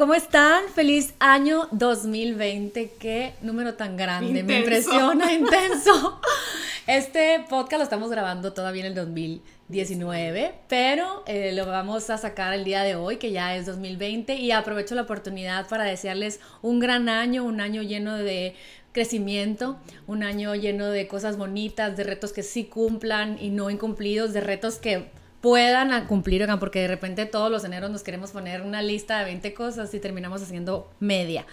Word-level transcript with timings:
¿cómo 0.00 0.14
están? 0.14 0.64
Feliz 0.74 1.12
año 1.18 1.68
2020. 1.72 2.92
Qué 2.98 3.34
número 3.42 3.74
tan 3.74 3.98
grande. 3.98 4.42
Me 4.42 4.60
impresiona, 4.60 5.30
intenso. 5.34 6.18
Este 6.86 7.44
podcast 7.50 7.80
lo 7.80 7.82
estamos 7.82 8.10
grabando 8.10 8.54
todavía 8.54 8.80
en 8.80 8.86
el 8.86 8.94
2019, 8.94 10.54
pero 10.68 11.22
eh, 11.26 11.52
lo 11.52 11.66
vamos 11.66 12.08
a 12.08 12.16
sacar 12.16 12.54
el 12.54 12.64
día 12.64 12.82
de 12.82 12.94
hoy, 12.94 13.18
que 13.18 13.30
ya 13.30 13.54
es 13.54 13.66
2020, 13.66 14.36
y 14.36 14.52
aprovecho 14.52 14.94
la 14.94 15.02
oportunidad 15.02 15.68
para 15.68 15.84
desearles 15.84 16.40
un 16.62 16.80
gran 16.80 17.10
año, 17.10 17.44
un 17.44 17.60
año 17.60 17.82
lleno 17.82 18.16
de 18.16 18.54
crecimiento, 18.92 19.78
un 20.06 20.22
año 20.22 20.54
lleno 20.54 20.86
de 20.86 21.08
cosas 21.08 21.36
bonitas, 21.36 21.94
de 21.98 22.04
retos 22.04 22.32
que 22.32 22.42
sí 22.42 22.64
cumplan 22.64 23.36
y 23.38 23.50
no 23.50 23.68
incumplidos, 23.68 24.32
de 24.32 24.40
retos 24.40 24.78
que 24.78 25.10
puedan 25.40 26.06
cumplir, 26.06 26.46
porque 26.58 26.80
de 26.80 26.88
repente 26.88 27.26
todos 27.26 27.50
los 27.50 27.64
eneros 27.64 27.90
nos 27.90 28.02
queremos 28.02 28.30
poner 28.30 28.62
una 28.62 28.82
lista 28.82 29.18
de 29.18 29.24
20 29.26 29.54
cosas 29.54 29.92
y 29.94 30.00
terminamos 30.00 30.42
haciendo 30.42 30.90
media. 31.00 31.46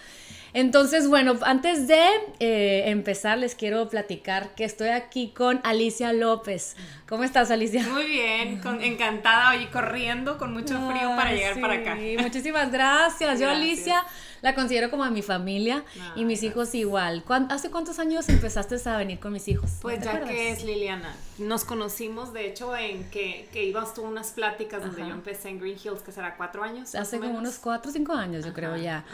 Entonces, 0.54 1.08
bueno, 1.08 1.38
antes 1.42 1.88
de 1.88 2.02
eh, 2.40 2.84
empezar, 2.86 3.38
les 3.38 3.54
quiero 3.54 3.88
platicar 3.88 4.54
que 4.54 4.64
estoy 4.64 4.88
aquí 4.88 5.28
con 5.28 5.60
Alicia 5.62 6.12
López. 6.12 6.74
¿Cómo 7.06 7.24
estás, 7.24 7.50
Alicia? 7.50 7.82
Muy 7.82 8.06
bien, 8.06 8.60
encantada 8.80 9.50
hoy 9.50 9.66
corriendo 9.66 10.38
con 10.38 10.52
mucho 10.52 10.74
frío 10.90 11.10
para 11.16 11.32
llegar 11.32 11.60
para 11.60 11.74
acá. 11.74 11.98
Muchísimas 12.20 12.72
gracias. 12.72 13.40
Yo, 13.40 13.50
Alicia, 13.50 14.04
la 14.40 14.54
considero 14.54 14.90
como 14.90 15.04
a 15.04 15.10
mi 15.10 15.22
familia 15.22 15.84
y 16.16 16.24
mis 16.24 16.42
hijos 16.42 16.74
igual. 16.74 17.24
¿Hace 17.48 17.70
cuántos 17.70 17.98
años 17.98 18.28
empezaste 18.28 18.76
a 18.88 18.96
venir 18.96 19.18
con 19.18 19.32
mis 19.32 19.48
hijos? 19.48 19.70
Pues 19.80 20.02
ya 20.02 20.24
que 20.24 20.50
es 20.50 20.64
Liliana. 20.64 21.14
Nos 21.38 21.64
conocimos, 21.64 22.32
de 22.32 22.46
hecho, 22.48 22.76
en 22.76 23.04
que, 23.10 23.48
que 23.52 23.64
ibas 23.64 23.94
tú 23.94 24.04
a 24.04 24.08
unas 24.08 24.32
pláticas 24.32 24.82
donde 24.82 25.02
yo 25.02 25.14
empecé 25.14 25.50
en 25.50 25.60
Green 25.60 25.76
Hills, 25.82 26.02
que 26.02 26.10
será 26.10 26.36
cuatro 26.36 26.64
años. 26.64 26.94
Hace 26.94 27.18
como 27.18 27.38
unos 27.38 27.58
cuatro 27.58 27.90
o 27.90 27.94
cinco 27.94 28.12
años, 28.12 28.44
yo 28.44 28.52
creo 28.52 28.76
ya. 28.76 29.04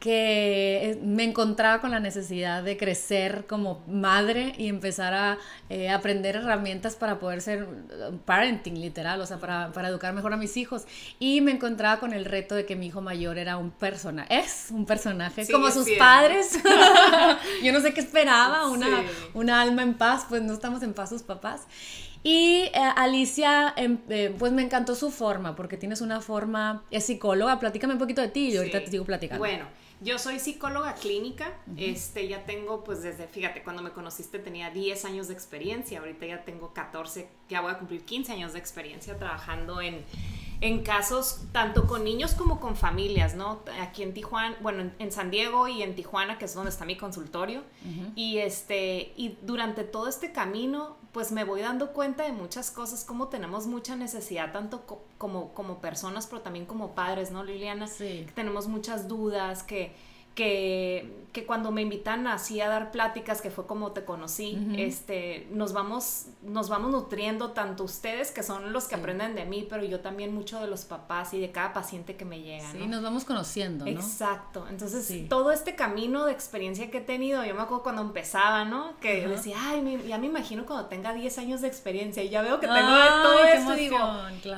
Que 0.00 0.90
eh, 0.90 1.00
me 1.02 1.24
encontraba 1.24 1.80
con 1.80 1.90
la 1.90 2.00
necesidad 2.00 2.62
de 2.62 2.76
crecer 2.76 3.46
como 3.46 3.84
madre 3.86 4.54
y 4.56 4.68
empezar 4.68 5.12
a 5.12 5.38
eh, 5.68 5.90
aprender 5.90 6.36
herramientas 6.36 6.96
para 6.96 7.18
poder 7.18 7.42
ser 7.42 7.68
eh, 7.90 8.10
parenting, 8.24 8.80
literal, 8.80 9.20
o 9.20 9.26
sea, 9.26 9.38
para, 9.38 9.70
para 9.72 9.88
educar 9.88 10.14
mejor 10.14 10.32
a 10.32 10.36
mis 10.36 10.56
hijos. 10.56 10.84
Y 11.18 11.42
me 11.42 11.52
encontraba 11.52 12.00
con 12.00 12.14
el 12.14 12.24
reto 12.24 12.54
de 12.54 12.64
que 12.64 12.76
mi 12.76 12.86
hijo 12.86 13.02
mayor 13.02 13.38
era 13.38 13.58
un 13.58 13.70
persona, 13.70 14.26
es 14.30 14.70
un 14.74 14.86
personaje 14.86 15.46
como 15.50 15.70
sus 15.70 15.88
padres. 15.98 16.58
Yo 17.62 17.72
no 17.72 17.80
sé 17.80 17.94
qué 17.94 18.00
esperaba, 18.00 18.68
una, 18.68 19.04
una 19.32 19.60
alma 19.60 19.82
en 19.82 19.94
paz, 19.94 20.26
pues 20.28 20.42
no 20.42 20.52
estamos 20.52 20.82
en 20.82 20.92
paz 20.92 21.10
sus 21.10 21.22
papás. 21.22 21.62
Y 22.26 22.70
eh, 22.72 22.72
Alicia, 22.96 23.74
em, 23.76 23.98
eh, 24.08 24.34
pues 24.38 24.50
me 24.50 24.62
encantó 24.62 24.94
su 24.94 25.10
forma, 25.10 25.54
porque 25.54 25.76
tienes 25.76 26.00
una 26.00 26.22
forma, 26.22 26.82
es 26.90 27.04
psicóloga, 27.04 27.60
platícame 27.60 27.92
un 27.92 27.98
poquito 27.98 28.22
de 28.22 28.28
ti 28.28 28.48
y 28.48 28.56
ahorita 28.56 28.82
te 28.82 28.90
sigo 28.90 29.04
platicando. 29.04 29.40
Bueno, 29.40 29.66
yo 30.00 30.18
soy 30.18 30.38
psicóloga 30.38 30.94
clínica, 30.94 31.52
este, 31.76 32.26
ya 32.26 32.44
tengo, 32.44 32.82
pues 32.82 33.02
desde, 33.02 33.26
fíjate, 33.26 33.62
cuando 33.62 33.82
me 33.82 33.90
conociste 33.90 34.38
tenía 34.38 34.70
10 34.70 35.04
años 35.04 35.28
de 35.28 35.34
experiencia, 35.34 35.98
ahorita 36.00 36.24
ya 36.24 36.44
tengo 36.44 36.72
14, 36.72 37.28
ya 37.48 37.60
voy 37.60 37.72
a 37.72 37.78
cumplir 37.78 38.04
15 38.04 38.32
años 38.32 38.52
de 38.52 38.58
experiencia 38.58 39.16
trabajando 39.18 39.80
en 39.80 40.04
en 40.60 40.82
casos 40.82 41.40
tanto 41.52 41.86
con 41.86 42.04
niños 42.04 42.32
como 42.32 42.58
con 42.58 42.74
familias, 42.74 43.34
¿no? 43.34 43.60
Aquí 43.82 44.02
en 44.02 44.14
Tijuana, 44.14 44.56
bueno, 44.62 44.90
en, 44.98 45.12
San 45.12 45.30
Diego 45.30 45.68
y 45.68 45.82
en 45.82 45.94
Tijuana, 45.94 46.38
que 46.38 46.46
es 46.46 46.54
donde 46.54 46.70
está 46.70 46.86
mi 46.86 46.96
consultorio. 46.96 47.62
Y 48.14 48.38
este, 48.38 49.12
y 49.16 49.36
durante 49.42 49.84
todo 49.84 50.08
este 50.08 50.32
camino, 50.32 50.96
pues 51.12 51.32
me 51.32 51.44
voy 51.44 51.60
dando 51.60 51.92
cuenta 51.92 52.24
de 52.24 52.32
muchas 52.32 52.70
cosas, 52.70 53.04
como 53.04 53.28
tenemos 53.28 53.66
mucha 53.66 53.94
necesidad, 53.94 54.52
tanto 54.52 54.86
como, 55.18 55.52
como 55.52 55.82
personas, 55.82 56.26
pero 56.26 56.40
también 56.40 56.64
como 56.64 56.94
padres, 56.94 57.30
¿no, 57.30 57.44
Liliana? 57.44 57.86
Sí. 57.86 58.24
Que 58.26 58.32
tenemos 58.34 58.66
muchas 58.66 59.06
dudas, 59.06 59.62
que 59.62 59.94
que, 60.34 61.24
que, 61.32 61.46
cuando 61.46 61.70
me 61.70 61.82
invitan 61.82 62.26
así 62.26 62.60
a 62.60 62.68
dar 62.68 62.90
pláticas, 62.90 63.40
que 63.40 63.50
fue 63.50 63.66
como 63.66 63.92
te 63.92 64.04
conocí, 64.04 64.58
este, 64.76 65.46
nos 65.50 65.72
vamos, 65.72 66.26
nos 66.42 66.68
vamos 66.68 66.90
nutriendo 66.90 67.52
tanto 67.52 67.84
ustedes, 67.84 68.30
que 68.30 68.42
son 68.42 68.72
los 68.72 68.86
que 68.86 68.96
aprenden 68.96 69.34
de 69.34 69.44
mí, 69.44 69.66
pero 69.68 69.84
yo 69.84 70.00
también 70.00 70.34
mucho 70.34 70.60
de 70.60 70.66
los 70.66 70.84
papás 70.84 71.34
y 71.34 71.40
de 71.40 71.50
cada 71.50 71.72
paciente 71.72 72.16
que 72.16 72.24
me 72.24 72.42
llega. 72.42 72.70
Sí, 72.72 72.86
nos 72.86 73.02
vamos 73.02 73.24
conociendo, 73.24 73.84
¿no? 73.84 73.90
Exacto. 73.90 74.66
Entonces, 74.68 75.28
todo 75.28 75.52
este 75.52 75.74
camino 75.74 76.24
de 76.24 76.32
experiencia 76.32 76.90
que 76.90 76.98
he 76.98 77.02
tenido, 77.02 77.44
yo 77.44 77.54
me 77.54 77.62
acuerdo 77.62 77.82
cuando 77.82 78.02
empezaba, 78.02 78.64
¿no? 78.64 78.98
Que 79.00 79.26
decía, 79.26 79.56
ay, 79.60 80.04
ya 80.08 80.18
me 80.18 80.26
imagino 80.26 80.66
cuando 80.66 80.86
tenga 80.86 81.12
10 81.12 81.38
años 81.38 81.60
de 81.60 81.68
experiencia 81.68 82.22
y 82.22 82.28
ya 82.28 82.42
veo 82.42 82.60
que 82.60 82.66
tengo 82.66 82.94
todo 83.22 83.44
esto 83.44 83.74
digo, 83.74 83.98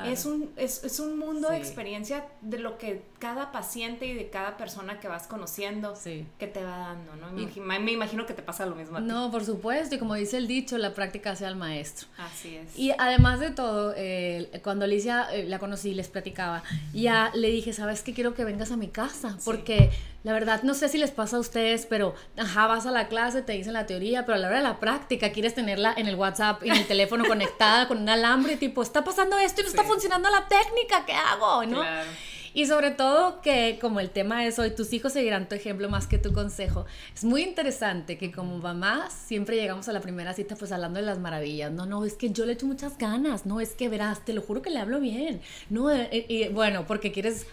es, 0.04 0.26
un, 0.26 0.50
es, 0.56 0.84
es 0.84 1.00
un 1.00 1.18
mundo 1.18 1.48
de 1.50 1.58
experiencia 1.58 2.26
de 2.40 2.58
lo 2.58 2.78
que 2.78 3.02
cada 3.26 3.50
paciente 3.50 4.06
y 4.06 4.14
de 4.14 4.30
cada 4.30 4.56
persona 4.56 5.00
que 5.00 5.08
vas 5.08 5.26
conociendo 5.26 5.96
sí. 5.96 6.24
que 6.38 6.46
te 6.46 6.62
va 6.62 6.78
dando, 6.78 7.16
¿no? 7.16 7.32
Me, 7.32 7.80
me, 7.80 7.90
imagino 7.90 8.24
que 8.24 8.34
te 8.34 8.42
pasa 8.42 8.66
lo 8.66 8.76
mismo. 8.76 8.98
A 8.98 9.00
ti. 9.00 9.06
No, 9.06 9.32
por 9.32 9.44
supuesto, 9.44 9.96
y 9.96 9.98
como 9.98 10.14
dice 10.14 10.36
el 10.36 10.46
dicho, 10.46 10.78
la 10.78 10.94
práctica 10.94 11.32
hace 11.32 11.44
al 11.44 11.56
maestro. 11.56 12.06
Así 12.18 12.54
es. 12.54 12.78
Y 12.78 12.92
además 12.96 13.40
de 13.40 13.50
todo, 13.50 13.92
eh, 13.96 14.60
cuando 14.62 14.84
Alicia 14.84 15.26
eh, 15.32 15.44
la 15.44 15.58
conocí, 15.58 15.92
les 15.92 16.06
platicaba, 16.06 16.62
ya 16.94 17.32
le 17.34 17.50
dije, 17.50 17.72
¿sabes 17.72 18.02
qué? 18.02 18.14
Quiero 18.14 18.32
que 18.34 18.44
vengas 18.44 18.70
a 18.70 18.76
mi 18.76 18.86
casa, 18.86 19.36
porque 19.44 19.90
la 20.22 20.32
verdad 20.32 20.62
no 20.62 20.74
sé 20.74 20.88
si 20.88 20.96
les 20.96 21.10
pasa 21.10 21.38
a 21.38 21.40
ustedes, 21.40 21.84
pero 21.86 22.14
ajá, 22.36 22.68
vas 22.68 22.86
a 22.86 22.92
la 22.92 23.08
clase, 23.08 23.42
te 23.42 23.54
dicen 23.54 23.72
la 23.72 23.86
teoría, 23.86 24.24
pero 24.24 24.36
a 24.36 24.38
la 24.38 24.46
hora 24.46 24.58
de 24.58 24.62
la 24.62 24.78
práctica 24.78 25.32
quieres 25.32 25.56
tenerla 25.56 25.92
en 25.96 26.06
el 26.06 26.14
WhatsApp 26.14 26.62
y 26.62 26.70
en 26.70 26.76
el 26.76 26.86
teléfono 26.94 27.24
conectada 27.24 27.88
con 27.88 27.98
un 27.98 28.08
alambre, 28.08 28.56
tipo, 28.56 28.82
está 28.82 29.02
pasando 29.02 29.36
esto 29.36 29.62
y 29.62 29.64
no 29.64 29.70
está 29.70 29.82
funcionando 29.82 30.30
la 30.30 30.46
técnica, 30.46 31.04
¿qué 31.04 31.12
hago? 31.12 31.64
¿no? 31.66 31.80
Claro. 31.80 32.08
Y 32.56 32.64
sobre 32.64 32.90
todo 32.90 33.42
que 33.42 33.76
como 33.82 34.00
el 34.00 34.08
tema 34.08 34.46
es 34.46 34.58
hoy, 34.58 34.70
tus 34.70 34.90
hijos 34.94 35.12
seguirán 35.12 35.46
tu 35.46 35.54
ejemplo 35.54 35.90
más 35.90 36.06
que 36.06 36.16
tu 36.16 36.32
consejo. 36.32 36.86
Es 37.14 37.22
muy 37.22 37.42
interesante 37.42 38.16
que 38.16 38.32
como 38.32 38.56
mamás 38.56 39.12
siempre 39.12 39.56
llegamos 39.56 39.90
a 39.90 39.92
la 39.92 40.00
primera 40.00 40.32
cita 40.32 40.56
pues 40.56 40.72
hablando 40.72 40.98
de 40.98 41.04
las 41.04 41.18
maravillas. 41.18 41.70
No, 41.70 41.84
no, 41.84 42.06
es 42.06 42.14
que 42.14 42.30
yo 42.30 42.46
le 42.46 42.54
echo 42.54 42.64
muchas 42.64 42.96
ganas. 42.96 43.44
No, 43.44 43.60
es 43.60 43.74
que 43.74 43.90
verás, 43.90 44.24
te 44.24 44.32
lo 44.32 44.40
juro 44.40 44.62
que 44.62 44.70
le 44.70 44.78
hablo 44.78 45.00
bien. 45.00 45.42
No, 45.68 45.90
eh, 45.90 46.08
eh, 46.10 46.26
y, 46.30 46.48
bueno, 46.48 46.86
porque 46.86 47.12
quieres 47.12 47.46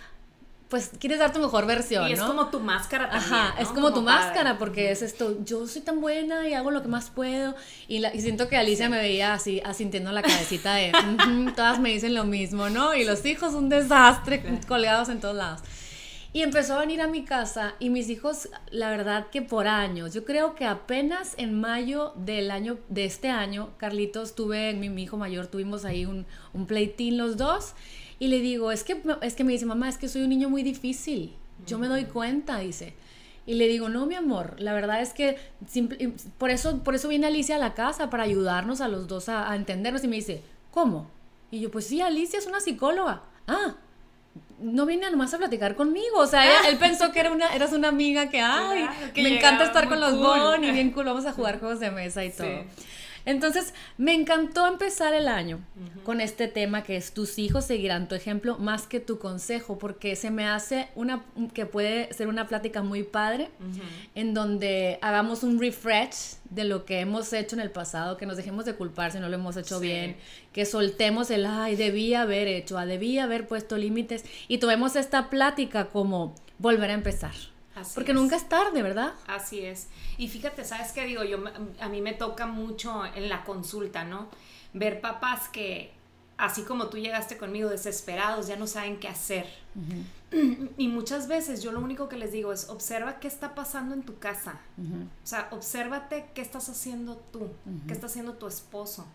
pues 0.74 0.90
quieres 1.00 1.20
dar 1.20 1.32
tu 1.32 1.40
mejor 1.40 1.68
versión. 1.68 2.10
Y 2.10 2.14
es 2.14 2.20
como 2.20 2.48
tu 2.48 2.60
máscara 2.60 3.08
también. 3.08 3.32
Ajá, 3.32 3.62
es 3.62 3.68
como, 3.68 3.94
tu 3.94 4.02
máscara, 4.02 4.58
porque 4.58 4.90
es 4.90 5.04
esto, 5.04 5.38
yo 5.46 5.68
soy 5.68 5.84
tan 5.84 6.02
buena 6.02 6.50
y 6.50 6.56
hago 6.56 6.72
lo 6.72 6.82
que 6.82 6.88
más 6.88 7.12
puedo. 7.12 7.54
Y, 7.88 8.00
la, 8.00 8.12
y 8.12 8.22
siento 8.22 8.48
que 8.48 8.58
Alicia 8.58 8.90
me 8.90 8.98
veía 8.98 9.36
así, 9.36 9.62
asintiendo 9.64 10.12
la 10.12 10.24
cabecita 10.24 10.74
de, 10.74 10.92
todas 11.56 11.80
me 11.80 11.90
dicen 11.90 12.16
lo 12.16 12.24
mismo, 12.24 12.72
¿no? 12.72 12.96
Y 12.96 13.04
los 13.04 13.24
hijos 13.24 13.54
un 13.54 13.70
desastre, 13.70 14.42
colgados 14.68 15.10
en 15.10 15.20
todos 15.20 15.36
lados. 15.36 15.62
Y 16.34 16.42
empezó 16.42 16.74
a 16.74 16.80
venir 16.80 17.02
a 17.02 17.08
mi 17.08 17.24
casa 17.24 17.76
y 17.78 17.92
mis 17.92 18.10
hijos, 18.10 18.50
la 18.72 18.90
verdad 18.90 19.28
que 19.32 19.44
por 19.44 19.68
años, 19.68 20.12
yo 20.16 20.26
creo 20.26 20.56
que 20.56 20.66
apenas 20.66 21.36
en 21.38 21.62
mayo 21.62 22.14
del 22.16 22.50
año, 22.50 22.80
de 22.90 23.06
este 23.06 23.30
año, 23.30 23.70
Carlitos, 23.78 24.34
tuve, 24.34 24.74
mi, 24.74 24.90
mi 24.90 25.04
hijo 25.04 25.18
mayor, 25.18 25.46
tuvimos 25.46 25.86
ahí 25.86 26.08
un, 26.08 26.26
un 26.52 26.66
pleitín 26.66 27.20
los 27.20 27.38
dos 27.38 27.76
y 28.24 28.30
le 28.30 28.40
digo, 28.40 28.72
es 28.72 28.86
que, 28.86 29.02
es 29.22 29.36
que 29.36 29.44
me 29.44 29.52
dice, 29.52 29.66
mamá, 29.66 29.90
es 29.90 29.98
que 29.98 30.08
soy 30.08 30.22
un 30.22 30.30
niño 30.30 30.50
muy 30.50 30.64
difícil. 30.64 31.36
Yo 31.68 31.78
me 31.78 31.90
doy 31.90 32.06
cuenta, 32.06 32.60
dice. 32.60 32.94
Y 33.46 33.56
le 33.56 33.68
digo, 33.68 33.90
no, 33.90 34.06
mi 34.06 34.16
amor, 34.16 34.56
la 34.60 34.72
verdad 34.72 35.02
es 35.02 35.12
que 35.12 35.38
por, 36.38 36.50
eso, 36.50 36.82
por 36.86 36.96
eso 36.96 37.10
viene 37.10 37.28
Alicia 37.28 37.58
a 37.58 37.60
la 37.60 37.74
casa, 37.74 38.10
para 38.10 38.24
ayudarnos 38.24 38.80
a 38.80 38.88
los 38.88 39.10
dos 39.10 39.28
a, 39.28 39.54
entendernos. 39.58 40.06
Y 40.06 40.08
me 40.08 40.16
dice, 40.16 40.42
¿cómo? 40.72 41.12
Y 41.52 41.60
yo, 41.60 41.70
pues 41.70 41.86
sí, 41.86 42.00
Alicia 42.00 42.40
es 42.40 42.48
una 42.48 42.62
psicóloga. 42.62 43.24
Ah, 43.46 43.76
no 44.62 44.86
viene 44.86 45.12
nomás 45.12 45.34
a 45.34 45.38
platicar 45.38 45.76
conmigo. 45.76 46.20
O 46.20 46.26
sea, 46.26 46.70
él, 46.70 46.78
pensó 46.78 47.12
que 47.12 47.20
era 47.20 47.30
una, 47.30 47.54
eras 47.54 47.74
una 47.74 47.90
amiga 47.90 48.30
que, 48.30 48.40
ay, 48.40 48.88
me 49.18 49.38
encanta 49.38 49.66
estar 49.66 49.90
con 49.90 50.00
los 50.00 50.18
Bon 50.18 50.64
y 50.64 50.72
bien 50.72 50.92
cool, 50.92 51.08
vamos 51.08 51.26
a 51.26 51.34
jugar 51.34 51.60
juegos 51.60 51.82
de 51.82 51.92
mesa 51.92 52.24
y 52.24 52.32
todo. 52.32 52.64
Entonces, 53.26 53.74
me 53.98 54.14
encantó 54.14 54.68
empezar 54.68 55.14
el 55.14 55.28
año 55.28 55.60
con 56.04 56.20
este 56.20 56.48
tema 56.48 56.84
que 56.84 56.98
es 56.98 57.14
tus 57.14 57.40
hijos 57.40 57.66
seguirán 57.66 58.08
tu 58.08 58.16
ejemplo 58.16 58.58
más 58.58 58.88
que 58.88 59.00
tu 59.00 59.20
consejo, 59.20 59.78
porque 59.78 60.16
se 60.16 60.32
me 60.32 60.46
hace 60.46 60.90
una 60.96 61.24
que 61.54 61.66
puede 61.66 62.14
ser 62.14 62.28
una 62.28 62.48
plática 62.48 62.84
muy 62.84 63.04
padre 63.04 63.50
en 64.16 64.34
donde 64.34 65.00
hagamos 65.02 65.44
un 65.44 65.60
refresh 65.60 66.36
de 66.50 66.66
lo 66.66 66.86
que 66.86 67.00
hemos 67.00 67.32
hecho 67.34 67.56
en 67.56 67.62
el 67.62 67.72
pasado, 67.72 68.18
que 68.18 68.26
nos 68.26 68.38
dejemos 68.38 68.66
de 68.66 68.76
culpar 68.76 69.12
si 69.12 69.20
no 69.20 69.30
lo 69.30 69.36
hemos 69.36 69.58
hecho 69.58 69.80
bien, 69.80 70.18
que 70.52 70.66
soltemos 70.66 71.32
el 71.32 71.46
ay, 71.46 71.76
debí 71.76 72.14
haber 72.14 72.48
hecho, 72.48 72.78
ah, 72.78 72.86
debí 72.86 73.18
haber 73.20 73.48
puesto 73.48 73.78
límites 73.78 74.24
y 74.48 74.58
tomemos 74.58 74.96
esta 74.96 75.30
plática 75.30 75.90
como 75.90 76.36
volver 76.60 76.92
a 76.92 76.94
empezar. 76.94 77.34
Porque 77.96 78.14
nunca 78.14 78.36
es 78.36 78.48
tarde, 78.48 78.82
¿verdad? 78.82 79.14
Así 79.28 79.66
es. 79.66 79.88
Y 80.18 80.28
fíjate, 80.28 80.64
¿sabes 80.64 80.92
qué 80.92 81.06
digo? 81.06 81.24
Yo, 81.24 81.40
a 81.80 81.90
mí 81.90 82.02
me 82.02 82.14
toca 82.14 82.46
mucho 82.46 83.04
en 83.06 83.30
la 83.30 83.44
consulta, 83.44 84.04
¿no? 84.04 84.30
Ver 84.74 85.02
papás 85.02 85.50
que, 85.50 85.92
así 86.38 86.64
como 86.64 86.88
tú 86.88 86.98
llegaste 86.98 87.38
conmigo, 87.38 87.70
desesperados, 87.70 88.48
ya 88.48 88.56
no 88.56 88.68
saben 88.68 89.00
qué 89.00 89.08
hacer. 89.08 89.48
Y 90.78 90.88
muchas 90.88 91.28
veces 91.28 91.62
yo 91.62 91.72
lo 91.72 91.80
único 91.80 92.10
que 92.10 92.18
les 92.18 92.32
digo 92.32 92.52
es, 92.52 92.68
observa 92.70 93.20
qué 93.20 93.28
está 93.28 93.54
pasando 93.54 93.94
en 93.94 94.02
tu 94.02 94.18
casa. 94.18 94.60
O 95.24 95.28
sea, 95.28 95.48
obsérvate 95.52 96.26
qué 96.34 96.42
estás 96.42 96.70
haciendo 96.70 97.18
tú, 97.32 97.50
qué 97.86 97.94
está 97.94 98.08
haciendo 98.08 98.34
tu 98.34 98.48
esposo. 98.48 99.06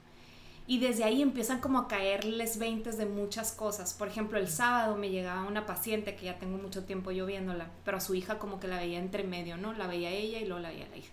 Y 0.70 0.80
desde 0.80 1.02
ahí 1.02 1.22
empiezan 1.22 1.60
como 1.60 1.78
a 1.78 1.88
caerles 1.88 2.58
veintes 2.58 2.98
de 2.98 3.06
muchas 3.06 3.52
cosas. 3.52 3.94
Por 3.94 4.06
ejemplo, 4.06 4.38
el 4.38 4.48
sábado 4.48 4.96
me 4.96 5.08
llegaba 5.08 5.48
una 5.48 5.64
paciente 5.64 6.14
que 6.14 6.26
ya 6.26 6.38
tengo 6.38 6.58
mucho 6.58 6.84
tiempo 6.84 7.10
yo 7.10 7.24
viéndola, 7.24 7.70
pero 7.86 7.96
a 7.96 8.00
su 8.00 8.14
hija 8.14 8.38
como 8.38 8.60
que 8.60 8.68
la 8.68 8.76
veía 8.76 8.98
entre 8.98 9.24
medio, 9.24 9.56
¿no? 9.56 9.72
La 9.72 9.86
veía 9.86 10.10
ella 10.10 10.38
y 10.38 10.44
luego 10.44 10.60
la 10.60 10.68
veía 10.68 10.86
la 10.90 10.98
hija. 10.98 11.12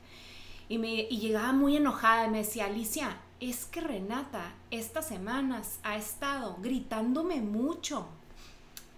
Y, 0.68 0.78
me, 0.78 0.94
y 0.94 1.20
llegaba 1.20 1.54
muy 1.54 1.78
enojada 1.78 2.28
y 2.28 2.32
me 2.32 2.40
decía, 2.40 2.66
Alicia, 2.66 3.18
es 3.40 3.66
que 3.66 3.80
Renata 3.80 4.54
estas 4.72 5.08
semanas 5.08 5.80
ha 5.84 5.96
estado 5.96 6.58
gritándome 6.62 7.40
mucho. 7.40 8.10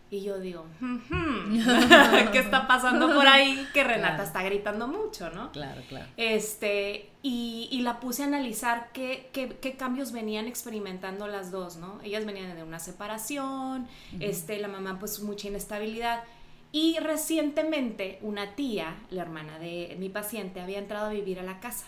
Y 0.10 0.22
yo 0.22 0.40
digo, 0.40 0.66
¿qué 2.32 2.40
está 2.40 2.66
pasando 2.66 3.14
por 3.14 3.28
ahí? 3.28 3.68
Que 3.74 3.84
Renata 3.84 4.24
está 4.24 4.42
gritando 4.42 4.88
mucho, 4.88 5.30
¿no? 5.32 5.52
Claro, 5.52 5.82
claro. 5.90 6.08
Este, 6.16 7.10
y, 7.24 7.68
y 7.72 7.82
la 7.82 8.00
puse 8.00 8.24
a 8.24 8.28
analizar 8.28 8.90
qué, 8.94 9.30
qué, 9.34 9.50
qué, 9.50 9.76
cambios 9.76 10.14
venían 10.14 10.48
experimentando 10.48 11.28
las 11.28 11.52
dos, 11.52 11.76
¿no? 11.76 12.00
Ellas 12.04 12.26
venían 12.26 12.56
de 12.56 12.64
una 12.64 12.80
separación, 12.80 13.88
este, 14.22 14.60
la 14.60 14.70
mamá 14.70 14.98
pues 14.98 15.20
mucha 15.20 15.50
inestabilidad. 15.50 16.24
Y 16.72 16.98
recientemente 17.00 18.20
una 18.22 18.56
tía, 18.56 18.96
la 19.10 19.24
hermana 19.24 19.60
de 19.60 19.98
mi 20.00 20.08
paciente, 20.08 20.62
había 20.62 20.80
entrado 20.80 21.08
a 21.08 21.10
vivir 21.10 21.40
a 21.40 21.44
la 21.44 21.60
casa. 21.60 21.86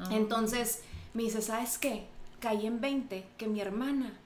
Ah. 0.00 0.08
Entonces 0.10 0.82
me 1.14 1.22
dice, 1.22 1.42
¿sabes 1.42 1.78
qué? 1.78 2.06
Caí 2.40 2.66
en 2.66 2.80
20 2.80 3.24
que 3.36 3.46
mi 3.46 3.60
hermana 3.60 4.18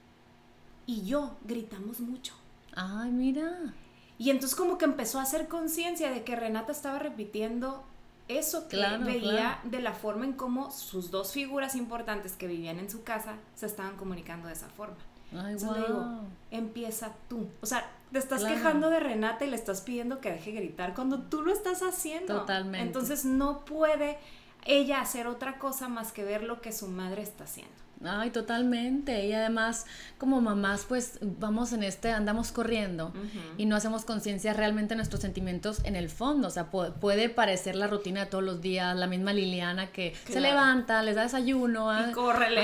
y 0.87 1.05
yo 1.05 1.37
gritamos 1.43 1.99
mucho. 1.99 2.40
Ay, 2.75 3.11
mira. 3.11 3.73
Y 4.17 4.29
entonces 4.29 4.55
como 4.55 4.77
que 4.77 4.85
empezó 4.85 5.19
a 5.19 5.23
hacer 5.23 5.47
conciencia 5.47 6.11
de 6.11 6.23
que 6.23 6.35
Renata 6.35 6.71
estaba 6.71 6.99
repitiendo 6.99 7.83
eso 8.27 8.67
que 8.67 8.77
veía 9.03 9.59
de 9.63 9.81
la 9.81 9.93
forma 9.93 10.25
en 10.25 10.33
cómo 10.33 10.71
sus 10.71 11.11
dos 11.11 11.33
figuras 11.33 11.75
importantes 11.75 12.33
que 12.33 12.47
vivían 12.47 12.79
en 12.79 12.89
su 12.89 13.03
casa 13.03 13.35
se 13.55 13.65
estaban 13.65 13.97
comunicando 13.97 14.47
de 14.47 14.53
esa 14.53 14.69
forma. 14.69 14.97
Ay, 15.33 15.55
wow. 15.55 15.73
le 15.73 15.79
digo, 15.79 16.05
empieza 16.51 17.13
tú. 17.29 17.47
O 17.61 17.65
sea, 17.65 17.89
te 18.11 18.19
estás 18.19 18.43
quejando 18.43 18.89
de 18.89 18.99
Renata 18.99 19.45
y 19.45 19.49
le 19.49 19.55
estás 19.55 19.81
pidiendo 19.81 20.19
que 20.19 20.31
deje 20.31 20.51
gritar 20.51 20.93
cuando 20.93 21.23
tú 21.23 21.41
lo 21.41 21.51
estás 21.51 21.81
haciendo. 21.81 22.39
Totalmente. 22.39 22.85
Entonces 22.85 23.25
no 23.25 23.63
puede 23.65 24.17
ella 24.65 25.01
hacer 25.01 25.27
otra 25.27 25.57
cosa 25.57 25.87
más 25.87 26.11
que 26.11 26.23
ver 26.23 26.43
lo 26.43 26.61
que 26.61 26.71
su 26.71 26.87
madre 26.87 27.21
está 27.21 27.45
haciendo. 27.45 27.80
Ay, 28.05 28.31
totalmente. 28.31 29.25
Y 29.25 29.33
además, 29.33 29.85
como 30.17 30.41
mamás, 30.41 30.85
pues 30.87 31.19
vamos 31.21 31.73
en 31.73 31.83
este, 31.83 32.11
andamos 32.11 32.51
corriendo 32.51 33.13
y 33.57 33.65
no 33.65 33.75
hacemos 33.75 34.05
conciencia 34.05 34.53
realmente 34.53 34.93
de 34.93 34.97
nuestros 34.97 35.21
sentimientos 35.21 35.79
en 35.83 35.95
el 35.95 36.09
fondo. 36.09 36.47
O 36.47 36.51
sea, 36.51 36.71
puede, 36.71 37.29
parecer 37.29 37.75
la 37.75 37.87
rutina 37.87 38.21
de 38.21 38.25
todos 38.27 38.43
los 38.43 38.61
días, 38.61 38.95
la 38.95 39.07
misma 39.07 39.33
Liliana 39.33 39.91
que 39.91 40.13
se 40.27 40.39
levanta, 40.39 41.03
les 41.03 41.15
da 41.15 41.23
desayuno. 41.23 41.91
Y 41.91 41.95
ah, 41.95 42.11
córrele. 42.13 42.63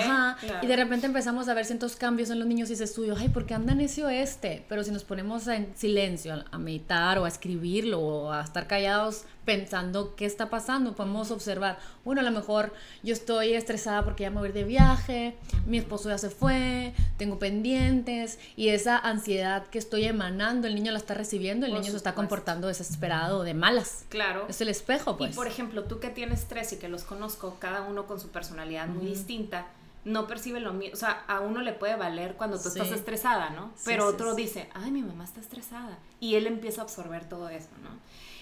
Y 0.62 0.68
de 0.68 0.76
repente 0.76 1.06
empezamos 1.06 1.48
a 1.48 1.54
ver 1.54 1.66
ciertos 1.66 1.96
cambios 1.96 2.30
en 2.30 2.40
los 2.40 2.48
niños 2.48 2.70
y 2.70 2.74
dices 2.74 2.94
tú, 2.94 3.06
ay, 3.18 3.30
¿por 3.30 3.46
qué 3.46 3.54
anda 3.54 3.74
necio 3.76 4.10
este? 4.10 4.66
Pero 4.68 4.84
si 4.84 4.92
nos 4.92 5.04
ponemos 5.04 5.48
en 5.48 5.72
silencio 5.76 6.44
a 6.52 6.58
meditar 6.58 7.18
o 7.20 7.26
a 7.26 7.28
escribirlo 7.28 8.00
o 8.00 8.32
a 8.32 8.42
estar 8.42 8.68
callados 8.68 9.26
pensando 9.48 10.14
qué 10.18 10.26
está 10.26 10.50
pasando, 10.50 10.94
podemos 10.94 11.32
observar, 11.32 11.80
bueno, 12.04 12.20
a 12.20 12.24
lo 12.26 12.32
mejor 12.32 12.74
yo 13.02 13.14
estoy 13.14 13.54
estresada 13.54 14.04
porque 14.04 14.24
ya 14.24 14.30
me 14.30 14.42
voy 14.42 14.52
de 14.52 14.66
viaje, 14.66 15.38
mi 15.66 15.78
esposo 15.78 16.10
ya 16.10 16.18
se 16.18 16.30
fue, 16.30 16.94
tengo 17.16 17.40
pendientes 17.40 18.40
y 18.58 18.68
esa 18.68 18.98
ansiedad 18.98 19.66
que 19.68 19.80
estoy 19.80 20.04
emanando, 20.04 20.68
el 20.68 20.76
niño 20.76 20.92
la 20.92 20.98
está 20.98 21.14
recibiendo, 21.14 21.66
el 21.66 21.74
niño 21.74 21.92
se 21.92 21.96
está 21.96 22.14
comportando 22.14 22.68
desesperado, 22.68 23.44
de 23.44 23.54
malas. 23.54 24.04
Claro. 24.10 24.48
Es 24.50 24.60
el 24.60 24.68
espejo, 24.68 25.16
pues. 25.16 25.32
Y 25.32 25.36
por 25.36 25.48
ejemplo, 25.48 25.86
tú 25.86 26.02
que 26.02 26.10
tienes 26.10 26.50
tres 26.50 26.74
y 26.74 26.76
que 26.76 26.90
los 26.90 27.06
conozco, 27.06 27.56
cada 27.58 27.84
uno 27.84 28.06
con 28.06 28.20
su 28.20 28.28
personalidad 28.28 28.90
muy 28.90 29.06
distinta, 29.06 29.68
no 30.04 30.28
percibe 30.28 30.60
lo 30.60 30.74
mismo, 30.74 30.94
o 30.94 30.98
sea, 30.98 31.24
a 31.26 31.40
uno 31.40 31.62
le 31.62 31.72
puede 31.72 31.96
valer 31.96 32.36
cuando 32.36 32.60
tú 32.60 32.68
estás 32.68 32.92
estresada, 32.92 33.52
¿no? 33.52 33.72
Pero 33.86 34.08
otro 34.08 34.36
dice, 34.36 34.70
ay, 34.74 34.92
mi 34.92 35.04
mamá 35.04 35.24
está 35.24 35.40
estresada. 35.40 36.00
Y 36.20 36.36
él 36.36 36.48
empieza 36.48 36.82
a 36.82 36.84
absorber 36.84 37.30
todo 37.30 37.48
eso, 37.48 37.70
¿no? 37.82 37.92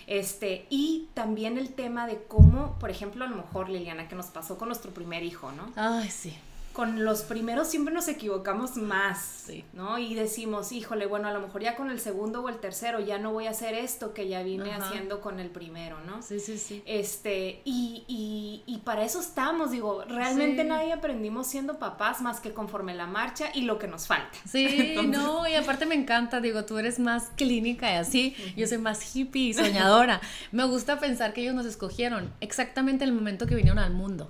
Este, 0.07 0.66
y 0.69 1.07
también 1.13 1.57
el 1.57 1.74
tema 1.74 2.07
de 2.07 2.24
cómo, 2.28 2.78
por 2.80 2.90
ejemplo, 2.90 3.25
a 3.25 3.28
lo 3.28 3.36
mejor 3.36 3.69
Liliana, 3.69 4.07
que 4.07 4.16
nos 4.16 4.28
pasó 4.28 4.57
con 4.57 4.68
nuestro 4.68 4.94
primer 4.94 5.24
hijo, 5.24 5.52
¿no? 5.52 5.72
Ay, 5.75 6.10
sí 6.10 6.36
con 6.75 7.06
los 7.06 7.22
primeros 7.22 7.69
siempre 7.69 7.94
nos 7.94 8.10
equivocamos 8.10 8.75
más, 8.75 9.45
¿no? 9.72 9.98
Y 9.98 10.13
decimos, 10.13 10.74
híjole, 10.74 11.06
bueno, 11.06 11.30
a 11.30 11.31
lo 11.31 11.39
mejor 11.39 11.62
ya 11.62 11.77
con 11.77 11.89
el 11.89 12.01
segundo 12.01 12.42
o 12.42 12.50
el 12.50 12.57
tercero 12.57 13.00
ya 13.00 13.18
no 13.18 13.31
voy 13.31 13.48
a 13.48 13.51
hacer 13.51 13.74
esto 13.74 14.13
que 14.13 14.27
ya 14.27 14.44
vine 14.44 14.74
haciendo 14.74 15.22
con 15.22 15.39
el 15.39 15.50
primero, 15.50 16.01
¿no? 16.01 16.22
Sí, 16.22 16.42
sí, 16.42 16.57
sí. 16.57 16.83
Este, 16.86 17.62
y, 17.63 18.04
y, 18.68 18.77
para 18.83 19.06
eso 19.06 19.22
estamos, 19.22 19.72
digo, 19.72 20.04
realmente 20.04 20.66
nadie 20.66 20.92
aprendimos 20.92 21.48
siendo 21.48 21.80
papás 21.80 22.22
más 22.22 22.42
que 22.42 22.51
conforme 22.51 22.94
la 22.94 23.07
marcha 23.07 23.45
y 23.54 23.62
lo 23.62 23.80
que 23.80 23.88
nos 23.88 24.06
falta. 24.06 24.38
Sí, 24.45 24.95
no, 25.07 25.48
y 25.48 25.56
aparte 25.56 25.86
me 25.86 25.95
encanta, 25.95 26.42
digo, 26.42 26.66
tú 26.66 26.77
eres 26.77 27.00
más 27.00 27.31
clínica 27.38 27.89
y 27.94 27.95
así, 27.95 28.36
yo 28.57 28.68
soy 28.68 28.80
más 28.80 29.16
hippie 29.16 29.50
y 29.50 29.54
soñadora. 29.54 30.19
me 30.51 30.66
gusta 30.66 31.00
pensar 31.00 31.33
que 31.33 31.42
ellos 31.42 31.56
nos 31.56 31.66
escogieron 31.66 32.33
exactamente 32.42 33.06
en 33.06 33.12
el 33.12 33.16
momento 33.16 33.48
que 33.48 33.56
vinieron 33.56 33.80
al 33.80 33.94
mundo. 33.94 34.30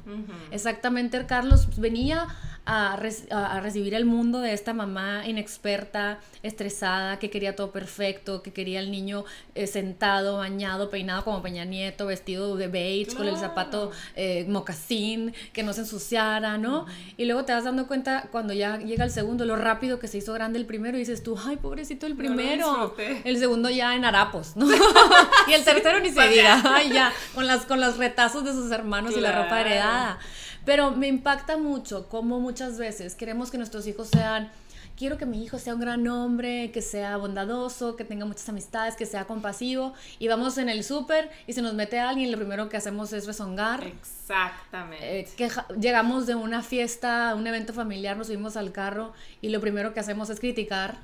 Exactamente, 0.51 1.25
Carlos 1.25 1.80
venía 1.80 2.27
a, 2.66 3.60
recibir 3.62 3.94
el 3.94 4.06
mundo 4.06 4.40
de 4.40 4.54
esta 4.54 4.74
mamá 4.74 5.24
inexperta, 5.28 6.20
estresada, 6.42 7.20
que 7.20 7.30
quería 7.30 7.56
todo 7.56 7.72
perfecto, 7.72 8.42
que 8.42 8.52
quería 8.54 8.80
el 8.80 8.92
niño 8.92 9.24
eh, 9.54 9.68
sentado, 9.68 10.38
bañado, 10.38 10.90
peinado 10.90 11.24
como 11.24 11.42
Peña 11.42 11.66
Nieto, 11.66 12.08
vestido 12.08 12.56
de 12.56 12.68
beige, 12.68 13.16
con 13.16 13.28
el 13.28 13.38
zapato 13.38 13.92
eh, 14.16 14.46
mocasín, 14.48 15.34
que 15.54 15.64
no 15.64 15.74
se 15.74 15.82
ensuciara, 15.82 16.58
¿no? 16.58 16.86
Y 17.18 17.26
luego 17.26 17.46
te 17.46 17.54
vas 17.54 17.64
dando 17.64 17.88
cuenta 17.88 18.30
cuando 18.32 18.54
ya 18.54 18.78
llega 18.80 19.04
el 19.04 19.12
segundo, 19.12 19.46
lo 19.46 19.56
rápido 19.56 20.00
que 20.00 20.08
se 20.08 20.18
hizo 20.18 20.34
grande 20.34 20.58
el 20.58 20.66
primero 20.66 20.98
y 20.98 21.02
dices 21.02 21.22
tú, 21.22 21.38
ay, 21.46 21.58
pobrecito 21.58 22.08
el 22.08 22.16
primero. 22.16 22.96
el 22.98 23.38
segundo 23.38 23.70
ya 23.70 23.96
en 23.96 24.06
harapos, 24.06 24.56
¿no? 24.56 24.68
y 25.48 25.54
el 25.54 25.64
tercero 25.64 26.00
ni 26.00 26.10
se 26.10 26.28
diga, 26.30 26.62
ay, 26.66 26.92
ya, 26.92 27.14
con, 27.36 27.46
las, 27.46 27.66
con 27.66 27.80
los 27.80 27.98
retazos 27.98 28.44
de 28.44 28.54
sus 28.54 28.72
hermanos 28.72 29.16
y 29.16 29.22
la 29.22 29.31
ropa 29.31 29.62
heredada. 29.62 30.20
Pero 30.66 30.92
me 30.92 31.08
impacta 31.08 31.58
mucho 31.58 32.08
cómo 32.10 32.40
muchas 32.40 32.78
veces 32.78 33.16
queremos 33.16 33.52
que 33.52 33.58
nuestros 33.58 33.88
hijos 33.88 34.10
sean 34.10 34.52
quiero 34.98 35.18
que 35.18 35.26
mi 35.26 35.44
hijo 35.44 35.60
sea 35.60 35.74
un 35.74 35.82
gran 35.82 36.08
hombre, 36.08 36.72
que 36.72 36.82
sea 36.82 37.18
bondadoso, 37.18 37.96
que 37.96 38.04
tenga 38.04 38.26
muchas 38.26 38.48
amistades, 38.50 38.96
que 38.96 39.06
sea 39.06 39.26
compasivo. 39.26 39.94
Y 40.20 40.28
vamos 40.28 40.58
en 40.58 40.70
el 40.70 40.84
súper 40.84 41.30
y 41.48 41.54
se 41.54 41.62
nos 41.62 41.74
mete 41.74 42.00
alguien, 42.00 42.32
lo 42.32 42.38
primero 42.38 42.69
que 42.69 42.78
hacemos 42.78 43.14
es 43.14 43.26
rezongar. 43.26 43.84
Exactamente. 43.84 45.19
Eh, 45.19 45.28
que 45.38 45.50
llegamos 45.80 46.26
de 46.28 46.36
una 46.36 46.62
fiesta, 46.62 47.34
un 47.36 47.45
evento 47.48 47.74
familiar, 47.74 48.18
nos 48.18 48.28
subimos 48.28 48.57
al 48.57 48.72
carro 48.72 49.14
y 49.42 49.50
lo 49.50 49.60
primero 49.60 49.94
que 49.94 50.00
hacemos 50.00 50.30
es 50.30 50.40
criticar 50.40 50.98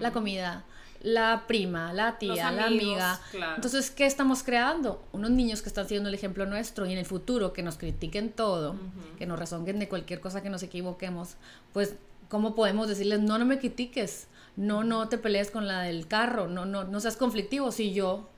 la 0.00 0.12
comida, 0.12 0.64
la 1.02 1.44
prima, 1.46 1.92
la 1.92 2.18
tía, 2.18 2.50
la 2.50 2.66
amiga. 2.66 3.20
Entonces, 3.56 3.90
¿qué 3.90 4.06
estamos 4.06 4.42
creando? 4.42 5.04
Unos 5.12 5.30
niños 5.30 5.62
que 5.62 5.68
están 5.68 5.88
siendo 5.88 6.08
el 6.08 6.14
ejemplo 6.14 6.46
nuestro 6.46 6.86
y 6.86 6.92
en 6.92 6.98
el 6.98 7.06
futuro 7.06 7.52
que 7.52 7.62
nos 7.62 7.76
critiquen 7.76 8.30
todo, 8.30 8.76
que 9.18 9.26
nos 9.26 9.38
rezonguen 9.38 9.78
de 9.78 9.88
cualquier 9.88 10.20
cosa 10.20 10.42
que 10.42 10.50
nos 10.50 10.62
equivoquemos, 10.62 11.36
pues, 11.72 11.96
¿cómo 12.28 12.54
podemos 12.54 12.88
decirles, 12.88 13.20
no, 13.20 13.38
no 13.38 13.44
me 13.44 13.58
critiques, 13.58 14.28
no, 14.56 14.84
no 14.84 15.08
te 15.08 15.18
pelees 15.18 15.50
con 15.50 15.66
la 15.66 15.82
del 15.82 16.06
carro, 16.06 16.48
no, 16.48 16.64
no, 16.64 16.84
no 16.84 17.00
seas 17.00 17.16
conflictivo 17.16 17.72
si 17.72 17.92
yo 17.92 18.28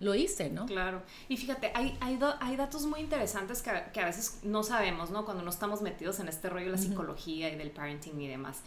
lo 0.00 0.14
hice, 0.14 0.50
¿no? 0.50 0.66
Claro. 0.66 1.02
Y 1.28 1.36
fíjate, 1.36 1.70
hay, 1.74 1.96
hay, 2.00 2.18
hay 2.40 2.56
datos 2.56 2.84
muy 2.86 3.00
interesantes 3.00 3.62
que, 3.62 3.70
que, 3.92 4.00
a 4.00 4.06
veces 4.06 4.40
no 4.42 4.62
sabemos, 4.62 5.10
¿no? 5.10 5.24
Cuando 5.24 5.42
no 5.42 5.50
estamos 5.50 5.82
metidos 5.82 6.20
en 6.20 6.28
este 6.28 6.48
rollo 6.48 6.66
de 6.66 6.72
la 6.72 6.78
psicología 6.78 7.52
y 7.52 7.56
del 7.56 7.70
parenting 7.70 8.20
y 8.20 8.28
demás. 8.28 8.62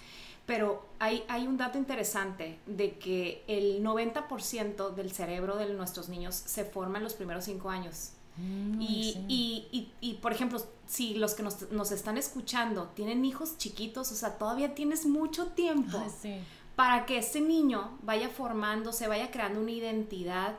Pero 0.48 0.88
hay, 0.98 1.24
hay 1.28 1.46
un 1.46 1.58
dato 1.58 1.78
interesante 1.78 2.58
de 2.66 2.98
que 2.98 3.44
el 3.48 3.84
90% 3.84 4.96
del 4.96 5.12
cerebro 5.12 5.58
de 5.58 5.72
nuestros 5.74 6.10
niños 6.10 6.36
se 6.36 6.64
forma 6.64 6.98
en 6.98 7.04
los 7.04 7.14
primeros 7.14 7.46
cinco 7.46 7.70
años. 7.70 8.14
Mm, 8.38 8.82
y, 8.82 9.26
y, 9.28 9.92
y, 10.00 10.14
por 10.16 10.32
ejemplo, 10.32 10.60
si 10.88 11.16
los 11.16 11.34
que 11.34 11.44
nos, 11.44 11.70
nos, 11.72 11.92
están 11.92 12.18
escuchando 12.18 12.90
tienen 12.96 13.26
hijos 13.26 13.58
chiquitos, 13.58 14.12
o 14.12 14.16
sea, 14.16 14.38
todavía 14.38 14.74
tienes 14.74 15.06
mucho 15.06 15.48
tiempo 15.48 16.02
para 16.78 17.06
que 17.06 17.18
ese 17.18 17.42
niño 17.42 17.98
vaya 18.04 18.30
formándose, 18.30 19.08
vaya 19.08 19.32
creando 19.32 19.60
una 19.60 19.72
identidad, 19.72 20.56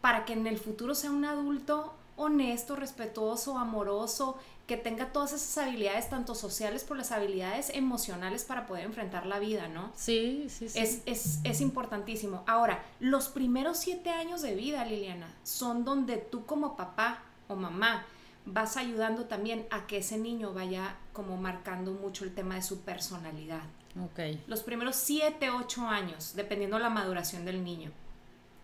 para 0.00 0.24
que 0.24 0.32
en 0.32 0.48
el 0.48 0.58
futuro 0.58 0.94
sea 0.94 1.12
un 1.12 1.24
adulto 1.24 1.94
honesto, 2.16 2.76
respetuoso, 2.76 3.58
amoroso, 3.58 4.36
que 4.72 4.78
tenga 4.78 5.12
todas 5.12 5.34
esas 5.34 5.58
habilidades, 5.58 6.08
tanto 6.08 6.34
sociales 6.34 6.82
por 6.82 6.96
las 6.96 7.12
habilidades 7.12 7.68
emocionales 7.74 8.44
para 8.44 8.66
poder 8.66 8.86
enfrentar 8.86 9.26
la 9.26 9.38
vida, 9.38 9.68
¿no? 9.68 9.92
Sí, 9.94 10.46
sí, 10.48 10.66
sí. 10.70 10.78
Es, 10.78 11.02
es, 11.04 11.40
es 11.44 11.60
importantísimo. 11.60 12.42
Ahora, 12.46 12.82
los 12.98 13.28
primeros 13.28 13.76
siete 13.76 14.08
años 14.08 14.40
de 14.40 14.54
vida, 14.54 14.82
Liliana, 14.86 15.30
son 15.42 15.84
donde 15.84 16.16
tú 16.16 16.46
como 16.46 16.74
papá 16.74 17.22
o 17.48 17.54
mamá 17.54 18.06
vas 18.46 18.78
ayudando 18.78 19.26
también 19.26 19.66
a 19.70 19.86
que 19.86 19.98
ese 19.98 20.16
niño 20.16 20.54
vaya 20.54 20.96
como 21.12 21.36
marcando 21.36 21.92
mucho 21.92 22.24
el 22.24 22.34
tema 22.34 22.54
de 22.54 22.62
su 22.62 22.80
personalidad. 22.80 23.64
Ok. 24.02 24.38
Los 24.46 24.62
primeros 24.62 24.96
siete, 24.96 25.50
ocho 25.50 25.86
años, 25.86 26.32
dependiendo 26.34 26.78
de 26.78 26.82
la 26.82 26.88
maduración 26.88 27.44
del 27.44 27.62
niño. 27.62 27.90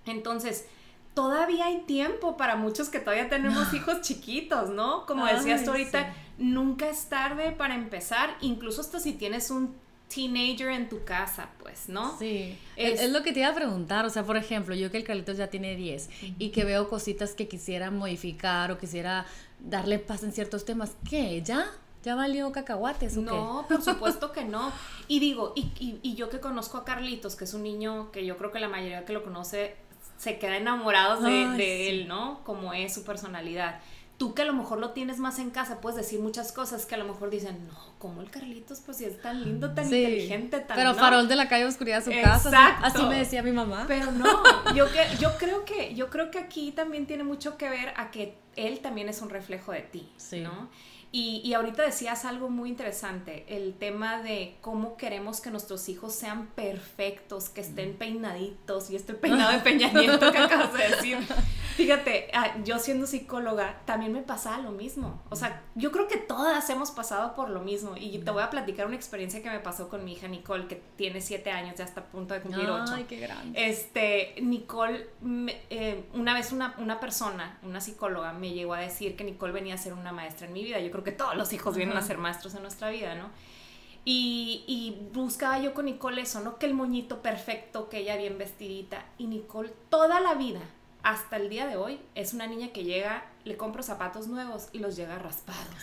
Entonces, 0.06 0.64
todavía 1.14 1.66
hay 1.66 1.80
tiempo 1.80 2.36
para 2.36 2.56
muchos 2.56 2.88
que 2.88 3.00
todavía 3.00 3.28
tenemos 3.28 3.72
hijos 3.74 4.00
chiquitos, 4.02 4.70
¿no? 4.70 5.06
Como 5.06 5.26
decías 5.26 5.64
tú 5.64 5.70
ahorita, 5.70 6.14
nunca 6.38 6.88
es 6.88 7.08
tarde 7.08 7.52
para 7.52 7.74
empezar, 7.74 8.36
incluso 8.40 8.80
hasta 8.80 9.00
si 9.00 9.12
tienes 9.12 9.50
un 9.50 9.74
teenager 10.08 10.70
en 10.70 10.88
tu 10.88 11.04
casa, 11.04 11.50
pues, 11.60 11.88
¿no? 11.88 12.18
Sí. 12.18 12.56
Es, 12.76 13.10
lo 13.10 13.22
que 13.22 13.32
te 13.32 13.40
iba 13.40 13.48
a 13.48 13.54
preguntar, 13.54 14.06
o 14.06 14.10
sea, 14.10 14.24
por 14.24 14.36
ejemplo, 14.36 14.74
yo 14.74 14.90
que 14.90 14.96
el 14.96 15.04
Carlitos 15.04 15.36
ya 15.36 15.48
tiene 15.48 15.76
10 15.76 16.08
y 16.38 16.48
que 16.50 16.64
veo 16.64 16.88
cositas 16.88 17.32
que 17.34 17.48
quisiera 17.48 17.90
modificar 17.90 18.70
o 18.70 18.78
quisiera 18.78 19.26
darle 19.60 19.98
paz 19.98 20.22
en 20.22 20.32
ciertos 20.32 20.64
temas, 20.64 20.92
¿qué? 21.08 21.42
¿Ya? 21.42 21.66
¿Ya 22.04 22.14
valió 22.14 22.52
cacahuates 22.52 23.16
o 23.16 23.22
No, 23.22 23.66
por 23.68 23.82
supuesto 23.82 24.32
que 24.32 24.44
no. 24.44 24.72
Y 25.08 25.18
digo, 25.18 25.52
y, 25.56 25.98
y, 26.02 26.14
yo 26.14 26.30
que 26.30 26.40
conozco 26.40 26.78
a 26.78 26.84
Carlitos, 26.84 27.34
que 27.34 27.44
es 27.44 27.54
un 27.54 27.64
niño 27.64 28.10
que 28.12 28.24
yo 28.24 28.36
creo 28.38 28.52
que 28.52 28.60
la 28.60 28.68
mayoría 28.68 29.04
que 29.04 29.12
lo 29.12 29.24
conoce 29.24 29.76
se 30.18 30.38
queda 30.38 30.56
enamorado 30.56 31.22
de, 31.22 31.88
él, 31.88 32.08
¿no? 32.08 32.40
Como 32.44 32.74
es 32.74 32.92
su 32.92 33.04
personalidad. 33.04 33.80
Tú 34.18 34.34
que 34.34 34.42
a 34.42 34.44
lo 34.44 34.52
mejor 34.52 34.80
lo 34.80 34.90
tienes 34.90 35.18
más 35.18 35.38
en 35.38 35.50
casa, 35.50 35.80
puedes 35.80 35.96
decir 35.96 36.18
muchas 36.18 36.50
cosas 36.50 36.86
que 36.86 36.96
a 36.96 36.98
lo 36.98 37.04
mejor 37.04 37.30
dicen, 37.30 37.68
no, 37.68 37.78
como 38.00 38.20
el 38.20 38.30
Carlitos, 38.32 38.80
pues 38.80 38.96
si 38.96 39.04
es 39.04 39.22
tan 39.22 39.44
lindo, 39.44 39.72
tan 39.74 39.84
inteligente, 39.84 40.58
tan... 40.58 40.76
Pero 40.76 40.92
farol 40.94 41.28
de 41.28 41.36
la 41.36 41.48
calle 41.48 41.66
oscuridad 41.66 42.04
su 42.04 42.10
casa, 42.10 42.78
así, 42.82 43.00
me 43.04 43.18
decía 43.18 43.44
mi 43.44 43.52
mamá. 43.52 43.84
Pero 43.86 44.10
no, 44.10 44.42
yo, 44.74 44.90
que, 44.90 45.06
yo, 45.20 45.30
creo 45.38 45.64
que, 45.64 45.94
yo 45.94 46.10
creo 46.10 46.32
que 46.32 46.40
aquí 46.40 46.72
también 46.72 47.06
tiene 47.06 47.22
mucho 47.22 47.56
que 47.56 47.70
ver 47.70 47.94
a 47.96 48.10
que 48.10 48.36
él 48.56 48.80
también 48.80 49.08
es 49.08 49.22
un 49.22 49.30
reflejo 49.30 49.70
de 49.70 49.82
ti, 49.82 50.10
¿no? 50.42 50.68
Y, 51.10 51.40
y, 51.42 51.54
ahorita 51.54 51.82
decías 51.82 52.24
algo 52.26 52.50
muy 52.50 52.68
interesante, 52.68 53.46
el 53.48 53.74
tema 53.74 54.20
de 54.20 54.56
cómo 54.60 54.96
queremos 54.98 55.40
que 55.40 55.50
nuestros 55.50 55.88
hijos 55.88 56.14
sean 56.14 56.48
perfectos, 56.48 57.48
que 57.48 57.62
estén 57.62 57.94
peinaditos, 57.94 58.90
y 58.90 58.96
este 58.96 59.14
peinado 59.14 59.52
de 59.52 59.60
Peña 59.60 59.90
Nieto 59.90 60.30
que 60.32 60.38
acabas 60.38 60.72
de 60.74 60.88
decir. 60.88 61.18
Fíjate, 61.78 62.28
ah, 62.34 62.56
yo 62.64 62.80
siendo 62.80 63.06
psicóloga 63.06 63.80
también 63.84 64.12
me 64.12 64.22
pasaba 64.22 64.58
lo 64.58 64.72
mismo. 64.72 65.22
O 65.30 65.36
sea, 65.36 65.62
yo 65.76 65.92
creo 65.92 66.08
que 66.08 66.16
todas 66.16 66.68
hemos 66.70 66.90
pasado 66.90 67.36
por 67.36 67.50
lo 67.50 67.60
mismo. 67.60 67.94
Y 67.96 68.18
te 68.18 68.30
voy 68.32 68.42
a 68.42 68.50
platicar 68.50 68.86
una 68.86 68.96
experiencia 68.96 69.44
que 69.44 69.48
me 69.48 69.60
pasó 69.60 69.88
con 69.88 70.04
mi 70.04 70.14
hija 70.14 70.26
Nicole, 70.26 70.66
que 70.66 70.82
tiene 70.96 71.20
siete 71.20 71.52
años, 71.52 71.76
ya 71.76 71.84
está 71.84 72.00
a 72.00 72.04
punto 72.04 72.34
de 72.34 72.40
cumplir 72.40 72.68
ocho. 72.68 72.94
Ay, 72.94 73.04
qué 73.04 73.20
grande. 73.20 73.68
Este, 73.68 74.34
Nicole, 74.42 75.06
eh, 75.70 76.04
una 76.14 76.34
vez 76.34 76.50
una, 76.50 76.74
una 76.78 76.98
persona, 76.98 77.60
una 77.62 77.80
psicóloga, 77.80 78.32
me 78.32 78.50
llegó 78.50 78.74
a 78.74 78.80
decir 78.80 79.14
que 79.14 79.22
Nicole 79.22 79.52
venía 79.52 79.74
a 79.74 79.78
ser 79.78 79.92
una 79.92 80.10
maestra 80.10 80.48
en 80.48 80.54
mi 80.54 80.64
vida. 80.64 80.80
Yo 80.80 80.90
que 81.04 81.12
todos 81.12 81.36
los 81.36 81.52
hijos 81.52 81.76
vienen 81.76 81.96
a 81.96 82.02
ser 82.02 82.18
maestros 82.18 82.54
en 82.54 82.62
nuestra 82.62 82.90
vida, 82.90 83.14
¿no? 83.14 83.30
Y, 84.04 84.64
y, 84.66 85.08
buscaba 85.12 85.58
yo 85.58 85.74
con 85.74 85.84
Nicole 85.84 86.22
eso, 86.22 86.40
¿no? 86.40 86.58
Que 86.58 86.64
el 86.64 86.72
moñito 86.72 87.20
perfecto, 87.20 87.90
que 87.90 87.98
ella 87.98 88.16
bien 88.16 88.38
vestidita. 88.38 89.04
Y 89.18 89.26
Nicole 89.26 89.70
toda 89.90 90.20
la 90.20 90.34
vida, 90.34 90.60
hasta 91.02 91.36
el 91.36 91.48
día 91.48 91.66
de 91.66 91.76
hoy, 91.76 92.00
es 92.14 92.32
una 92.32 92.46
niña 92.46 92.68
que 92.68 92.84
llega, 92.84 93.26
le 93.44 93.56
compro 93.56 93.82
zapatos 93.82 94.26
nuevos 94.28 94.68
y 94.72 94.78
los 94.78 94.96
llega 94.96 95.18
raspados. 95.18 95.74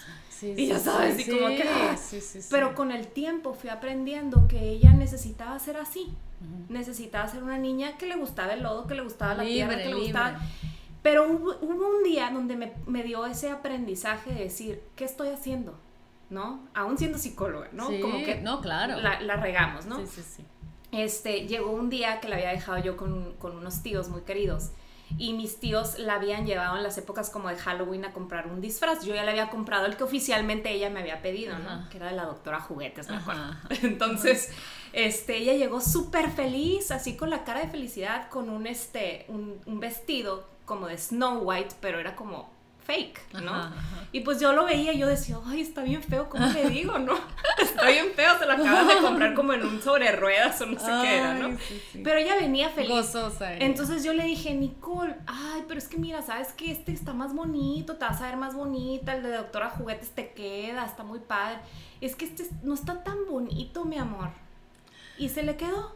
y 0.42 0.68
ya 0.68 0.80
sabes, 0.80 1.20
y 1.20 1.32
como 1.32 1.48
que... 1.50 1.64
Ah". 1.64 1.96
Pero 2.50 2.74
con 2.74 2.92
el 2.92 3.08
tiempo 3.08 3.54
fui 3.54 3.70
aprendiendo 3.70 4.48
que 4.48 4.70
ella 4.70 4.92
necesitaba 4.94 5.58
ser 5.60 5.78
así. 5.78 6.14
Necesitaba 6.70 7.28
ser 7.28 7.44
una 7.44 7.58
niña 7.58 7.98
que 7.98 8.06
le 8.06 8.16
gustaba 8.16 8.54
el 8.54 8.64
lodo, 8.64 8.88
que 8.88 8.96
le 8.96 9.02
gustaba 9.04 9.36
la 9.36 9.44
tierra, 9.44 9.78
que 9.78 9.90
le 9.90 9.96
gustaba... 9.96 10.40
Pero 11.06 11.30
hubo, 11.30 11.52
un 11.62 12.04
día 12.04 12.32
donde 12.32 12.56
me, 12.56 13.04
dio 13.04 13.28
ese 13.28 13.52
aprendizaje 13.52 14.34
de 14.34 14.46
decir, 14.46 14.82
¿qué 14.96 15.06
estoy 15.06 15.28
haciendo? 15.28 15.78
¿No? 16.32 16.68
Aún 16.74 16.98
siendo 16.98 17.20
psicóloga, 17.20 17.70
¿no? 17.74 17.92
Como 18.02 18.26
que 18.26 18.42
no, 18.42 18.60
claro. 18.60 19.00
La, 19.00 19.36
regamos, 19.36 19.86
¿no? 19.86 20.00
Sí, 20.00 20.08
sí, 20.08 20.24
sí. 20.38 20.46
Este, 20.92 21.46
llegó 21.48 21.70
un 21.70 21.92
día 21.92 22.20
que 22.22 22.28
la 22.28 22.38
había 22.38 22.50
dejado 22.50 22.80
yo 22.80 22.98
con, 22.98 23.36
unos 23.40 23.84
tíos 23.84 24.10
muy 24.10 24.22
queridos 24.22 24.72
y 25.20 25.34
mis 25.34 25.60
tíos 25.60 26.00
la 26.00 26.16
habían 26.16 26.48
llevado 26.48 26.76
en 26.76 26.82
las 26.82 26.98
épocas 26.98 27.30
como 27.30 27.50
de 27.50 27.56
Halloween 27.58 28.04
a 28.06 28.12
comprar 28.12 28.48
un 28.48 28.60
disfraz. 28.60 29.06
Yo 29.06 29.14
ya 29.14 29.24
le 29.24 29.30
había 29.30 29.52
comprado 29.52 29.86
el 29.86 29.98
que 29.98 30.04
oficialmente 30.04 30.72
ella 30.72 30.90
me 30.90 31.02
había 31.02 31.22
pedido, 31.22 31.60
¿no? 31.60 31.88
Que 31.92 31.98
era 31.98 32.08
de 32.08 32.16
la 32.16 32.26
doctora 32.26 32.60
Juguetes, 32.62 33.12
me 33.12 33.18
acuerdo. 33.18 33.44
Entonces, 33.84 34.50
este, 34.92 35.38
ella 35.38 35.54
llegó 35.54 35.82
súper 35.82 36.32
feliz, 36.32 36.90
así 36.90 37.16
con 37.16 37.30
la 37.30 37.44
cara 37.44 37.60
de 37.60 37.68
felicidad, 37.68 38.28
con 38.30 38.50
un, 38.50 38.66
este, 38.66 39.28
un, 39.28 39.62
un 39.68 39.80
vestido 39.80 40.55
como 40.66 40.88
de 40.88 40.98
Snow 40.98 41.40
White, 41.40 41.76
pero 41.80 42.00
era 42.00 42.16
como 42.16 42.56
fake, 42.86 43.42
¿no? 43.42 43.72
Y 44.12 44.22
pues 44.22 44.40
yo 44.40 44.54
lo 44.54 44.66
veía 44.66 44.94
y 44.94 45.00
yo 45.00 45.08
decía, 45.08 45.38
ay, 45.46 45.62
está 45.62 45.82
bien 45.82 46.04
feo, 46.04 46.30
¿cómo 46.30 46.46
le 46.46 46.70
digo, 46.70 46.98
no? 47.00 47.14
está 47.62 47.88
bien 47.90 48.12
feo, 48.16 48.38
se 48.38 48.46
lo 48.46 48.54
acabas 48.54 48.88
de 48.88 49.02
comprar 49.02 49.34
como 49.34 49.54
en 49.54 49.64
un 49.64 49.82
sobre 49.82 50.12
ruedas 50.12 50.62
o 50.62 50.68
no 50.68 50.80
sé 50.80 50.92
qué 51.02 51.18
era, 51.18 51.34
¿no? 51.34 51.58
Pero 52.04 52.18
ella 52.18 52.36
venía 52.36 52.70
feliz. 52.70 52.92
Gozosa. 52.92 53.56
Entonces 53.56 54.04
yo 54.04 54.14
le 54.14 54.24
dije, 54.24 54.54
Nicole, 54.54 55.16
ay, 55.26 55.64
pero 55.68 55.80
es 55.80 55.88
que 55.88 55.98
mira, 55.98 56.22
¿sabes 56.22 56.54
que 56.54 56.72
Este 56.72 56.92
está 56.92 57.14
más 57.14 57.34
bonito, 57.34 57.96
te 57.96 58.06
vas 58.06 58.22
a 58.22 58.28
ver 58.28 58.38
más 58.38 58.54
bonita, 58.54 59.16
el 59.16 59.24
de 59.24 59.32
Doctora 59.32 59.70
Juguetes 59.72 60.12
te 60.12 60.32
queda, 60.32 60.86
está 60.86 61.04
muy 61.04 61.20
padre. 61.20 61.60
Es 62.02 62.16
que 62.16 62.26
este 62.26 62.46
no 62.64 62.74
está 62.74 63.04
tan 63.04 63.26
bonito, 63.28 63.86
mi 63.86 63.98
amor. 63.98 64.30
Y 65.18 65.30
se 65.30 65.44
le 65.44 65.56
quedó. 65.56 65.96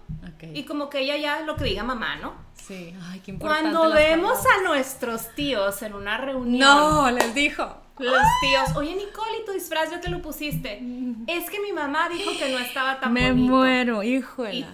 Y 0.53 0.63
como 0.63 0.89
que 0.89 0.99
ella 0.99 1.17
ya 1.17 1.41
lo 1.41 1.55
que 1.55 1.65
diga 1.65 1.83
mamá, 1.83 2.15
¿no? 2.17 2.33
Sí, 2.53 2.93
ay, 3.03 3.19
qué 3.19 3.31
importante. 3.31 3.71
Cuando 3.71 3.93
vemos 3.93 4.37
a 4.45 4.63
nuestros 4.63 5.33
tíos 5.35 5.81
en 5.81 5.93
una 5.93 6.17
reunión. 6.17 6.59
No, 6.59 7.11
les 7.11 7.33
dijo. 7.35 7.75
Los 7.99 8.23
tíos, 8.39 8.77
oye 8.77 8.95
Nicole, 8.95 9.39
¿y 9.41 9.45
tu 9.45 9.51
disfraz 9.51 9.91
ya 9.91 9.99
te 9.99 10.09
lo 10.09 10.21
pusiste? 10.21 10.81
Es 11.27 11.49
que 11.49 11.59
mi 11.59 11.73
mamá 11.73 12.07
dijo 12.07 12.31
que 12.39 12.49
no 12.49 12.57
estaba 12.59 12.97
tan 12.97 13.11
Me 13.11 13.31
bonito. 13.31 13.43
Me 13.43 13.49
muero, 13.49 14.03
híjole. 14.03 14.53
Y 14.55 14.65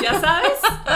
¿Ya 0.00 0.20
sabes? 0.20 0.52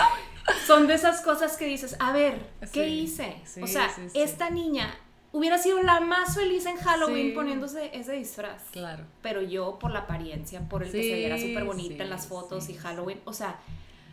Son 0.67 0.87
de 0.87 0.95
esas 0.95 1.23
cosas 1.23 1.57
que 1.57 1.65
dices, 1.65 1.97
a 1.99 2.13
ver, 2.13 2.51
¿qué 2.73 2.89
hice? 2.89 3.43
o 3.61 3.67
sea, 3.67 3.91
esta 4.15 4.51
niña 4.51 4.95
hubiera 5.35 5.59
sido 5.59 5.83
la 5.83 5.99
más 6.01 6.37
feliz 6.37 6.65
en 6.65 6.77
Halloween 6.77 7.35
poniéndose 7.35 7.91
ese 7.93 8.13
disfraz. 8.13 8.63
Claro. 8.71 9.05
Pero 9.21 9.43
yo 9.43 9.79
por 9.81 9.91
la 9.91 10.01
apariencia, 10.01 10.61
por 10.69 10.85
el 10.85 10.93
que 10.93 11.03
se 11.03 11.15
viera 11.17 11.39
súper 11.39 11.65
bonita 11.65 12.05
en 12.05 12.11
las 12.11 12.29
fotos 12.29 12.69
y 12.71 12.75
Halloween, 12.75 13.21
o 13.25 13.33
sea, 13.33 13.59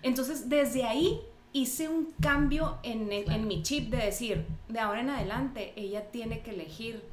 entonces 0.01 0.49
desde 0.49 0.83
ahí 0.83 1.21
hice 1.53 1.89
un 1.89 2.13
cambio 2.21 2.77
en, 2.83 3.11
en, 3.11 3.47
mi 3.47 3.61
chip 3.61 3.89
de 3.89 3.97
decir, 3.97 4.45
de 4.69 4.79
ahora 4.79 5.01
en 5.01 5.09
adelante, 5.09 5.73
ella 5.75 6.09
tiene 6.09 6.41
que 6.41 6.51
elegir 6.51 7.03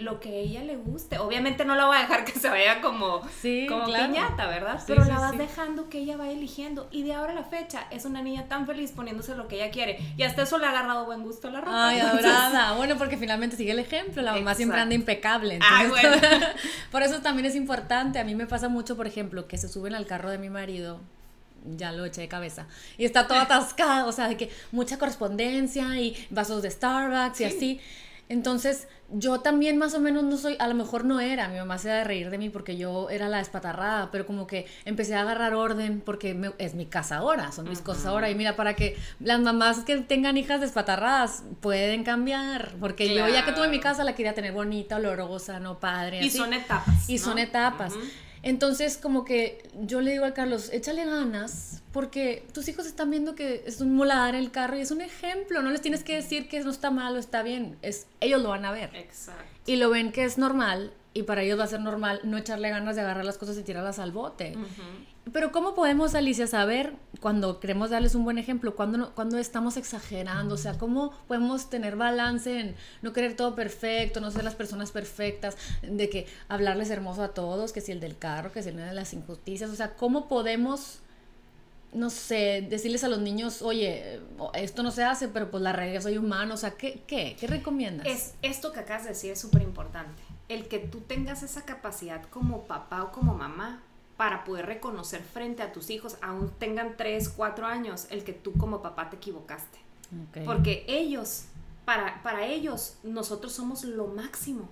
lo 0.00 0.20
que 0.20 0.28
a 0.28 0.34
ella 0.34 0.62
le 0.62 0.76
guste. 0.76 1.18
Obviamente 1.18 1.64
no 1.64 1.74
la 1.74 1.86
voy 1.86 1.96
a 1.96 2.00
dejar 2.00 2.24
que 2.24 2.32
se 2.38 2.48
vaya 2.48 2.80
como, 2.80 3.20
como 3.68 3.86
piñata, 3.86 4.46
¿verdad? 4.46 4.80
Pero 4.86 5.04
la 5.04 5.18
vas 5.18 5.36
dejando 5.36 5.88
que 5.88 5.98
ella 5.98 6.16
vaya 6.16 6.32
eligiendo. 6.32 6.88
Y 6.92 7.02
de 7.02 7.14
ahora 7.14 7.32
a 7.32 7.34
la 7.34 7.44
fecha 7.44 7.86
es 7.90 8.04
una 8.04 8.22
niña 8.22 8.46
tan 8.46 8.66
feliz 8.66 8.92
poniéndose 8.92 9.34
lo 9.34 9.48
que 9.48 9.56
ella 9.56 9.70
quiere. 9.70 9.98
Y 10.16 10.22
hasta 10.22 10.42
eso 10.42 10.58
le 10.58 10.66
ha 10.66 10.70
agarrado 10.70 11.04
buen 11.04 11.22
gusto 11.22 11.48
a 11.48 11.50
la 11.50 11.60
ropa. 11.60 11.88
Ay, 11.88 12.00
adorada. 12.00 12.74
Bueno, 12.74 12.96
porque 12.98 13.16
finalmente 13.16 13.56
sigue 13.56 13.72
el 13.72 13.80
ejemplo. 13.80 14.22
La 14.22 14.34
mamá 14.34 14.54
siempre 14.54 14.78
anda 14.78 14.94
impecable. 14.94 15.58
Ay, 15.60 15.88
bueno. 15.88 16.16
por 16.92 17.02
eso 17.02 17.20
también 17.20 17.46
es 17.46 17.56
importante. 17.56 18.20
A 18.20 18.24
mí 18.24 18.36
me 18.36 18.46
pasa 18.46 18.68
mucho, 18.68 18.96
por 18.96 19.08
ejemplo, 19.08 19.48
que 19.48 19.58
se 19.58 19.68
suben 19.68 19.94
al 19.94 20.06
carro 20.06 20.30
de 20.30 20.38
mi 20.38 20.50
marido 20.50 21.00
ya 21.76 21.92
lo 21.92 22.04
eché 22.04 22.22
de 22.22 22.28
cabeza. 22.28 22.66
Y 22.96 23.04
está 23.04 23.26
todo 23.26 23.38
atascado, 23.38 24.08
o 24.08 24.12
sea, 24.12 24.28
de 24.28 24.36
que 24.36 24.50
mucha 24.72 24.98
correspondencia 24.98 26.00
y 26.00 26.16
vasos 26.30 26.62
de 26.62 26.70
Starbucks 26.70 27.40
y 27.40 27.44
así. 27.44 27.80
Entonces, 28.28 28.88
yo 29.10 29.40
también 29.40 29.78
más 29.78 29.94
o 29.94 30.00
menos 30.00 30.22
no 30.22 30.36
soy, 30.36 30.56
a 30.58 30.68
lo 30.68 30.74
mejor 30.74 31.06
no 31.06 31.18
era, 31.18 31.48
mi 31.48 31.56
mamá 31.56 31.78
se 31.78 31.88
da 31.88 31.96
de 31.96 32.04
reír 32.04 32.28
de 32.28 32.36
mí 32.36 32.50
porque 32.50 32.76
yo 32.76 33.08
era 33.08 33.26
la 33.28 33.40
espatarrada, 33.40 34.10
pero 34.10 34.26
como 34.26 34.46
que 34.46 34.66
empecé 34.84 35.14
a 35.14 35.22
agarrar 35.22 35.54
orden 35.54 36.02
porque 36.04 36.52
es 36.58 36.74
mi 36.74 36.84
casa 36.84 37.16
ahora, 37.16 37.50
son 37.52 37.68
mis 37.70 37.80
cosas 37.80 38.04
ahora. 38.06 38.30
Y 38.30 38.34
mira, 38.34 38.54
para 38.54 38.74
que 38.74 38.98
las 39.20 39.40
mamás 39.40 39.78
que 39.80 39.96
tengan 39.98 40.36
hijas 40.36 40.60
despatarradas 40.60 41.42
pueden 41.60 42.04
cambiar, 42.04 42.74
porque 42.80 43.14
yo 43.14 43.26
ya 43.28 43.46
que 43.46 43.52
tuve 43.52 43.68
mi 43.68 43.80
casa 43.80 44.04
la 44.04 44.14
quería 44.14 44.34
tener 44.34 44.52
bonita, 44.52 44.96
olorosa, 44.96 45.58
no 45.58 45.80
padre. 45.80 46.22
Y 46.22 46.30
son 46.30 46.52
etapas. 46.52 47.08
Y 47.08 47.18
son 47.18 47.38
etapas. 47.38 47.94
Entonces, 48.42 48.96
como 48.96 49.24
que 49.24 49.62
yo 49.80 50.00
le 50.00 50.12
digo 50.12 50.24
a 50.24 50.34
Carlos, 50.34 50.70
échale 50.72 51.04
ganas, 51.04 51.82
porque 51.92 52.46
tus 52.52 52.68
hijos 52.68 52.86
están 52.86 53.10
viendo 53.10 53.34
que 53.34 53.64
es 53.66 53.80
un 53.80 53.94
muladar 53.94 54.34
el 54.34 54.50
carro 54.50 54.76
y 54.76 54.80
es 54.80 54.90
un 54.90 55.00
ejemplo, 55.00 55.62
no 55.62 55.70
les 55.70 55.80
tienes 55.80 56.04
que 56.04 56.14
decir 56.14 56.48
que 56.48 56.60
no 56.60 56.70
está 56.70 56.90
mal 56.90 57.16
o 57.16 57.18
está 57.18 57.42
bien, 57.42 57.76
es, 57.82 58.06
ellos 58.20 58.42
lo 58.42 58.50
van 58.50 58.64
a 58.64 58.72
ver. 58.72 58.94
Exacto. 58.94 59.42
Y 59.66 59.76
lo 59.76 59.90
ven 59.90 60.12
que 60.12 60.24
es 60.24 60.38
normal 60.38 60.92
y 61.14 61.24
para 61.24 61.42
ellos 61.42 61.58
va 61.58 61.64
a 61.64 61.68
ser 61.68 61.80
normal 61.80 62.20
no 62.22 62.36
echarle 62.36 62.70
ganas 62.70 62.94
de 62.94 63.02
agarrar 63.02 63.24
las 63.24 63.38
cosas 63.38 63.58
y 63.58 63.62
tirarlas 63.62 63.98
al 63.98 64.12
bote. 64.12 64.54
Pero 65.32 65.52
¿cómo 65.52 65.74
podemos, 65.74 66.14
Alicia, 66.14 66.46
saber 66.46 66.94
cuando 67.20 67.60
queremos 67.60 67.90
darles 67.90 68.14
un 68.14 68.24
buen 68.24 68.38
ejemplo, 68.38 68.76
cuando, 68.76 69.14
cuando 69.14 69.38
estamos 69.38 69.76
exagerando? 69.76 70.54
O 70.54 70.58
sea, 70.58 70.78
¿cómo 70.78 71.12
podemos 71.26 71.70
tener 71.70 71.96
balance 71.96 72.60
en 72.60 72.76
no 73.02 73.12
querer 73.12 73.36
todo 73.36 73.54
perfecto, 73.54 74.20
no 74.20 74.30
ser 74.30 74.44
las 74.44 74.54
personas 74.54 74.90
perfectas, 74.90 75.56
de 75.82 76.08
que 76.08 76.26
hablarles 76.48 76.90
hermoso 76.90 77.22
a 77.22 77.28
todos, 77.28 77.72
que 77.72 77.80
si 77.80 77.92
el 77.92 78.00
del 78.00 78.16
carro, 78.16 78.52
que 78.52 78.62
si 78.62 78.68
el 78.70 78.76
de 78.76 78.92
las 78.92 79.12
injusticias? 79.12 79.70
O 79.70 79.74
sea, 79.74 79.94
¿cómo 79.94 80.28
podemos 80.28 81.00
no 81.92 82.10
sé, 82.10 82.66
decirles 82.68 83.02
a 83.02 83.08
los 83.08 83.18
niños, 83.18 83.62
oye, 83.62 84.20
esto 84.52 84.82
no 84.82 84.90
se 84.90 85.04
hace, 85.04 85.28
pero 85.28 85.50
pues 85.50 85.62
la 85.62 85.72
regla 85.72 86.02
soy 86.02 86.18
humano, 86.18 86.52
o 86.52 86.56
sea, 86.58 86.72
¿qué, 86.72 87.02
qué, 87.06 87.34
qué 87.40 87.46
recomiendas? 87.46 88.06
Es, 88.06 88.34
esto 88.42 88.72
que 88.72 88.80
acabas 88.80 89.04
de 89.04 89.10
decir 89.10 89.32
es 89.32 89.40
súper 89.40 89.62
importante 89.62 90.22
el 90.48 90.66
que 90.66 90.78
tú 90.78 91.00
tengas 91.00 91.42
esa 91.42 91.62
capacidad 91.64 92.22
como 92.30 92.66
papá 92.66 93.04
o 93.04 93.12
como 93.12 93.34
mamá 93.34 93.82
para 94.18 94.42
poder 94.42 94.66
reconocer 94.66 95.22
frente 95.22 95.62
a 95.62 95.72
tus 95.72 95.90
hijos, 95.90 96.18
aún 96.20 96.50
tengan 96.58 96.96
3, 96.96 97.28
4 97.28 97.66
años, 97.66 98.08
el 98.10 98.24
que 98.24 98.32
tú 98.32 98.52
como 98.54 98.82
papá 98.82 99.10
te 99.10 99.16
equivocaste. 99.16 99.78
Porque 100.44 100.84
ellos, 100.88 101.44
para, 101.84 102.20
para 102.24 102.44
ellos, 102.44 102.98
nosotros 103.04 103.52
somos 103.52 103.84
lo 103.84 104.08
máximo. 104.08 104.68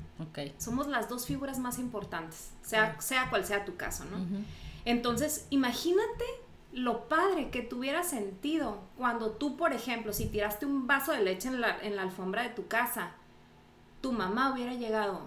Somos 0.58 0.88
las 0.88 1.08
dos 1.08 1.26
figuras 1.26 1.60
más 1.60 1.78
importantes, 1.78 2.50
sea, 2.62 3.00
sea 3.00 3.30
cual 3.30 3.46
sea 3.46 3.64
tu 3.64 3.76
caso, 3.76 4.04
¿no? 4.06 4.18
Entonces, 4.84 5.46
imagínate 5.50 6.24
lo 6.72 7.06
padre 7.06 7.50
que 7.50 7.62
tuviera 7.62 8.02
sentido 8.02 8.80
cuando 8.98 9.30
tú, 9.30 9.56
por 9.56 9.72
ejemplo, 9.72 10.12
si 10.12 10.26
tiraste 10.26 10.66
un 10.66 10.88
vaso 10.88 11.12
de 11.12 11.22
leche 11.22 11.46
en 11.46 11.60
la, 11.60 11.78
en 11.78 11.94
la 11.94 12.02
alfombra 12.02 12.42
de 12.42 12.48
tu 12.48 12.66
casa, 12.66 13.12
tu 14.00 14.10
mamá 14.10 14.52
hubiera 14.52 14.74
llegado 14.74 15.20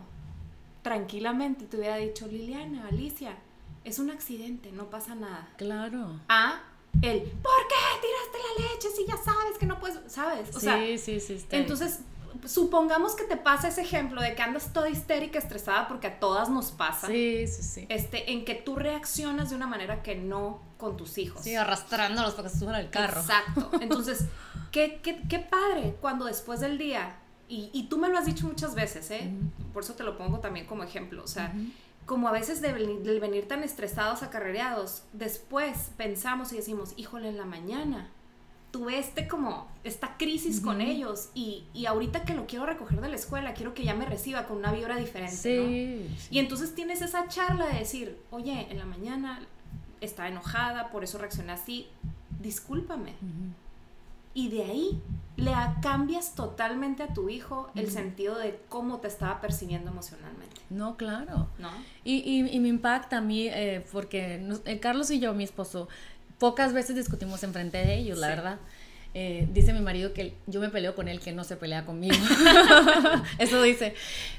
tranquilamente 0.81 1.63
y 1.63 1.67
te 1.67 1.77
hubiera 1.77 1.95
dicho, 1.95 2.27
Liliana, 2.27 2.87
Alicia, 2.89 3.37
es 3.83 3.99
un 3.99 4.09
accidente, 4.09 4.71
no 4.71 4.89
pasa 4.89 5.15
nada. 5.15 5.49
Claro. 5.57 6.19
A 6.27 6.61
el, 7.01 7.21
¿por 7.21 7.67
qué 7.67 7.75
tiraste 8.01 8.37
la 8.37 8.69
leche 8.69 8.89
si 8.95 9.05
ya 9.05 9.15
sabes 9.17 9.57
que 9.57 9.65
no 9.65 9.79
puedes, 9.79 9.99
sabes? 10.11 10.55
O 10.55 10.59
sí, 10.59 10.97
sí, 10.97 11.19
sí. 11.19 11.45
Entonces, 11.51 12.01
supongamos 12.45 13.15
que 13.15 13.23
te 13.23 13.37
pasa 13.37 13.69
ese 13.69 13.81
ejemplo 13.81 14.21
de 14.21 14.35
que 14.35 14.41
andas 14.41 14.73
toda 14.73 14.89
histérica, 14.89 15.39
estresada, 15.39 15.87
porque 15.87 16.07
a 16.07 16.19
todas 16.19 16.49
nos 16.49 16.71
pasa. 16.71 17.07
Sí, 17.07 17.47
sí, 17.47 17.63
sí. 17.63 17.85
Este, 17.89 18.31
en 18.31 18.43
que 18.43 18.55
tú 18.55 18.75
reaccionas 18.75 19.49
de 19.49 19.55
una 19.55 19.67
manera 19.67 20.01
que 20.01 20.15
no 20.15 20.61
con 20.77 20.97
tus 20.97 21.17
hijos. 21.17 21.43
Sí, 21.43 21.55
arrastrándolos 21.55 22.33
para 22.33 22.47
que 22.47 22.53
se 22.53 22.59
suban 22.59 22.75
al 22.75 22.89
carro. 22.89 23.21
Exacto. 23.21 23.71
Entonces, 23.81 24.25
qué, 24.71 24.99
qué, 25.01 25.21
qué 25.29 25.39
padre 25.39 25.95
cuando 26.01 26.25
después 26.25 26.59
del 26.59 26.77
día, 26.77 27.17
y, 27.47 27.69
y, 27.73 27.87
tú 27.87 27.97
me 27.97 28.09
lo 28.09 28.17
has 28.19 28.25
dicho 28.25 28.45
muchas 28.45 28.75
veces, 28.75 29.09
¿eh? 29.09 29.31
Por 29.73 29.83
eso 29.83 29.93
te 29.93 30.03
lo 30.03 30.17
pongo 30.17 30.39
también 30.39 30.67
como 30.67 30.83
ejemplo. 30.83 31.23
O 31.23 31.27
sea, 31.27 31.51
como 32.09 32.27
a 32.27 32.31
veces 32.31 32.59
de, 32.59 32.73
venir 32.73 33.47
tan 33.47 33.61
estresados, 33.61 34.23
acarreados, 34.23 35.03
después 35.13 35.91
pensamos 35.95 36.51
y 36.51 36.55
decimos, 36.55 36.95
híjole, 36.97 37.29
en 37.29 37.37
la 37.37 37.45
mañana 37.45 38.09
tuve 38.71 38.97
este 38.97 39.27
como, 39.27 39.67
esta 39.83 40.17
crisis 40.17 40.59
con 40.59 40.81
ellos 40.81 41.29
y, 41.35 41.65
y, 41.71 41.85
ahorita 41.85 42.25
que 42.25 42.33
lo 42.33 42.47
quiero 42.47 42.65
recoger 42.65 42.99
de 42.99 43.09
la 43.09 43.15
escuela, 43.15 43.53
quiero 43.53 43.75
que 43.75 43.83
ya 43.83 43.93
me 43.93 44.07
reciba 44.07 44.47
con 44.47 44.57
una 44.57 44.71
vibra 44.71 44.95
diferente. 44.95 45.35
Sí, 45.35 46.09
Y 46.31 46.39
entonces 46.39 46.73
tienes 46.73 47.03
esa 47.03 47.27
charla 47.27 47.67
de 47.67 47.77
decir, 47.77 48.17
oye, 48.31 48.65
en 48.71 48.79
la 48.79 48.85
mañana 48.85 49.41
estaba 50.01 50.29
enojada, 50.29 50.89
por 50.89 51.03
eso 51.03 51.19
reaccioné 51.19 51.51
así, 51.51 51.89
discúlpame. 52.39 53.13
Y 54.33 54.49
de 54.49 54.63
ahí 54.63 55.01
le 55.37 55.53
cambias 55.83 56.33
totalmente 56.33 57.03
a 57.03 57.13
tu 57.13 57.29
hijo 57.29 57.69
el 57.75 57.91
sentido 57.91 58.35
de 58.35 58.59
cómo 58.67 58.97
te 58.97 59.07
estaba 59.07 59.41
percibiendo 59.41 59.91
emocionalmente. 59.91 60.58
No, 60.69 60.97
claro. 60.97 61.49
¿No? 61.57 61.71
Y, 62.03 62.47
y, 62.51 62.59
me 62.59 62.67
impacta 62.67 63.17
a 63.17 63.21
mí, 63.21 63.47
eh, 63.47 63.85
porque 63.91 64.41
eh, 64.65 64.79
Carlos 64.79 65.09
y 65.11 65.19
yo, 65.19 65.33
mi 65.33 65.43
esposo, 65.43 65.87
pocas 66.37 66.73
veces 66.73 66.95
discutimos 66.95 67.43
enfrente 67.43 67.77
de 67.77 67.95
ellos, 67.95 68.17
la 68.17 68.27
verdad. 68.27 68.59
Eh, 69.15 69.47
dice 69.51 69.73
mi 69.73 69.79
marido 69.79 70.13
que 70.13 70.35
yo 70.45 70.59
me 70.59 70.69
peleo 70.69 70.93
con 70.93 71.07
él, 71.07 71.19
que 71.19 71.31
no 71.31 71.43
se 71.43 71.55
pelea 71.55 71.85
conmigo. 71.85 72.15
Eso 73.39 73.61
dice. 73.63 73.95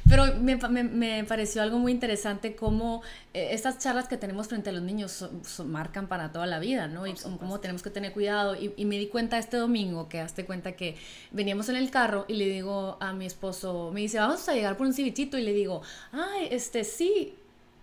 Pero 0.08 0.36
me, 0.36 0.56
me, 0.84 1.24
pareció 1.24 1.62
algo 1.62 1.78
muy 1.78 1.90
interesante 1.90 2.54
cómo 2.54 3.02
eh, 3.34 3.48
estas 3.50 3.78
charlas 3.78 4.06
que 4.06 4.16
tenemos 4.16 4.46
frente 4.46 4.70
a 4.70 4.72
los 4.72 4.82
niños 4.82 5.28
marcan 5.66 6.06
para 6.06 6.30
toda 6.30 6.46
la 6.46 6.60
vida, 6.60 6.86
¿no? 6.86 7.06
y 7.06 7.14
cómo 7.14 7.58
tenemos 7.58 7.82
que 7.82 7.90
tener 7.90 8.12
cuidado. 8.12 8.54
Y, 8.54 8.72
y, 8.76 8.84
me 8.84 8.96
di 8.98 9.08
cuenta 9.08 9.38
este 9.38 9.56
domingo, 9.56 10.08
que 10.08 10.20
hazte 10.20 10.44
cuenta 10.44 10.72
que 10.72 10.96
veníamos 11.32 11.68
en 11.68 11.76
el 11.76 11.90
carro 11.90 12.24
y 12.28 12.34
le 12.34 12.46
digo 12.46 12.96
a 13.00 13.12
mi 13.12 13.26
esposo, 13.26 13.90
me 13.92 14.00
dice, 14.00 14.18
vamos 14.18 14.48
a 14.48 14.54
llegar 14.54 14.76
por 14.76 14.86
un 14.86 14.94
cibichito. 14.94 15.36
Y 15.36 15.42
le 15.42 15.52
digo, 15.52 15.82
ay, 16.12 16.48
este 16.50 16.84
sí. 16.84 17.34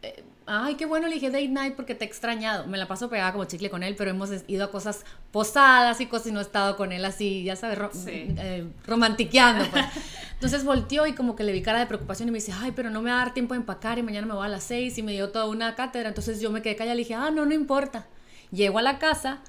Eh, 0.08 0.24
ay, 0.46 0.76
qué 0.76 0.86
bueno, 0.86 1.08
le 1.08 1.16
dije 1.16 1.30
date 1.30 1.50
night 1.50 1.76
porque 1.76 1.94
te 1.94 2.06
he 2.06 2.08
extrañado. 2.08 2.68
Me 2.68 2.78
la 2.78 2.88
paso 2.88 3.10
pegada 3.10 3.32
como 3.34 3.46
chicle 3.46 3.70
con 3.70 3.84
él, 3.84 3.96
pero 3.98 4.12
hemos 4.12 4.30
ido 4.48 4.66
a 4.66 4.72
cosas 4.72 5.04
posadas 5.32 6.00
y 6.02 6.06
cosas 6.06 6.28
y 6.28 6.32
no 6.32 6.40
he 6.40 6.44
estado 6.44 6.78
con 6.78 6.92
él 6.92 7.04
así, 7.06 7.44
ya 7.44 7.56
sabes, 7.56 7.80
eh, 8.08 8.68
romantiqueando. 8.86 9.70
Pues. 9.70 9.86
Entonces 10.34 10.64
volteó 10.64 11.06
y 11.08 11.14
como 11.14 11.36
que 11.36 11.44
le 11.44 11.52
vi 11.52 11.62
cara 11.62 11.80
de 11.80 11.88
preocupación 11.88 12.30
y 12.30 12.32
me 12.32 12.38
dice, 12.38 12.54
ay, 12.54 12.72
pero 12.76 12.90
no 12.90 13.02
me 13.02 13.10
va 13.12 13.22
a 13.22 13.26
dar 13.26 13.34
tiempo 13.34 13.54
de 13.54 13.60
empacar 13.60 13.98
y 13.98 14.04
mañana 14.04 14.28
me 14.28 14.34
voy 14.34 14.46
a 14.46 14.50
las 14.50 14.64
seis 14.64 14.98
y 14.98 15.04
me 15.04 15.12
dio 15.12 15.30
toda 15.30 15.46
una 15.46 15.76
cátedra. 15.76 16.10
Entonces 16.10 16.40
yo 16.40 16.52
me 16.52 16.62
quedé 16.62 16.76
callada 16.76 16.94
y 16.94 16.98
le 16.98 17.04
dije, 17.04 17.16
ah, 17.16 17.32
no, 17.32 17.46
no 17.46 17.54
importa. 17.54 18.08
Llego 18.52 18.80
a 18.80 18.82
la 18.82 19.00
casa, 19.00 19.42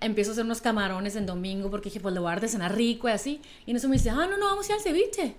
empiezo 0.00 0.30
a 0.30 0.32
hacer 0.32 0.44
unos 0.44 0.62
camarones 0.62 1.16
en 1.16 1.26
domingo 1.26 1.70
porque 1.70 1.90
dije, 1.90 2.00
pues 2.00 2.14
le 2.14 2.20
voy 2.20 2.28
a 2.28 2.30
dar 2.30 2.40
de 2.40 2.48
cenar 2.48 2.74
rico 2.74 3.08
y 3.08 3.12
así. 3.12 3.42
Y 3.66 3.72
en 3.72 3.76
eso 3.76 3.88
me 3.88 3.96
dice, 3.96 4.10
ah, 4.10 4.26
no, 4.30 4.38
no, 4.38 4.46
vamos 4.46 4.66
a 4.68 4.72
ir 4.72 4.78
al 4.78 4.82
ceviche. 4.82 5.36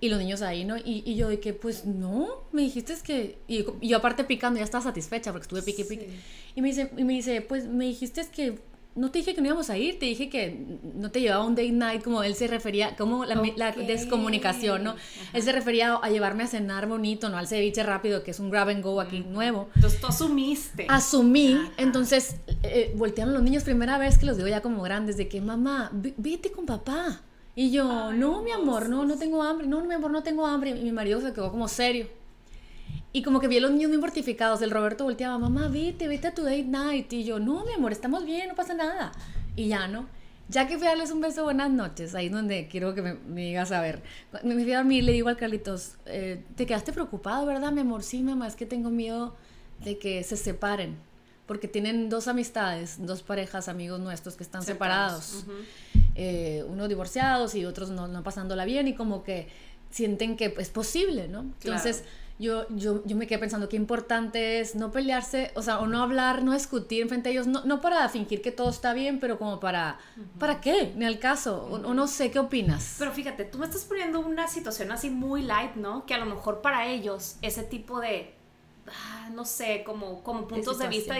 Y 0.00 0.08
los 0.08 0.18
niños 0.18 0.42
ahí, 0.42 0.64
¿no? 0.64 0.76
Y, 0.76 1.02
y 1.04 1.16
yo 1.16 1.28
de 1.28 1.40
que, 1.40 1.52
pues 1.52 1.84
no, 1.84 2.44
me 2.52 2.62
dijiste 2.62 2.92
es 2.92 3.02
que... 3.02 3.38
Y, 3.48 3.64
yo 3.82 3.96
aparte 3.96 4.22
picando, 4.24 4.58
ya 4.58 4.64
estaba 4.64 4.84
satisfecha 4.84 5.32
porque 5.32 5.42
estuve 5.42 5.62
pique, 5.62 5.84
pique. 5.84 6.08
Y 6.54 6.62
me 6.62 6.68
dice, 6.68 6.90
y 6.96 7.04
me 7.04 7.14
dice, 7.14 7.40
pues 7.40 7.66
me 7.66 7.86
dijiste 7.86 8.20
es 8.20 8.28
que... 8.28 8.58
No 8.94 9.12
te 9.12 9.20
dije 9.20 9.32
que 9.32 9.40
no 9.40 9.46
íbamos 9.46 9.70
a 9.70 9.78
ir, 9.78 10.00
te 10.00 10.06
dije 10.06 10.28
que 10.28 10.80
no 10.96 11.12
te 11.12 11.20
llevaba 11.20 11.44
un 11.44 11.54
date 11.54 11.70
night, 11.70 12.02
como 12.02 12.24
él 12.24 12.34
se 12.34 12.48
refería, 12.48 12.96
como 12.96 13.24
la, 13.24 13.40
la 13.56 13.70
descomunicación, 13.70 14.82
¿no? 14.82 14.96
Él 15.32 15.42
se 15.42 15.52
refería 15.52 15.94
a 15.94 16.10
llevarme 16.10 16.42
a 16.42 16.48
cenar 16.48 16.88
bonito, 16.88 17.28
no 17.28 17.38
al 17.38 17.46
ceviche 17.46 17.84
rápido, 17.84 18.24
que 18.24 18.32
es 18.32 18.40
un 18.40 18.50
grab 18.50 18.70
and 18.70 18.82
go 18.82 19.00
aquí 19.00 19.20
nuevo. 19.20 19.68
Entonces 19.76 20.00
tú 20.00 20.08
asumiste. 20.08 20.86
Asumí, 20.88 21.56
entonces 21.76 22.36
eh, 22.64 22.92
voltearon 22.96 23.34
los 23.34 23.42
niños 23.44 23.62
primera 23.62 23.98
vez 23.98 24.18
que 24.18 24.26
los 24.26 24.36
digo 24.36 24.48
ya 24.48 24.62
como 24.62 24.82
grandes, 24.82 25.16
de 25.16 25.28
que 25.28 25.40
mamá, 25.40 25.92
vete 25.92 26.50
con 26.50 26.66
papá 26.66 27.22
y 27.58 27.72
yo, 27.72 28.12
no, 28.12 28.40
mi 28.42 28.52
amor, 28.52 28.88
no, 28.88 29.04
no 29.04 29.18
tengo 29.18 29.42
hambre, 29.42 29.66
no, 29.66 29.84
mi 29.84 29.92
amor, 29.92 30.12
no 30.12 30.22
tengo 30.22 30.46
hambre. 30.46 30.70
Y 30.70 30.84
mi 30.84 30.92
marido 30.92 31.20
se 31.20 31.32
quedó 31.32 31.50
como 31.50 31.66
serio. 31.66 32.06
Y 33.12 33.24
como 33.24 33.40
que 33.40 33.48
vi 33.48 33.56
a 33.56 33.60
los 33.60 33.72
niños 33.72 33.88
muy 33.88 33.98
mortificados. 33.98 34.62
El 34.62 34.70
Roberto 34.70 35.02
volteaba, 35.02 35.36
mamá, 35.38 35.66
vete, 35.66 36.06
vete 36.06 36.28
a 36.28 36.34
tu 36.34 36.44
date 36.44 36.62
night. 36.62 37.12
Y 37.12 37.24
yo, 37.24 37.40
no, 37.40 37.64
mi 37.64 37.72
amor, 37.72 37.90
estamos 37.90 38.24
bien, 38.24 38.46
no 38.46 38.54
pasa 38.54 38.74
nada. 38.74 39.10
Y 39.56 39.66
ya, 39.66 39.88
¿no? 39.88 40.06
Ya 40.48 40.68
que 40.68 40.78
fui 40.78 40.86
a 40.86 40.90
darles 40.90 41.10
un 41.10 41.20
beso, 41.20 41.42
buenas 41.42 41.68
noches, 41.68 42.14
ahí 42.14 42.26
es 42.26 42.32
donde 42.32 42.68
quiero 42.68 42.94
que 42.94 43.02
me, 43.02 43.16
digas, 43.42 43.72
a 43.72 43.80
ver, 43.80 44.04
me 44.44 44.54
fui 44.54 44.72
a 44.72 44.78
dormir 44.78 45.02
le 45.02 45.10
digo 45.10 45.28
al 45.28 45.36
Carlitos, 45.36 45.96
eh, 46.06 46.44
¿te 46.54 46.64
quedaste 46.64 46.92
preocupado, 46.92 47.44
verdad, 47.44 47.72
mi 47.72 47.80
amor? 47.80 48.04
Sí, 48.04 48.22
mamá, 48.22 48.46
es 48.46 48.54
que 48.54 48.66
tengo 48.66 48.88
miedo 48.88 49.34
de 49.84 49.98
que 49.98 50.22
se 50.22 50.36
separen 50.36 50.96
porque 51.48 51.66
tienen 51.66 52.10
dos 52.10 52.28
amistades, 52.28 52.98
dos 53.04 53.22
parejas, 53.22 53.68
amigos 53.68 53.98
nuestros 53.98 54.36
que 54.36 54.44
están 54.44 54.62
separados, 54.62 55.46
eh, 56.18 56.64
unos 56.68 56.88
divorciados 56.88 57.54
y 57.54 57.64
otros 57.64 57.90
no, 57.90 58.08
no, 58.08 58.22
pasándola 58.22 58.64
bien 58.64 58.88
y 58.88 58.94
como 58.94 59.22
que 59.22 59.48
sienten 59.90 60.36
que 60.36 60.54
es 60.58 60.68
posible, 60.68 61.28
¿no? 61.28 61.40
Entonces 61.62 62.04
yo, 62.38 62.66
yo, 62.68 63.02
yo 63.06 63.16
me 63.16 63.26
quedé 63.26 63.38
pensando 63.38 63.68
qué 63.68 63.76
importante 63.76 64.60
es 64.60 64.74
no 64.74 64.92
pelearse, 64.92 65.50
o 65.54 65.62
sea, 65.62 65.78
o 65.78 65.86
no 65.86 66.02
hablar, 66.02 66.42
no 66.42 66.52
discutir 66.52 67.08
frente 67.08 67.30
a 67.30 67.32
ellos, 67.32 67.46
no, 67.46 67.64
no 67.64 67.80
para 67.80 68.08
fingir 68.08 68.42
que 68.42 68.52
todo 68.52 68.68
está 68.68 68.92
bien, 68.92 69.18
pero 69.20 69.38
como 69.38 69.60
para, 69.60 69.98
¿para 70.38 70.60
qué? 70.60 70.92
Ni 70.96 71.06
al 71.06 71.18
caso, 71.18 71.66
o, 71.70 71.76
o, 71.76 71.94
no 71.94 72.06
sé, 72.06 72.30
¿qué 72.30 72.38
opinas? 72.38 72.96
Pero 72.98 73.12
fíjate, 73.12 73.44
tú 73.44 73.58
me 73.58 73.66
estás 73.66 73.84
poniendo 73.84 74.20
una 74.20 74.46
situación 74.46 74.92
así 74.92 75.10
muy 75.10 75.42
light, 75.42 75.76
¿no? 75.76 76.04
Que 76.04 76.14
a 76.14 76.18
lo 76.18 76.26
mejor 76.26 76.60
para 76.60 76.86
ellos 76.86 77.36
ese 77.42 77.62
tipo 77.62 78.00
de 78.00 78.38
Ah, 78.92 79.28
no 79.32 79.44
sé, 79.44 79.82
como, 79.84 80.22
como 80.22 80.46
puntos 80.46 80.78
de, 80.78 80.88
vista 80.88 81.16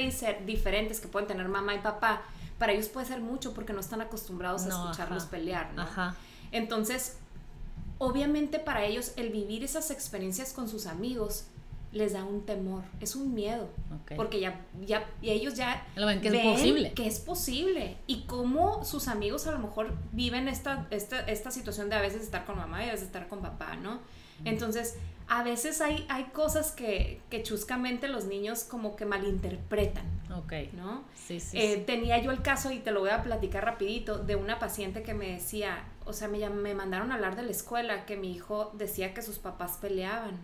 diferentes 0.47 1.01
que 1.01 1.09
pueden 1.09 1.29
tener 1.29 1.49
mamá 1.49 1.75
y 1.75 1.79
papá, 1.79 2.23
para 2.59 2.73
ellos 2.73 2.89
puede 2.89 3.07
ser 3.07 3.21
mucho 3.21 3.55
porque 3.55 3.73
no 3.73 3.81
están 3.81 4.01
acostumbrados 4.01 4.65
a 4.65 4.69
escucharlos 4.69 5.25
pelear, 5.27 5.73
¿no? 5.75 5.87
Entonces, 6.51 7.17
obviamente 7.99 8.59
para 8.59 8.85
ellos 8.85 9.13
el 9.17 9.31
vivir 9.31 9.65
esas 9.65 9.91
experiencias 9.91 10.53
con 10.53 10.69
sus 10.69 10.87
amigos 10.87 11.45
les 11.93 12.13
da 12.13 12.23
un 12.23 12.45
temor, 12.45 12.83
es 13.01 13.17
un 13.17 13.33
miedo, 13.33 13.69
porque 14.15 14.41
ya, 14.41 14.61
ya 14.85 15.09
y 15.23 15.31
ellos 15.31 15.55
ya 15.55 15.87
ven 15.97 16.21
que 16.21 16.29
es 16.29 16.45
posible. 16.45 16.93
Que 16.93 17.07
es 17.07 17.21
posible 17.21 17.97
y 18.07 18.25
cómo 18.25 18.85
sus 18.85 19.09
amigos 19.09 19.47
a 19.47 19.53
lo 19.53 19.59
mejor 19.59 19.95
viven 20.13 20.49
esta, 20.49 20.87
esta, 20.91 21.21
esta 21.21 21.51
situación 21.51 21.89
de 21.89 21.97
a 21.97 22.03
veces 22.03 22.23
estar 22.23 22.45
con 22.45 22.57
mamá 22.57 22.85
y 22.85 22.89
a 22.89 22.93
veces 22.93 23.07
estar 23.07 23.27
con 23.27 23.41
papá, 23.41 23.77
¿no? 23.77 24.01
Entonces, 24.45 24.97
a 25.29 25.43
veces 25.43 25.81
hay, 25.81 26.07
hay 26.09 26.25
cosas 26.25 26.73
que, 26.73 27.21
que 27.29 27.43
chuscamente 27.43 28.09
los 28.09 28.25
niños 28.25 28.65
como 28.65 28.97
que 28.97 29.05
malinterpretan. 29.05 30.07
Ok. 30.35 30.53
¿No? 30.73 31.05
Sí, 31.15 31.39
sí, 31.41 31.59
eh, 31.59 31.83
Tenía 31.87 32.19
yo 32.23 32.31
el 32.31 32.41
caso, 32.41 32.71
y 32.71 32.79
te 32.79 32.91
lo 32.91 33.01
voy 33.01 33.11
a 33.11 33.23
platicar 33.23 33.65
rapidito, 33.65 34.19
de 34.19 34.37
una 34.37 34.59
paciente 34.59 35.03
que 35.03 35.13
me 35.13 35.33
decía, 35.33 35.85
o 36.07 36.15
sea, 36.15 36.29
me, 36.29 36.49
me 36.49 36.75
mandaron 36.75 37.13
a 37.13 37.17
hablar 37.17 37.37
de 37.37 37.43
la 37.43 37.51
escuela, 37.51 38.07
que 38.07 38.17
mi 38.17 38.33
hijo 38.33 38.71
decía 38.75 39.13
que 39.13 39.21
sus 39.21 39.39
papás 39.39 39.79
peleaban, 39.81 40.39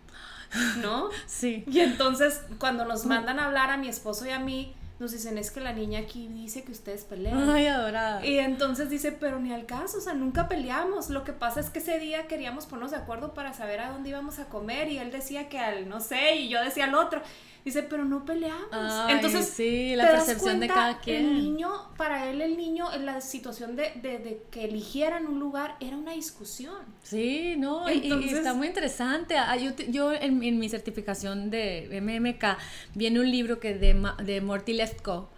¿no? 0.82 1.08
sí. 1.26 1.64
Y 1.66 1.80
entonces, 1.80 2.42
cuando 2.58 2.84
nos 2.84 3.06
mandan 3.06 3.38
a 3.38 3.46
hablar 3.46 3.70
a 3.70 3.78
mi 3.78 3.88
esposo 3.88 4.26
y 4.26 4.30
a 4.30 4.38
mí, 4.38 4.74
nos 5.04 5.12
dicen, 5.12 5.36
es 5.36 5.50
que 5.50 5.60
la 5.60 5.72
niña 5.72 6.00
aquí 6.00 6.28
dice 6.28 6.64
que 6.64 6.72
ustedes 6.72 7.04
pelean. 7.04 7.50
Ay, 7.50 7.66
adorada. 7.66 8.24
Y 8.24 8.38
entonces 8.38 8.88
dice, 8.88 9.12
pero 9.12 9.38
ni 9.38 9.52
al 9.52 9.66
caso, 9.66 9.98
o 9.98 10.00
sea, 10.00 10.14
nunca 10.14 10.48
peleamos. 10.48 11.10
Lo 11.10 11.24
que 11.24 11.34
pasa 11.34 11.60
es 11.60 11.68
que 11.68 11.78
ese 11.78 11.98
día 11.98 12.26
queríamos 12.26 12.64
ponernos 12.64 12.92
de 12.92 12.96
acuerdo 12.96 13.34
para 13.34 13.52
saber 13.52 13.80
a 13.80 13.90
dónde 13.90 14.08
íbamos 14.08 14.38
a 14.38 14.46
comer 14.46 14.88
y 14.88 14.98
él 14.98 15.12
decía 15.12 15.48
que 15.50 15.58
al, 15.58 15.88
no 15.88 16.00
sé, 16.00 16.36
y 16.36 16.48
yo 16.48 16.62
decía 16.62 16.84
al 16.84 16.94
otro. 16.94 17.20
Dice, 17.64 17.82
pero 17.82 18.04
no 18.04 18.26
peleamos. 18.26 19.10
Entonces, 19.10 19.46
sí, 19.48 19.96
la 19.96 20.10
percepción 20.10 20.60
de 20.60 20.68
cada 20.68 20.98
quien. 21.00 21.24
El 21.24 21.34
niño, 21.34 21.70
para 21.96 22.28
él, 22.28 22.42
el 22.42 22.58
niño, 22.58 22.92
en 22.92 23.06
la 23.06 23.22
situación 23.22 23.74
de, 23.74 23.84
de, 24.02 24.42
que 24.50 24.64
eligieran 24.64 25.26
un 25.26 25.40
lugar, 25.40 25.76
era 25.80 25.96
una 25.96 26.12
discusión. 26.12 26.76
Sí, 27.02 27.54
no, 27.56 27.90
y, 27.90 28.12
está 28.34 28.52
muy 28.52 28.66
interesante. 28.66 29.38
Ah, 29.38 29.56
yo, 29.56 29.70
yo 29.88 30.12
en, 30.12 30.58
mi 30.58 30.68
certificación 30.68 31.48
de 31.48 31.88
MMK 32.02 32.58
viene 32.94 33.20
un 33.20 33.30
libro 33.30 33.60
que 33.60 33.74
de, 33.74 33.94
de 34.22 34.40
Morty 34.40 34.74
Leftko 34.74 35.30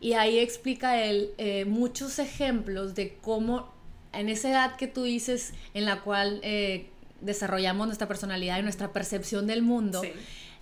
y 0.00 0.14
ahí 0.14 0.38
explica 0.38 1.02
él 1.02 1.32
eh, 1.38 1.64
muchos 1.66 2.18
ejemplos 2.18 2.94
de 2.94 3.18
cómo 3.20 3.74
en 4.12 4.28
esa 4.28 4.50
edad 4.50 4.76
que 4.76 4.86
tú 4.86 5.02
dices, 5.02 5.52
en 5.74 5.84
la 5.84 6.00
cual 6.00 6.40
eh, 6.42 6.88
desarrollamos 7.20 7.86
nuestra 7.86 8.08
personalidad 8.08 8.58
y 8.58 8.62
nuestra 8.62 8.92
percepción 8.92 9.46
del 9.46 9.62
mundo, 9.62 10.02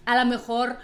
a 0.05 0.17
lo 0.17 0.29
mejor 0.29 0.79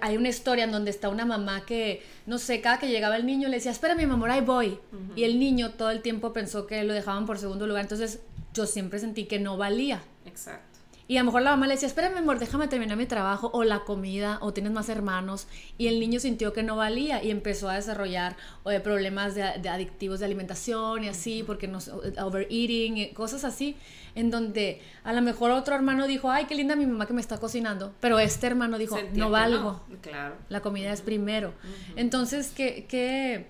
hay 0.00 0.16
una 0.16 0.28
historia 0.28 0.64
en 0.64 0.72
donde 0.72 0.90
está 0.90 1.08
una 1.08 1.24
mamá 1.24 1.64
que, 1.64 2.02
no 2.26 2.38
sé, 2.38 2.60
cada 2.60 2.78
que 2.78 2.88
llegaba 2.88 3.16
el 3.16 3.26
niño 3.26 3.48
le 3.48 3.56
decía, 3.56 3.70
espera 3.70 3.94
mi 3.94 4.04
amor, 4.04 4.30
ahí 4.30 4.40
voy. 4.40 4.78
Y 5.16 5.24
el 5.24 5.38
niño 5.38 5.72
todo 5.72 5.90
el 5.90 6.02
tiempo 6.02 6.32
pensó 6.32 6.66
que 6.66 6.84
lo 6.84 6.92
dejaban 6.92 7.26
por 7.26 7.38
segundo 7.38 7.66
lugar. 7.66 7.82
Entonces 7.82 8.20
yo 8.52 8.66
siempre 8.66 8.98
sentí 8.98 9.24
que 9.24 9.38
no 9.38 9.56
valía. 9.56 10.02
Exacto. 10.26 10.73
Y 11.06 11.18
a 11.18 11.20
lo 11.20 11.26
mejor 11.26 11.42
la 11.42 11.50
mamá 11.50 11.66
le 11.66 11.74
decía, 11.74 11.86
espérame, 11.86 12.16
amor, 12.16 12.38
déjame 12.38 12.66
terminar 12.66 12.96
mi 12.96 13.04
trabajo, 13.04 13.50
o 13.52 13.62
la 13.62 13.80
comida, 13.80 14.38
o 14.40 14.54
tienes 14.54 14.72
más 14.72 14.88
hermanos. 14.88 15.46
Y 15.76 15.88
el 15.88 16.00
niño 16.00 16.18
sintió 16.18 16.54
que 16.54 16.62
no 16.62 16.76
valía 16.76 17.22
y 17.22 17.30
empezó 17.30 17.68
a 17.68 17.74
desarrollar 17.74 18.36
eh, 18.64 18.80
problemas 18.80 19.34
de, 19.34 19.42
adictivos 19.42 20.20
de 20.20 20.26
alimentación 20.26 21.04
y 21.04 21.08
así, 21.08 21.42
porque 21.42 21.68
no, 21.68 21.78
overeating, 22.22 23.12
cosas 23.12 23.44
así, 23.44 23.76
en 24.14 24.30
donde 24.30 24.80
a 25.02 25.12
lo 25.12 25.20
mejor 25.20 25.50
otro 25.50 25.74
hermano 25.74 26.06
dijo, 26.06 26.30
ay, 26.30 26.46
qué 26.46 26.54
linda 26.54 26.74
mi 26.74 26.86
mamá 26.86 27.06
que 27.06 27.12
me 27.12 27.20
está 27.20 27.36
cocinando, 27.38 27.92
pero 28.00 28.18
este 28.18 28.46
hermano 28.46 28.78
dijo, 28.78 28.98
no 29.12 29.28
valgo. 29.28 29.82
Claro. 30.00 30.36
La 30.48 30.62
comida 30.62 30.90
es 30.90 31.02
primero. 31.02 31.52
Entonces, 31.96 32.50
¿qué, 32.56 32.86
qué, 32.88 33.48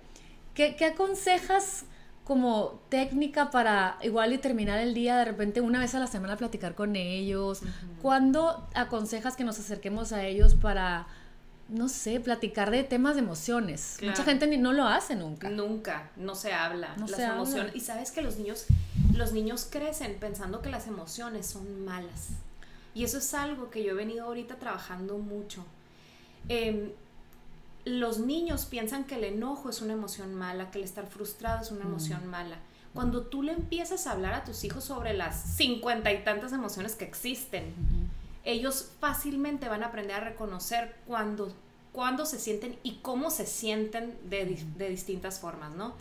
qué, 0.54 0.74
qué 0.76 0.86
aconsejas? 0.86 1.86
Como 2.24 2.80
técnica 2.88 3.50
para 3.50 3.98
igual 4.02 4.32
y 4.32 4.38
terminar 4.38 4.78
el 4.78 4.94
día 4.94 5.18
de 5.18 5.26
repente 5.26 5.60
una 5.60 5.78
vez 5.78 5.94
a 5.94 6.00
la 6.00 6.06
semana 6.06 6.36
platicar 6.36 6.74
con 6.74 6.96
ellos? 6.96 7.60
¿Cuándo 8.00 8.66
aconsejas 8.74 9.36
que 9.36 9.44
nos 9.44 9.58
acerquemos 9.58 10.12
a 10.12 10.24
ellos 10.24 10.54
para, 10.54 11.06
no 11.68 11.88
sé, 11.88 12.20
platicar 12.20 12.70
de 12.70 12.82
temas 12.82 13.14
de 13.14 13.20
emociones? 13.20 13.98
Mucha 14.02 14.24
gente 14.24 14.46
ni, 14.46 14.56
no 14.56 14.72
lo 14.72 14.86
hace 14.86 15.14
nunca. 15.16 15.50
Nunca, 15.50 16.10
no 16.16 16.34
se 16.34 16.54
habla. 16.54 16.96
las 16.96 17.18
emociones. 17.18 17.76
Y 17.76 17.80
sabes 17.80 18.10
que 18.10 18.22
los 18.22 18.38
niños, 18.38 18.66
los 19.14 19.32
niños 19.32 19.68
crecen 19.70 20.16
pensando 20.18 20.62
que 20.62 20.70
las 20.70 20.86
emociones 20.86 21.46
son 21.46 21.84
malas. 21.84 22.30
Y 22.94 23.04
eso 23.04 23.18
es 23.18 23.34
algo 23.34 23.70
que 23.70 23.84
yo 23.84 23.90
he 23.90 23.94
venido 23.94 24.24
ahorita 24.24 24.56
trabajando 24.56 25.18
mucho. 25.18 25.64
Eh, 26.48 26.94
los 27.84 28.18
niños 28.18 28.64
piensan 28.64 29.04
que 29.04 29.16
el 29.16 29.24
enojo 29.24 29.68
es 29.68 29.82
una 29.82 29.92
emoción 29.92 30.34
mala, 30.34 30.70
que 30.70 30.78
el 30.78 30.84
estar 30.84 31.06
frustrado 31.06 31.62
es 31.62 31.70
una 31.70 31.84
emoción 31.84 32.26
mala. 32.26 32.58
Cuando 32.94 33.26
tú 33.26 33.42
le 33.42 33.52
empiezas 33.52 34.06
a 34.06 34.12
hablar 34.12 34.34
a 34.34 34.44
tus 34.44 34.64
hijos 34.64 34.84
sobre 34.84 35.14
las 35.14 35.56
cincuenta 35.56 36.12
y 36.12 36.22
tantas 36.22 36.52
emociones 36.52 36.94
que 36.94 37.04
existen, 37.04 37.74
ellos 38.44 38.90
fácilmente 39.00 39.68
van 39.68 39.82
a 39.82 39.86
aprender 39.86 40.16
a 40.16 40.20
reconocer 40.20 40.96
cuando, 41.06 41.52
cuando 41.92 42.24
se 42.24 42.38
sienten 42.38 42.78
y 42.82 42.96
cómo 43.02 43.30
se 43.30 43.46
sienten 43.46 44.16
de, 44.24 44.44
distintas 44.88 45.40
formas, 45.40 45.74
¿no? 45.74 45.94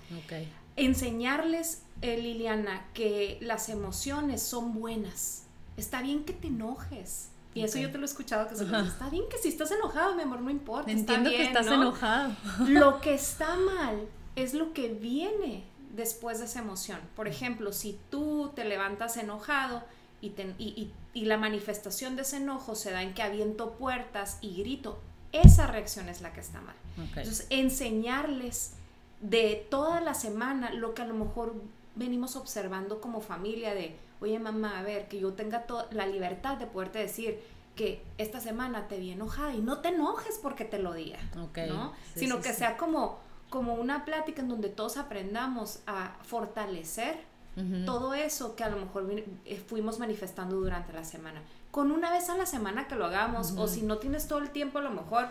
Enseñarles, 0.76 1.82
eh, 2.02 2.17
Liliana, 2.17 2.88
que 2.93 3.38
las 3.41 3.69
emociones 3.69 4.41
son 4.41 4.80
buenas. 4.80 5.43
Está 5.78 6.02
bien 6.02 6.24
que 6.24 6.34
te 6.34 6.48
enojes 6.48 7.30
y 7.53 7.63
eso 7.63 7.77
yo 7.77 7.91
te 7.91 7.97
lo 7.97 8.03
he 8.03 8.05
escuchado 8.05 8.47
que 8.47 8.55
se 8.55 8.63
está 8.63 9.09
bien 9.09 9.25
que 9.29 9.37
si 9.37 9.49
estás 9.49 9.71
enojado, 9.71 10.15
mi 10.15 10.23
amor, 10.23 10.41
no 10.41 10.49
importa. 10.49 10.91
Entiendo 10.91 11.29
que 11.29 11.43
estás 11.43 11.67
enojado. 11.67 12.31
Lo 12.67 12.99
que 12.99 13.13
está 13.13 13.55
mal 13.55 14.07
es 14.35 14.53
lo 14.53 14.73
que 14.73 14.89
viene 14.89 15.63
después 15.95 16.39
de 16.39 16.45
esa 16.45 16.59
emoción. 16.59 16.99
Por 17.15 17.27
ejemplo, 17.27 17.71
si 17.71 17.99
tú 18.09 18.51
te 18.55 18.65
levantas 18.65 19.17
enojado 19.17 19.83
y, 20.21 20.33
y, 20.57 20.91
y, 21.13 21.25
la 21.25 21.37
manifestación 21.37 22.15
de 22.15 22.23
ese 22.23 22.37
enojo 22.37 22.75
se 22.75 22.91
da 22.91 23.03
en 23.03 23.13
que 23.13 23.21
aviento 23.21 23.73
puertas 23.73 24.39
y 24.41 24.57
grito, 24.57 24.99
esa 25.31 25.67
reacción 25.67 26.09
es 26.09 26.21
la 26.21 26.33
que 26.33 26.39
está 26.39 26.61
mal. 26.61 26.75
Entonces, 26.97 27.45
enseñarles 27.49 28.73
de 29.21 29.67
toda 29.69 30.01
la 30.01 30.13
semana 30.13 30.71
lo 30.73 30.93
que 30.93 31.01
a 31.01 31.05
lo 31.05 31.13
mejor 31.13 31.53
venimos 31.95 32.35
observando 32.35 33.01
como 33.01 33.21
familia 33.21 33.73
de 33.73 33.95
oye 34.23 34.39
mamá, 34.39 34.79
a 34.79 34.81
ver, 34.81 35.07
que 35.07 35.19
yo 35.19 35.33
tenga 35.33 35.65
la 35.91 36.07
libertad 36.07 36.57
de 36.57 36.65
poderte 36.65 36.99
decir 36.99 37.39
que 37.75 38.01
esta 38.17 38.39
semana 38.39 38.88
te 38.88 38.97
vi 38.97 39.12
enojada 39.12 39.53
y 39.53 39.59
no 39.59 39.79
te 39.79 39.89
enojes 39.89 40.39
porque 40.41 40.63
te 40.63 40.79
lo 40.79 40.93
diga, 40.93 41.19
¿no? 41.67 41.93
Sino 42.15 42.39
que 42.41 42.53
sea 42.53 42.77
como, 42.77 43.19
como 43.49 43.73
una 43.73 44.05
plática 44.05 44.41
en 44.41 44.49
donde 44.49 44.69
todos 44.69 44.97
aprendamos 44.97 45.79
a 45.88 46.15
fortalecer 46.23 47.31
todo 47.86 48.15
eso 48.15 48.55
que 48.55 48.63
a 48.63 48.69
lo 48.69 48.77
mejor 48.77 49.07
eh, 49.45 49.63
fuimos 49.67 49.99
manifestando 49.99 50.55
durante 50.55 50.91
la 50.91 51.03
semana. 51.03 51.43
Con 51.69 51.91
una 51.91 52.12
vez 52.12 52.27
a 52.29 52.36
la 52.36 52.47
semana 52.47 52.88
que 52.88 52.95
lo 52.95 53.05
hagamos, 53.05 53.53
o 53.57 53.67
si 53.67 53.83
no 53.83 53.99
tienes 53.99 54.27
todo 54.27 54.39
el 54.39 54.49
tiempo, 54.49 54.79
a 54.79 54.81
lo 54.81 54.89
mejor 54.89 55.27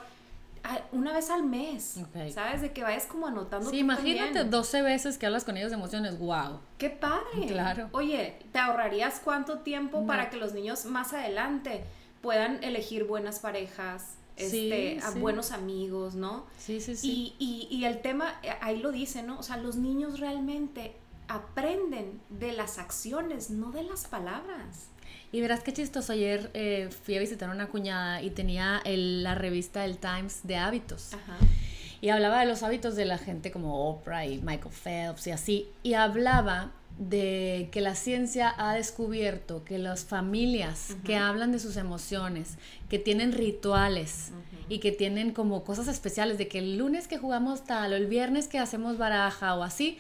una 0.93 1.13
vez 1.13 1.31
al 1.31 1.43
mes, 1.43 1.99
¿sabes? 2.33 2.63
De 2.63 2.73
que 2.73 2.83
vayas 2.83 3.07
como 3.07 3.27
anotando. 3.27 3.71
Sí, 3.71 3.79
imagínate 3.79 4.45
12 4.45 4.83
veces 4.83 5.19
que 5.19 5.27
hablas 5.27 5.45
con 5.45 5.57
ellos 5.57 5.71
de 5.71 5.77
emociones, 5.77 6.19
wow. 6.19 6.61
Qué 6.79 6.91
padre. 6.91 7.47
Claro. 7.49 7.89
Oye, 7.93 8.39
¿te 8.53 8.59
ahorrarías 8.59 9.21
cuánto 9.23 9.59
tiempo 9.61 10.07
para 10.07 10.31
que 10.31 10.37
los 10.37 10.53
niños 10.53 10.85
más 10.85 11.13
adelante 11.13 11.85
puedan 12.21 12.63
elegir 12.63 13.05
buenas 13.05 13.41
parejas? 13.41 14.17
Este, 14.37 14.99
a 15.03 15.11
buenos 15.11 15.53
amigos, 15.53 16.15
¿no? 16.15 16.47
Sí, 16.59 16.81
sí, 16.81 16.97
sí. 16.97 17.37
Y, 17.39 17.69
y, 17.71 17.77
y 17.77 17.85
el 17.85 18.01
tema, 18.01 18.41
eh, 18.43 18.51
ahí 18.63 18.79
lo 18.79 18.91
dice, 18.91 19.23
¿no? 19.23 19.39
O 19.39 19.43
sea, 19.43 19.59
los 19.59 19.77
niños 19.77 20.21
realmente 20.21 20.97
aprenden 21.29 22.21
de 22.31 22.53
las 22.53 22.79
acciones, 22.79 23.51
no 23.51 23.73
de 23.73 23.85
las 23.85 24.07
palabras. 24.07 24.89
Y 25.33 25.41
verás 25.41 25.61
qué 25.61 25.73
chistoso. 25.73 26.13
Ayer 26.13 26.51
eh, 26.55 26.89
fui 27.05 27.17
a 27.17 27.21
visitar 27.21 27.49
a 27.49 27.53
una 27.53 27.69
cuñada 27.69 28.23
y 28.23 28.31
tenía 28.31 28.83
la 28.85 29.35
revista 29.35 29.83
del 29.83 29.99
Times 29.99 30.41
de 30.45 30.57
hábitos. 30.57 31.11
Y 32.01 32.11
hablaba 32.11 32.41
de 32.41 32.47
los 32.47 32.63
hábitos 32.63 32.97
de 32.97 33.05
la 33.05 33.17
gente 33.17 33.51
como 33.51 33.89
Oprah 33.89 34.27
y 34.27 34.41
Michael 34.43 34.75
Phelps 34.75 35.27
y 35.27 35.31
así. 35.31 35.69
Y 35.83 35.95
hablaba 35.95 36.73
de 36.99 37.69
que 37.73 37.81
la 37.81 37.95
ciencia 37.95 38.55
ha 38.57 38.75
descubierto 38.75 39.65
que 39.65 39.79
las 39.79 40.05
familias 40.05 40.97
que 41.05 41.17
hablan 41.17 41.53
de 41.53 41.59
sus 41.59 41.77
emociones, 41.77 42.59
que 42.89 42.99
tienen 42.99 43.33
rituales 43.33 44.33
y 44.69 44.79
que 44.79 44.93
tienen 44.93 45.33
como 45.33 45.65
cosas 45.65 45.89
especiales 45.89 46.39
de 46.39 46.49
que 46.49 46.59
el 46.59 46.79
lunes 46.79 47.09
que 47.09 47.19
jugamos 47.19 47.65
tal 47.65 47.93
o 47.93 47.97
el 47.97 48.07
viernes 48.07 48.49
que 48.49 48.59
hacemos 48.59 48.99
baraja 48.99 49.55
o 49.55 49.63
así, 49.63 49.99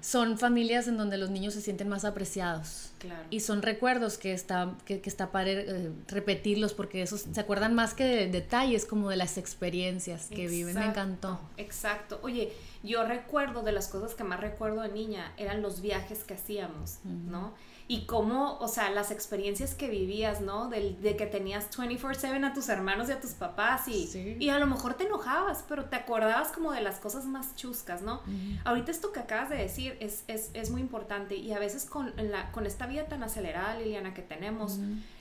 son 0.00 0.38
familias 0.38 0.88
en 0.88 0.96
donde 0.96 1.18
los 1.18 1.30
niños 1.30 1.54
se 1.54 1.60
sienten 1.60 1.88
más 1.88 2.04
apreciados. 2.04 2.90
Y 3.30 3.40
son 3.40 3.62
recuerdos 3.62 4.18
que 4.18 4.32
está, 4.32 4.74
que, 4.84 5.00
está 5.04 5.32
para 5.32 5.50
eh, 5.50 5.90
repetirlos 6.08 6.74
porque 6.74 7.00
esos 7.02 7.26
se 7.32 7.40
acuerdan 7.40 7.74
más 7.74 7.94
que 7.94 8.04
de 8.04 8.26
detalles 8.28 8.84
como 8.84 9.08
de 9.08 9.16
las 9.16 9.38
experiencias 9.38 10.26
que 10.26 10.48
viven. 10.48 10.74
Me 10.74 10.86
encantó. 10.86 11.40
Exacto. 11.56 12.20
Oye, 12.22 12.52
yo 12.82 13.04
recuerdo 13.04 13.62
de 13.62 13.72
las 13.72 13.88
cosas 13.88 14.14
que 14.14 14.24
más 14.24 14.40
recuerdo 14.40 14.80
de 14.80 14.88
niña 14.88 15.32
eran 15.36 15.60
los 15.60 15.82
viajes 15.82 16.24
que 16.24 16.34
hacíamos, 16.34 16.98
¿no? 17.04 17.52
Y 17.88 18.06
cómo, 18.06 18.56
o 18.58 18.68
sea, 18.68 18.88
las 18.90 19.10
experiencias 19.10 19.74
que 19.74 19.88
vivías, 19.88 20.40
¿no? 20.40 20.68
De, 20.68 20.92
de 20.94 21.16
que 21.16 21.26
tenías 21.26 21.68
24/7 21.70 22.46
a 22.46 22.54
tus 22.54 22.68
hermanos 22.68 23.08
y 23.08 23.12
a 23.12 23.20
tus 23.20 23.32
papás 23.32 23.86
y, 23.88 24.36
y 24.38 24.48
a 24.48 24.58
lo 24.58 24.66
mejor 24.66 24.94
te 24.94 25.04
enojabas, 25.04 25.64
pero 25.68 25.86
te 25.86 25.96
acordabas 25.96 26.52
como 26.52 26.72
de 26.72 26.80
las 26.80 27.00
cosas 27.00 27.26
más 27.26 27.54
chuscas, 27.54 28.00
¿no? 28.00 28.22
Ahorita 28.64 28.90
esto 28.90 29.12
que 29.12 29.20
acabas 29.20 29.50
de 29.50 29.56
decir 29.56 29.98
es, 30.00 30.24
es, 30.28 30.50
es, 30.54 30.70
muy 30.70 30.80
importante 30.80 31.34
y 31.34 31.52
a 31.52 31.58
veces 31.58 31.84
con, 31.84 32.14
la, 32.16 32.50
con 32.52 32.64
esta 32.64 32.86
vida 32.86 33.06
tan 33.06 33.22
acelerada, 33.22 33.78
Liliana, 33.78 34.14
que 34.14 34.22
tenemos, 34.22 34.78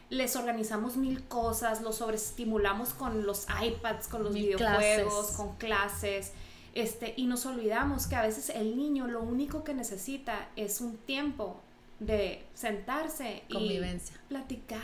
les 0.10 0.36
organizamos 0.38 0.96
mil 0.96 1.28
cosas, 1.28 1.82
los 1.82 1.98
sobreestimulamos 1.98 2.94
con 2.94 3.26
los 3.26 3.48
iPads, 3.62 4.08
con 4.08 4.24
los 4.24 4.34
videojuegos, 4.34 5.32
con 5.32 5.56
clases 5.58 6.32
este, 6.80 7.14
y 7.18 7.26
nos 7.26 7.46
olvidamos 7.46 8.08
que 8.08 8.16
a 8.16 8.22
veces 8.22 8.50
el 8.50 8.78
niño 8.78 9.08
lo 9.08 9.22
único 9.22 9.64
que 9.64 9.74
necesita 9.74 10.50
es 10.56 10.82
un 10.82 10.98
tiempo 10.98 11.60
de 12.00 12.46
sentarse 12.54 13.44
y 13.50 13.82
platicar. 14.28 14.80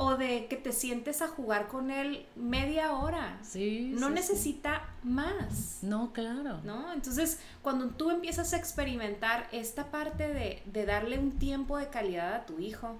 O 0.00 0.14
de 0.14 0.46
que 0.46 0.54
te 0.54 0.70
sientes 0.70 1.22
a 1.22 1.28
jugar 1.28 1.66
con 1.66 1.90
él 1.90 2.24
media 2.36 2.92
hora. 2.92 3.40
Sí. 3.42 3.92
No 3.98 4.10
necesita 4.10 4.88
más. 5.02 5.80
No, 5.82 6.12
claro. 6.12 6.60
¿No? 6.62 6.92
Entonces, 6.92 7.40
cuando 7.62 7.88
tú 7.88 8.12
empiezas 8.12 8.52
a 8.52 8.58
experimentar 8.58 9.48
esta 9.50 9.90
parte 9.90 10.28
de, 10.28 10.84
darle 10.86 11.18
un 11.18 11.32
tiempo 11.32 11.76
de 11.76 11.88
calidad 11.88 12.32
a 12.32 12.46
tu 12.46 12.60
hijo 12.60 12.96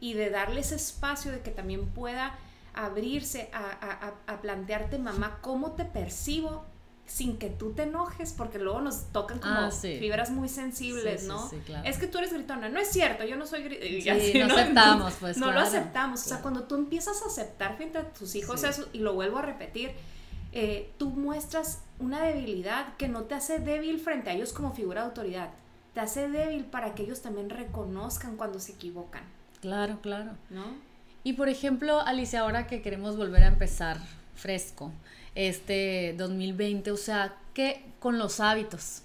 y 0.00 0.14
de 0.14 0.30
darle 0.30 0.60
ese 0.60 0.74
espacio 0.74 1.30
de 1.30 1.40
que 1.40 1.52
también 1.52 1.86
pueda 1.86 2.36
abrirse 2.74 3.48
a, 3.52 4.12
a 4.26 4.40
plantearte, 4.40 4.98
mamá, 4.98 5.38
¿cómo 5.40 5.72
te 5.72 5.84
percibo? 5.84 6.64
Sin 7.08 7.38
que 7.38 7.48
tú 7.48 7.72
te 7.72 7.84
enojes, 7.84 8.34
porque 8.34 8.58
luego 8.58 8.82
nos 8.82 9.06
tocan 9.12 9.38
como 9.38 9.54
ah, 9.54 9.70
fibras 9.70 10.30
muy 10.30 10.48
sensibles, 10.48 11.24
¿no? 11.24 11.50
Es 11.84 11.96
que 11.96 12.06
tú 12.06 12.18
eres 12.18 12.32
gritona. 12.32 12.68
No 12.68 12.78
es 12.78 12.88
cierto, 12.88 13.24
yo 13.24 13.36
no 13.36 13.46
soy 13.46 13.62
gritona. 13.62 14.46
no, 14.46 14.54
aceptamos, 14.54 15.14
pues. 15.18 15.36
No 15.38 15.50
lo 15.50 15.60
aceptamos. 15.60 16.24
O 16.26 16.28
sea, 16.28 16.42
cuando 16.42 16.64
tú 16.64 16.74
empiezas 16.74 17.22
a 17.22 17.26
aceptar 17.26 17.76
frente 17.76 17.98
a 17.98 18.04
tus 18.12 18.34
hijos 18.34 18.62
eso, 18.62 18.86
y 18.92 18.98
lo 18.98 19.14
vuelvo 19.14 19.38
a 19.38 19.42
repetir, 19.42 19.92
eh, 20.52 20.92
tú 20.98 21.08
muestras 21.08 21.82
una 21.98 22.22
debilidad 22.22 22.94
que 22.96 23.08
no 23.08 23.22
te 23.22 23.34
hace 23.34 23.58
débil 23.58 23.98
frente 23.98 24.30
a 24.30 24.34
ellos 24.34 24.52
como 24.52 24.74
figura 24.74 25.00
de 25.00 25.08
autoridad. 25.08 25.50
Te 25.94 26.00
hace 26.00 26.28
débil 26.28 26.66
para 26.66 26.94
que 26.94 27.04
ellos 27.04 27.22
también 27.22 27.48
reconozcan 27.48 28.36
cuando 28.36 28.60
se 28.60 28.72
equivocan. 28.72 29.22
Claro, 29.62 29.98
claro. 30.02 30.32
¿No? 30.50 30.64
Y 31.24 31.32
por 31.32 31.48
ejemplo, 31.48 32.00
Alicia, 32.00 32.40
ahora 32.40 32.66
que 32.66 32.82
queremos 32.82 33.16
volver 33.16 33.44
a 33.44 33.48
empezar 33.48 33.98
fresco, 34.34 34.92
este 35.38 36.16
2020, 36.18 36.90
o 36.90 36.96
sea, 36.96 37.36
que 37.54 37.84
con 38.00 38.18
los 38.18 38.40
hábitos, 38.40 39.02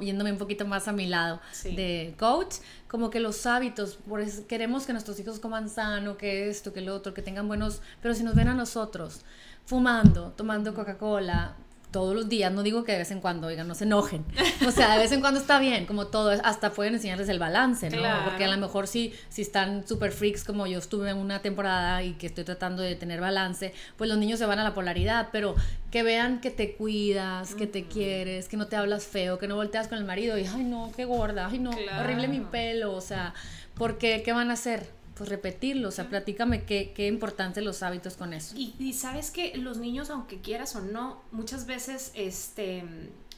viéndome 0.00 0.32
un 0.32 0.38
poquito 0.38 0.66
más 0.66 0.88
a 0.88 0.92
mi 0.92 1.06
lado 1.06 1.40
de 1.62 2.14
coach, 2.18 2.56
como 2.88 3.10
que 3.10 3.20
los 3.20 3.46
hábitos, 3.46 3.96
por 4.08 4.20
eso 4.20 4.46
queremos 4.48 4.86
que 4.86 4.92
nuestros 4.92 5.20
hijos 5.20 5.38
coman 5.38 5.68
sano, 5.68 6.16
que 6.16 6.48
esto, 6.48 6.72
que 6.72 6.80
lo 6.80 6.96
otro, 6.96 7.14
que 7.14 7.22
tengan 7.22 7.46
buenos, 7.46 7.80
pero 8.02 8.12
si 8.14 8.24
nos 8.24 8.34
ven 8.34 8.48
a 8.48 8.54
nosotros 8.54 9.20
fumando, 9.66 10.32
tomando 10.36 10.74
Coca-Cola, 10.74 11.54
todos 11.90 12.14
los 12.14 12.28
días, 12.28 12.52
no 12.52 12.62
digo 12.62 12.84
que 12.84 12.92
de 12.92 12.98
vez 12.98 13.10
en 13.10 13.20
cuando, 13.20 13.46
oigan, 13.46 13.66
no 13.66 13.74
se 13.74 13.84
enojen. 13.84 14.24
O 14.66 14.70
sea, 14.70 14.94
de 14.94 14.98
vez 14.98 15.12
en 15.12 15.20
cuando 15.20 15.40
está 15.40 15.58
bien, 15.58 15.86
como 15.86 16.08
todo, 16.08 16.30
hasta 16.44 16.72
pueden 16.72 16.94
enseñarles 16.94 17.28
el 17.28 17.38
balance, 17.38 17.88
¿no? 17.90 18.02
Porque 18.24 18.44
a 18.44 18.48
lo 18.48 18.56
mejor 18.58 18.86
si, 18.86 19.14
si 19.28 19.42
están 19.42 19.86
super 19.86 20.12
freaks 20.12 20.44
como 20.44 20.66
yo 20.66 20.78
estuve 20.78 21.10
en 21.10 21.16
una 21.16 21.40
temporada 21.40 22.02
y 22.02 22.14
que 22.14 22.26
estoy 22.26 22.44
tratando 22.44 22.82
de 22.82 22.96
tener 22.96 23.20
balance, 23.20 23.72
pues 23.96 24.08
los 24.08 24.18
niños 24.18 24.38
se 24.38 24.46
van 24.46 24.58
a 24.58 24.64
la 24.64 24.74
polaridad, 24.74 25.28
pero 25.32 25.54
que 25.90 26.02
vean 26.02 26.40
que 26.40 26.50
te 26.50 26.74
cuidas, 26.74 27.54
que 27.54 27.66
te 27.66 27.84
quieres, 27.84 28.48
que 28.48 28.56
no 28.56 28.66
te 28.66 28.76
hablas 28.76 29.04
feo, 29.04 29.38
que 29.38 29.48
no 29.48 29.56
volteas 29.56 29.88
con 29.88 29.98
el 29.98 30.04
marido 30.04 30.38
y, 30.38 30.46
ay, 30.46 30.64
no, 30.64 30.92
qué 30.96 31.04
gorda, 31.04 31.46
ay, 31.46 31.58
no, 31.58 31.70
horrible 32.00 32.28
mi 32.28 32.40
pelo, 32.40 32.92
o 32.92 33.00
sea, 33.00 33.32
porque, 33.74 34.22
¿qué 34.24 34.32
van 34.32 34.50
a 34.50 34.54
hacer? 34.54 34.95
Pues 35.16 35.30
repetirlo, 35.30 35.88
o 35.88 35.90
sea, 35.90 36.08
platícame 36.10 36.64
qué, 36.64 36.92
qué 36.94 37.06
importante 37.06 37.62
los 37.62 37.82
hábitos 37.82 38.16
con 38.16 38.34
eso. 38.34 38.54
Y, 38.56 38.92
sabes 38.92 39.30
que 39.30 39.56
los 39.56 39.78
niños, 39.78 40.10
aunque 40.10 40.40
quieras 40.40 40.76
o 40.76 40.82
no, 40.82 41.22
muchas 41.32 41.66
veces, 41.66 42.12
este, 42.14 42.84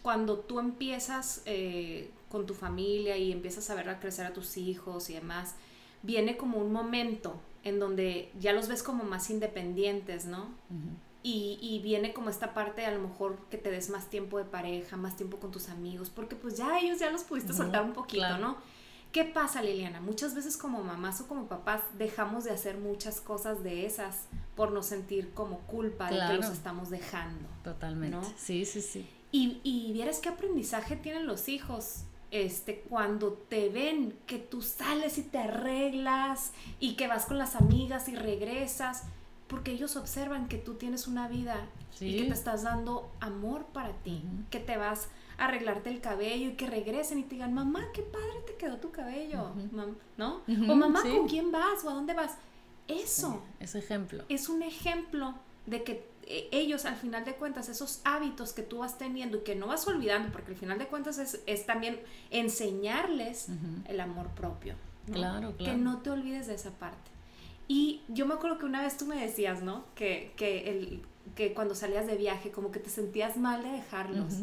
cuando 0.03 0.41
tú 0.41 0.59
empiezas 0.59 1.43
eh, 1.47 2.11
con 2.31 2.47
tu 2.47 2.55
familia 2.55 3.17
y 3.17 3.31
empiezas 3.31 3.71
a 3.71 3.77
ver 3.77 3.89
a 3.91 4.01
crecer 4.01 4.27
a 4.27 4.33
tus 4.33 4.57
hijos 4.57 5.09
y 5.09 5.15
demás, 5.15 5.55
viene 6.03 6.37
como 6.37 6.59
un 6.59 6.73
momento 6.73 7.41
en 7.63 7.79
donde 7.79 8.33
ya 8.41 8.53
los 8.53 8.67
ves 8.67 8.83
como 8.83 9.05
más 9.05 9.31
independientes, 9.31 10.25
¿no? 10.25 10.49
y, 11.23 11.59
y, 11.61 11.81
viene 11.81 12.13
como 12.13 12.31
esta 12.31 12.55
parte 12.55 12.87
a 12.87 12.91
lo 12.91 13.01
mejor 13.01 13.39
que 13.51 13.59
te 13.59 13.71
des 13.71 13.91
más 13.91 14.09
tiempo 14.09 14.39
de 14.39 14.45
pareja, 14.45 14.97
más 14.97 15.17
tiempo 15.17 15.39
con 15.39 15.53
tus 15.53 15.69
amigos, 15.69 16.11
porque 16.11 16.35
pues 16.35 16.57
ya 16.57 16.79
ellos 16.81 16.99
ya 16.99 17.11
los 17.11 17.23
pudiste 17.23 17.53
soltar 17.53 17.83
un 17.85 17.93
poquito, 17.93 18.39
¿no? 18.39 18.57
¿Qué 19.13 19.25
pasa, 19.25 19.63
Liliana? 19.63 20.01
Muchas 20.01 20.35
veces 20.35 20.57
como 20.57 20.83
mamás 20.83 21.21
o 21.21 21.29
como 21.29 21.47
papás 21.47 21.83
dejamos 21.97 22.45
de 22.45 22.51
hacer 22.51 22.77
muchas 22.77 23.21
cosas 23.21 23.63
de 23.63 23.87
esas 23.87 24.27
por 24.55 24.73
no 24.73 24.83
sentir 24.83 25.33
como 25.33 25.59
culpa 25.61 26.11
de 26.11 26.19
que 26.27 26.35
los 26.35 26.51
estamos 26.51 26.91
dejando. 26.91 27.49
Totalmente. 27.65 28.27
Sí, 28.37 28.65
sí, 28.65 28.83
sí. 28.83 29.09
Y, 29.33 29.61
y 29.63 29.93
vieras 29.93 30.19
qué 30.19 30.29
aprendizaje 30.29 30.97
tienen 30.97 31.27
los 31.27 31.49
hijos 31.49 32.05
este, 32.31 32.81
cuando 32.81 33.33
te 33.33 33.71
ven 33.71 34.19
que 34.27 34.39
tú 34.39 34.61
sales 34.61 35.19
y 35.19 35.23
te 35.23 35.39
arreglas 35.39 36.53
y 36.79 36.95
que 36.95 37.09
vas 37.09 37.27
con 37.27 37.39
las 37.39 37.57
amigas 37.57 38.09
y 38.09 38.15
regresas, 38.15 39.05
porque 39.47 39.73
ellos 39.73 39.97
observan 39.97 40.49
que 40.49 40.59
tú 40.59 40.75
tienes 40.75 41.07
una 41.07 41.29
vida 41.29 41.67
y 42.01 42.19
que 42.19 42.25
te 42.25 42.35
estás 42.35 42.65
dando 42.65 43.11
amor 43.21 43.65
para 43.73 43.93
ti, 44.03 44.23
que 44.51 44.61
te 44.61 44.77
vas 44.77 45.09
arreglarte 45.39 45.89
el 45.89 46.01
cabello 46.01 46.51
y 46.51 46.53
que 46.53 46.67
regresen 46.67 47.21
y 47.21 47.23
te 47.23 47.37
digan, 47.37 47.55
mamá, 47.55 47.87
qué 47.95 48.03
padre 48.03 48.43
te 48.47 48.55
quedó 48.57 48.77
tu 48.79 48.91
cabello, 48.91 49.53
¿no? 50.17 50.43
o 50.47 50.75
mamá, 50.75 51.03
¿con 51.03 51.29
quién 51.29 51.51
vas? 51.51 51.85
¿O 51.85 51.91
a 51.91 51.95
dónde 51.95 52.13
vas? 52.13 52.37
Eso. 52.89 53.43
es 53.61 53.75
ejemplo. 53.75 54.25
Es 54.29 54.49
un 54.49 54.63
ejemplo 54.63 55.35
de 55.67 55.85
que 55.85 56.09
eh, 56.31 56.49
ellos 56.51 56.85
al 56.85 56.97
final 56.97 57.25
de 57.25 57.35
cuentas 57.35 57.69
esos 57.69 58.01
hábitos 58.05 58.53
que 58.53 58.63
tú 58.63 58.79
vas 58.79 58.99
teniendo 58.99 59.39
y 59.39 59.41
que 59.41 59.55
no 59.55 59.67
vas 59.67 59.87
olvidando 59.87 60.31
porque 60.33 60.53
al 60.53 60.59
final 60.59 60.79
de 60.79 60.87
cuentas 60.87 61.19
es, 61.19 61.67
también 61.67 62.01
enseñarles 62.31 63.49
el 63.87 64.01
amor 64.01 64.29
propio 64.29 64.75
claro 65.07 65.55
claro 65.57 65.57
que 65.57 65.75
no 65.75 65.99
te 65.99 66.11
olvides 66.11 66.47
de 66.47 66.55
esa 66.55 66.71
parte 66.71 67.11
y 67.67 68.03
yo 68.09 68.27
me 68.27 68.35
acuerdo 68.35 68.59
que 68.59 68.67
una 68.67 68.83
vez 68.83 68.97
tú 68.97 69.07
me 69.07 69.17
decías 69.17 69.63
no 69.63 69.85
que, 69.95 70.33
que, 70.37 70.71
el, 70.71 71.03
que 71.35 71.55
cuando 71.55 71.75
salías 71.75 72.07
de 72.07 72.17
viaje 72.17 72.51
como 72.51 72.71
que 72.71 72.81
te 72.81 72.91
sentías 72.91 73.37
mal 73.37 73.63
de 73.63 73.71
dejarlos 73.71 74.35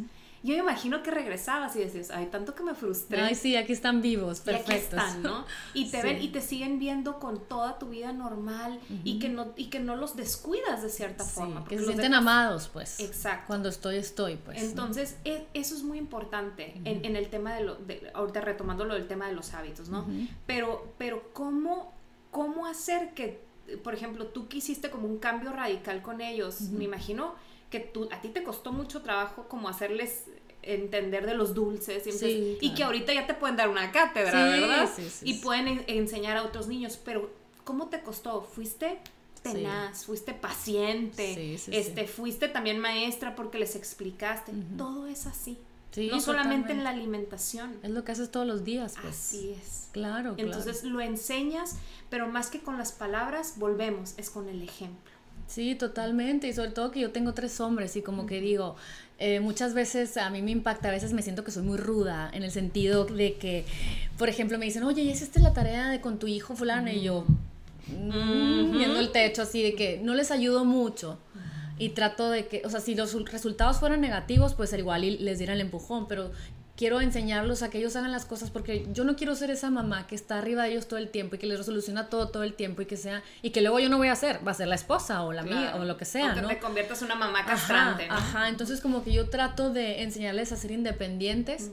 yo 0.46 0.54
me 0.54 0.60
imagino 0.60 1.02
que 1.02 1.12
regresabas 1.12 1.76
y 1.76 1.80
decías, 1.80 2.12
ay, 2.12 2.28
tanto 2.28 2.54
que 2.54 2.64
me 2.64 2.76
frustré. 2.76 3.20
Ay, 3.20 3.36
sí, 3.36 3.56
aquí 3.56 3.74
están 3.74 4.02
vivos, 4.02 4.42
perfectos. 4.42 4.70
Y 4.70 4.76
aquí 4.76 4.84
están, 4.84 5.24
¿no? 5.24 5.46
Y 5.74 5.90
te 5.90 6.04
ven 6.04 6.22
y 6.22 6.28
te 6.30 6.42
siguen 6.42 6.78
viendo 6.78 7.20
con 7.20 7.48
toda 7.48 7.80
tu 7.80 7.90
vida 7.90 8.14
normal 8.14 8.80
y, 9.04 9.20
que 9.20 9.30
no, 9.30 9.54
y 9.56 9.68
que 9.72 9.80
no 9.80 9.96
los 9.96 10.16
descuidas 10.16 10.84
de 10.84 10.90
cierta 10.90 11.24
forma. 11.24 11.66
Que 11.66 11.80
se 11.80 11.86
sienten 11.86 12.14
amados, 12.14 12.70
pues. 12.72 13.00
Exacto. 13.00 13.46
Cuando 13.48 13.70
estoy, 13.70 13.98
estoy, 13.98 14.36
pues. 14.36 14.62
Entonces, 14.62 15.18
e, 15.26 15.48
eso 15.54 15.76
es 15.76 15.84
muy 15.84 15.98
importante 15.98 16.80
en, 16.86 17.16
el 17.16 17.30
tema 17.30 17.56
de 17.56 17.64
lo, 17.64 17.76
de, 17.76 18.12
ahorita 18.14 18.42
retomando 18.42 18.86
lo 18.86 18.94
del 18.94 19.08
tema 19.08 19.28
de 19.28 19.34
los 19.34 19.54
hábitos, 19.54 19.90
¿no? 19.90 20.06
Pero, 20.46 20.94
pero 20.98 21.34
¿cómo, 21.34 21.94
cómo 22.30 22.68
hacer 22.68 23.14
que, 23.14 23.44
por 23.84 23.94
ejemplo, 23.94 24.28
tú 24.28 24.48
quisiste 24.48 24.90
como 24.90 25.08
un 25.08 25.18
cambio 25.18 25.52
radical 25.52 26.02
con 26.02 26.22
ellos, 26.22 26.62
me 26.62 26.84
imagino 26.84 27.34
que 27.70 27.80
tú, 27.80 28.08
a 28.12 28.22
ti 28.22 28.30
te 28.30 28.44
costó 28.44 28.72
mucho 28.72 29.02
trabajo 29.02 29.48
como 29.48 29.68
hacerles 29.68 30.26
entender 30.66 31.26
de 31.26 31.36
los 31.36 31.54
dulces 31.54 32.04
y, 32.62 32.74
que 32.74 32.84
ahorita 32.84 33.14
ya 33.14 33.28
te 33.28 33.34
pueden 33.34 33.56
dar 33.56 33.70
una 33.70 33.92
cátedra, 33.92 34.46
¿verdad? 34.46 34.90
y 35.24 35.36
pueden 35.36 35.84
enseñar 35.88 36.38
a 36.38 36.44
otros 36.44 36.68
niños, 36.68 37.00
pero 37.04 37.30
¿cómo 37.64 37.88
te 37.88 38.02
costó? 38.02 38.42
¿Fuiste 38.42 39.00
tenaz, 39.54 40.06
fuiste 40.06 40.34
paciente, 40.34 41.54
este, 41.54 42.08
fuiste 42.08 42.48
también 42.48 42.80
maestra 42.80 43.36
porque 43.36 43.60
les 43.60 43.76
explicaste, 43.76 44.52
todo 44.78 45.08
es 45.08 45.28
así. 45.28 45.58
no 46.12 46.20
solamente 46.20 46.72
en 46.72 46.84
la 46.84 46.90
alimentación. 46.90 47.78
Es 47.84 47.92
lo 47.92 48.04
que 48.04 48.12
haces 48.12 48.32
todos 48.32 48.48
los 48.48 48.64
días. 48.64 48.96
Pues. 49.02 49.16
Así 49.16 49.52
es. 49.52 49.90
Claro. 49.92 50.34
Entonces 50.38 50.84
lo 50.84 51.00
enseñas, 51.00 51.78
pero 52.10 52.28
más 52.28 52.50
que 52.50 52.60
con 52.60 52.78
las 52.78 52.92
palabras, 52.92 53.56
volvemos, 53.58 54.14
es 54.18 54.30
con 54.30 54.50
el 54.50 54.62
ejemplo. 54.62 55.12
Sí, 55.48 55.76
totalmente. 55.76 56.48
Y 56.48 56.54
sobre 56.54 56.72
todo 56.72 56.92
que 56.92 57.00
yo 57.00 57.12
tengo 57.12 57.34
tres 57.34 57.60
hombres 57.60 57.96
y 57.96 58.02
como 58.02 58.26
que 58.26 58.42
digo, 58.42 58.76
eh, 59.18 59.40
muchas 59.40 59.74
veces 59.74 60.18
a 60.18 60.30
mí 60.30 60.42
me 60.42 60.52
impacta, 60.52 60.90
a 60.90 60.92
veces 60.92 61.14
me 61.14 61.22
siento 61.22 61.44
que 61.44 61.52
soy 61.52 61.64
muy 61.64 61.78
ruda 61.78 62.30
en 62.34 62.44
el 62.44 62.52
sentido 62.52 63.06
de 63.06 63.36
que, 63.36 63.66
por 64.18 64.28
ejemplo, 64.28 64.58
me 64.58 64.66
dicen, 64.66 64.84
oye, 64.84 65.04
¿y 65.04 65.10
hiciste 65.10 65.40
la 65.40 65.54
tarea 65.54 65.90
de 65.90 66.02
con 66.02 66.20
tu 66.20 66.28
hijo 66.28 66.56
fulano? 66.56 66.92
Y 66.92 67.02
yo, 67.02 67.26
mm, 67.88 68.78
viendo 68.78 69.00
el 69.00 69.12
techo 69.12 69.44
así, 69.44 69.64
de 69.64 69.74
que 69.76 70.00
no 70.04 70.16
les 70.16 70.32
ayudo 70.32 70.66
mucho. 70.66 71.18
Y 71.78 71.90
trato 71.90 72.30
de 72.30 72.48
que, 72.48 72.62
o 72.66 72.70
sea, 72.70 72.80
si 72.80 72.96
los 72.96 73.14
resultados 73.30 73.78
fueran 73.78 74.00
negativos, 74.00 74.54
pues 74.54 74.74
al 74.74 74.80
igual 74.80 75.02
les 75.02 75.38
diera 75.38 75.54
el 75.54 75.62
empujón, 75.62 76.08
pero 76.08 76.32
quiero 76.76 77.00
enseñarlos 77.02 77.64
a 77.64 77.70
que 77.70 77.78
ellos 77.78 77.96
hagan 77.96 78.12
las 78.12 78.26
cosas 78.26 78.50
porque 78.50 78.86
yo 78.92 79.04
no 79.04 79.16
quiero 79.16 79.36
ser 79.36 79.50
esa 79.50 79.70
mamá 79.70 80.08
que 80.08 80.16
está 80.16 80.38
arriba 80.38 80.64
de 80.64 80.72
ellos 80.72 80.88
todo 80.88 81.00
el 81.00 81.10
tiempo 81.10 81.36
y 81.36 81.40
que 81.40 81.48
les 81.48 81.58
resoluciona 81.58 82.10
todo 82.10 82.30
todo 82.30 82.44
el 82.44 82.54
tiempo 82.54 82.82
y 82.82 82.86
que 82.86 82.98
sea 82.98 83.24
y 83.42 83.52
que 83.52 83.62
luego 83.62 83.80
yo 83.80 83.90
no 83.90 83.98
voy 83.98 84.10
a 84.10 84.14
hacer, 84.14 84.46
va 84.46 84.52
a 84.52 84.56
ser 84.56 84.68
la 84.68 84.76
esposa 84.76 85.24
o 85.24 85.34
la 85.34 85.44
mía 85.44 85.76
o 85.80 85.86
lo 85.86 85.98
que 85.98 86.06
sea, 86.06 86.32
o 86.32 86.36
que 86.36 86.42
¿no? 86.42 86.48
te 86.50 86.60
conviertas 86.60 87.00
en 87.02 87.06
una 87.06 87.16
mamá 87.16 87.46
castrante. 87.46 88.08
Ajá, 88.10 88.50
entonces 88.50 88.82
como 88.82 89.04
que 89.04 89.14
yo 89.14 89.30
trato 89.30 89.72
de 89.72 90.04
enseñarles 90.04 90.52
a 90.52 90.58
ser 90.58 90.72
independientes 90.72 91.72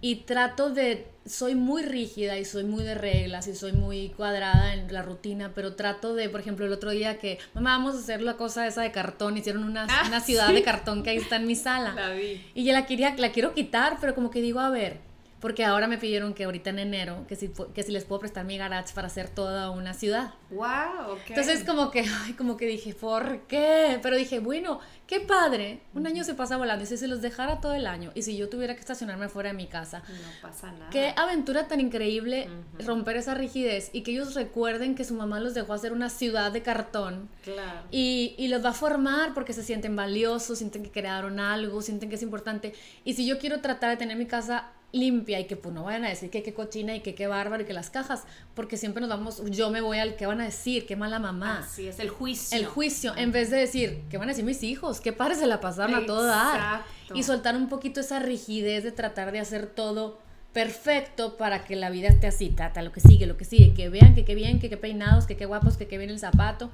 y 0.00 0.16
trato 0.16 0.70
de 0.70 1.06
soy 1.26 1.54
muy 1.54 1.82
rígida 1.82 2.38
y 2.38 2.44
soy 2.44 2.64
muy 2.64 2.84
de 2.84 2.94
reglas 2.94 3.48
y 3.48 3.54
soy 3.54 3.72
muy 3.72 4.10
cuadrada 4.10 4.74
en 4.74 4.92
la 4.92 5.02
rutina, 5.02 5.52
pero 5.54 5.74
trato 5.74 6.14
de, 6.14 6.28
por 6.28 6.40
ejemplo, 6.40 6.64
el 6.66 6.72
otro 6.72 6.90
día 6.90 7.18
que, 7.18 7.38
mamá, 7.54 7.78
vamos 7.78 7.96
a 7.96 7.98
hacer 7.98 8.22
la 8.22 8.36
cosa 8.36 8.66
esa 8.66 8.82
de 8.82 8.92
cartón, 8.92 9.36
hicieron 9.36 9.64
una, 9.64 9.86
ah, 9.88 10.04
una 10.06 10.20
ciudad 10.20 10.52
de 10.52 10.62
cartón 10.62 11.02
que 11.02 11.10
ahí 11.10 11.16
está 11.16 11.36
en 11.36 11.46
mi 11.46 11.56
sala. 11.56 11.94
La 11.94 12.10
vi. 12.10 12.40
Y 12.54 12.64
yo 12.64 12.72
la 12.72 12.86
quería, 12.86 13.14
la 13.16 13.32
quiero 13.32 13.54
quitar, 13.54 13.98
pero 14.00 14.14
como 14.14 14.30
que 14.30 14.40
digo, 14.40 14.60
a 14.60 14.70
ver, 14.70 15.00
porque 15.40 15.64
ahora 15.64 15.86
me 15.86 15.98
pidieron 15.98 16.32
que 16.32 16.44
ahorita 16.44 16.70
en 16.70 16.78
enero, 16.78 17.24
que 17.28 17.36
si, 17.36 17.52
que 17.74 17.82
si 17.82 17.92
les 17.92 18.04
puedo 18.04 18.20
prestar 18.20 18.44
mi 18.44 18.56
garage 18.56 18.94
para 18.94 19.08
hacer 19.08 19.28
toda 19.28 19.70
una 19.70 19.92
ciudad. 19.92 20.32
¡Wow! 20.50 21.12
Okay. 21.12 21.36
Entonces 21.36 21.64
como 21.64 21.90
que, 21.90 22.00
ay, 22.24 22.32
como 22.32 22.56
que 22.56 22.66
dije, 22.66 22.94
¿por 22.94 23.40
qué? 23.42 23.98
Pero 24.02 24.16
dije, 24.16 24.38
bueno, 24.38 24.80
qué 25.06 25.20
padre, 25.20 25.80
un 25.94 26.06
año 26.06 26.24
se 26.24 26.34
pasa 26.34 26.56
volando 26.56 26.84
y 26.84 26.86
si 26.86 26.96
se 26.96 27.06
los 27.06 27.20
dejara 27.20 27.60
todo 27.60 27.74
el 27.74 27.86
año 27.86 28.12
y 28.14 28.22
si 28.22 28.36
yo 28.36 28.48
tuviera 28.48 28.74
que 28.74 28.80
estacionarme 28.80 29.28
fuera 29.28 29.50
de 29.50 29.56
mi 29.56 29.66
casa. 29.66 30.02
No 30.08 30.48
pasa 30.48 30.72
nada. 30.72 30.90
Qué 30.90 31.12
aventura 31.16 31.68
tan 31.68 31.80
increíble 31.80 32.48
romper 32.78 33.16
esa 33.16 33.34
rigidez 33.34 33.90
y 33.92 34.02
que 34.02 34.12
ellos 34.12 34.34
recuerden 34.34 34.94
que 34.94 35.04
su 35.04 35.14
mamá 35.14 35.38
los 35.38 35.52
dejó 35.52 35.74
hacer 35.74 35.92
una 35.92 36.08
ciudad 36.08 36.50
de 36.50 36.62
cartón. 36.62 37.28
Claro. 37.44 37.86
Y, 37.90 38.34
y 38.38 38.48
los 38.48 38.64
va 38.64 38.70
a 38.70 38.74
formar 38.74 39.34
porque 39.34 39.52
se 39.52 39.62
sienten 39.62 39.96
valiosos, 39.96 40.58
sienten 40.58 40.82
que 40.82 40.90
crearon 40.90 41.40
algo, 41.40 41.82
sienten 41.82 42.08
que 42.08 42.14
es 42.14 42.22
importante. 42.22 42.74
Y 43.04 43.14
si 43.14 43.26
yo 43.26 43.38
quiero 43.38 43.60
tratar 43.60 43.90
de 43.90 43.96
tener 43.98 44.16
mi 44.16 44.26
casa 44.26 44.72
limpia 44.92 45.40
y 45.40 45.46
que 45.46 45.56
pues 45.56 45.74
no 45.74 45.84
vayan 45.84 46.04
a 46.04 46.08
decir 46.08 46.30
que 46.30 46.42
qué 46.42 46.54
cochina 46.54 46.94
y 46.94 47.00
que 47.00 47.14
qué 47.14 47.26
bárbaro 47.26 47.62
y 47.62 47.66
que 47.66 47.72
las 47.72 47.90
cajas, 47.90 48.24
porque 48.54 48.76
siempre 48.76 49.00
nos 49.00 49.10
vamos, 49.10 49.42
yo 49.50 49.70
me 49.70 49.80
voy 49.80 49.98
al 49.98 50.16
que 50.16 50.26
van 50.26 50.40
a 50.40 50.44
decir, 50.44 50.86
qué 50.86 50.96
mala 50.96 51.18
mamá. 51.18 51.60
Así 51.60 51.88
es, 51.88 51.98
el 51.98 52.08
juicio. 52.08 52.56
El 52.56 52.66
juicio, 52.66 53.14
en 53.16 53.32
vez 53.32 53.50
de 53.50 53.58
decir, 53.58 54.02
¿qué 54.10 54.18
van 54.18 54.28
a 54.28 54.32
decir 54.32 54.44
mis 54.44 54.62
hijos? 54.62 55.00
¿Qué 55.00 55.12
padre 55.12 55.34
se 55.34 55.46
la 55.46 55.60
pasaron 55.60 55.94
a 55.94 56.06
todo 56.06 56.24
dar? 56.24 56.84
Y 57.14 57.22
soltar 57.22 57.56
un 57.56 57.68
poquito 57.68 58.00
esa 58.00 58.18
rigidez 58.18 58.84
de 58.84 58.92
tratar 58.92 59.32
de 59.32 59.40
hacer 59.40 59.66
todo 59.66 60.18
perfecto 60.56 61.36
para 61.36 61.66
que 61.66 61.76
la 61.76 61.90
vida 61.90 62.08
esté 62.08 62.28
así, 62.28 62.48
tata, 62.48 62.80
lo 62.80 62.90
que 62.90 63.00
sigue, 63.00 63.26
lo 63.26 63.36
que 63.36 63.44
sigue, 63.44 63.74
que 63.74 63.90
vean 63.90 64.14
que 64.14 64.24
qué 64.24 64.34
bien, 64.34 64.58
que 64.58 64.70
qué 64.70 64.78
peinados, 64.78 65.26
que 65.26 65.36
qué 65.36 65.44
guapos, 65.44 65.76
que 65.76 65.86
qué 65.86 65.98
bien 65.98 66.08
el 66.08 66.18
zapato. 66.18 66.70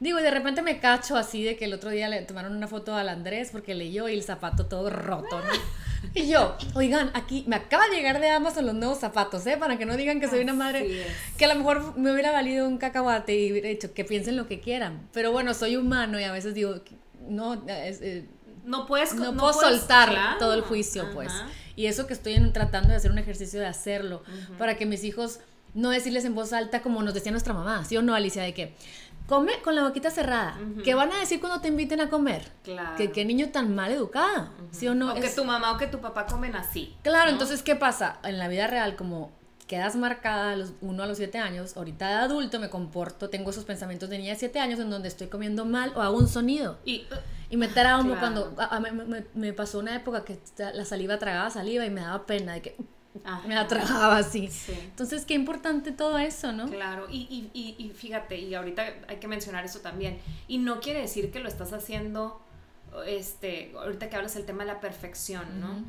Digo, 0.00 0.18
y 0.18 0.24
de 0.24 0.32
repente 0.32 0.62
me 0.62 0.80
cacho 0.80 1.16
así 1.16 1.44
de 1.44 1.54
que 1.54 1.66
el 1.66 1.72
otro 1.72 1.90
día 1.90 2.08
le 2.08 2.22
tomaron 2.22 2.56
una 2.56 2.66
foto 2.66 2.96
al 2.96 3.08
Andrés 3.08 3.50
porque 3.52 3.76
leyó 3.76 4.08
y 4.08 4.14
el 4.14 4.24
zapato 4.24 4.66
todo 4.66 4.90
roto, 4.90 5.38
¿no? 5.38 5.52
Y 6.14 6.26
yo, 6.28 6.56
oigan, 6.74 7.12
aquí 7.14 7.44
me 7.46 7.54
acaba 7.54 7.86
de 7.86 7.94
llegar 7.94 8.20
de 8.20 8.30
Amazon 8.30 8.66
los 8.66 8.74
nuevos 8.74 8.98
zapatos, 8.98 9.46
¿eh? 9.46 9.56
Para 9.56 9.78
que 9.78 9.86
no 9.86 9.96
digan 9.96 10.18
que 10.18 10.26
soy 10.26 10.40
una 10.40 10.54
madre 10.54 11.04
que 11.36 11.44
a 11.44 11.48
lo 11.48 11.54
mejor 11.54 11.96
me 11.96 12.10
hubiera 12.10 12.32
valido 12.32 12.66
un 12.66 12.78
cacahuate 12.78 13.38
y 13.38 13.52
hubiera 13.52 13.68
dicho 13.68 13.94
que 13.94 14.04
piensen 14.04 14.36
lo 14.36 14.48
que 14.48 14.58
quieran. 14.58 15.08
Pero 15.12 15.30
bueno, 15.30 15.54
soy 15.54 15.76
humano 15.76 16.18
y 16.18 16.24
a 16.24 16.32
veces 16.32 16.54
digo, 16.54 16.80
no, 17.28 17.62
eh, 17.68 18.26
no 18.64 18.86
puedes 18.86 19.14
no, 19.14 19.36
puedo 19.36 19.52
soltar 19.52 20.38
todo 20.38 20.54
el 20.54 20.62
juicio, 20.62 21.10
pues. 21.12 21.32
Y 21.76 21.86
eso 21.86 22.06
que 22.06 22.12
estoy 22.12 22.38
tratando 22.52 22.90
de 22.90 22.96
hacer 22.96 23.10
un 23.10 23.18
ejercicio 23.18 23.60
de 23.60 23.66
hacerlo, 23.66 24.22
para 24.58 24.76
que 24.76 24.86
mis 24.86 25.04
hijos 25.04 25.40
no 25.74 25.90
decirles 25.90 26.24
en 26.24 26.34
voz 26.34 26.52
alta 26.52 26.82
como 26.82 27.02
nos 27.02 27.14
decía 27.14 27.30
nuestra 27.30 27.54
mamá, 27.54 27.84
¿sí 27.84 27.96
o 27.96 28.02
no, 28.02 28.14
Alicia? 28.14 28.42
De 28.42 28.52
que 28.54 28.74
come 29.26 29.62
con 29.62 29.76
la 29.76 29.84
boquita 29.84 30.10
cerrada. 30.10 30.58
¿Qué 30.84 30.94
van 30.94 31.12
a 31.12 31.18
decir 31.18 31.38
cuando 31.38 31.60
te 31.60 31.68
inviten 31.68 32.00
a 32.00 32.10
comer? 32.10 32.50
Claro. 32.64 32.96
Que 32.96 33.12
qué 33.12 33.24
niño 33.24 33.50
tan 33.50 33.74
mal 33.74 33.92
educado, 33.92 34.50
¿sí 34.72 34.88
o 34.88 34.94
no? 34.94 35.12
O 35.12 35.14
que 35.14 35.30
tu 35.30 35.44
mamá 35.44 35.72
o 35.72 35.78
que 35.78 35.86
tu 35.86 36.00
papá 36.00 36.26
comen 36.26 36.56
así. 36.56 36.96
Claro, 37.02 37.30
entonces, 37.30 37.62
¿qué 37.62 37.76
pasa? 37.76 38.18
En 38.24 38.38
la 38.38 38.48
vida 38.48 38.66
real, 38.66 38.96
como 38.96 39.30
quedas 39.70 39.94
marcada 39.94 40.50
a 40.50 40.56
los 40.56 40.72
uno 40.80 41.04
a 41.04 41.06
los 41.06 41.18
siete 41.18 41.38
años, 41.38 41.76
ahorita 41.76 42.08
de 42.08 42.14
adulto 42.14 42.58
me 42.58 42.68
comporto, 42.68 43.30
tengo 43.30 43.50
esos 43.50 43.64
pensamientos 43.64 44.10
de 44.10 44.18
niña 44.18 44.32
de 44.32 44.38
siete 44.40 44.58
años 44.58 44.80
en 44.80 44.90
donde 44.90 45.06
estoy 45.06 45.28
comiendo 45.28 45.64
mal 45.64 45.92
o 45.94 46.02
hago 46.02 46.18
un 46.18 46.26
sonido. 46.26 46.80
Y, 46.84 47.06
y 47.50 47.56
me 47.56 47.68
trauma 47.68 48.18
cuando 48.18 48.52
me, 48.80 49.24
me, 49.32 49.52
pasó 49.52 49.78
una 49.78 49.94
época 49.94 50.24
que 50.24 50.40
la 50.58 50.84
saliva 50.84 51.20
tragaba 51.20 51.50
saliva 51.50 51.86
y 51.86 51.90
me 51.90 52.00
daba 52.00 52.26
pena 52.26 52.54
de 52.54 52.62
que 52.62 52.76
me 53.46 53.56
atragaba 53.56 54.16
así. 54.16 54.50
Entonces, 54.66 55.24
qué 55.24 55.34
importante 55.34 55.92
todo 55.92 56.18
eso, 56.18 56.50
¿no? 56.50 56.68
Claro, 56.68 57.06
y, 57.08 57.48
y, 57.54 57.76
y, 57.78 57.90
fíjate, 57.90 58.38
y 58.38 58.52
ahorita 58.56 58.82
hay 59.06 59.18
que 59.18 59.28
mencionar 59.28 59.64
eso 59.64 59.78
también. 59.78 60.18
Y 60.48 60.58
no 60.58 60.80
quiere 60.80 61.00
decir 61.00 61.30
que 61.30 61.38
lo 61.38 61.46
estás 61.46 61.72
haciendo, 61.72 62.42
este, 63.06 63.72
ahorita 63.76 64.10
que 64.10 64.16
hablas 64.16 64.34
el 64.34 64.46
tema 64.46 64.64
de 64.64 64.72
la 64.72 64.80
perfección, 64.80 65.60
¿no? 65.60 65.84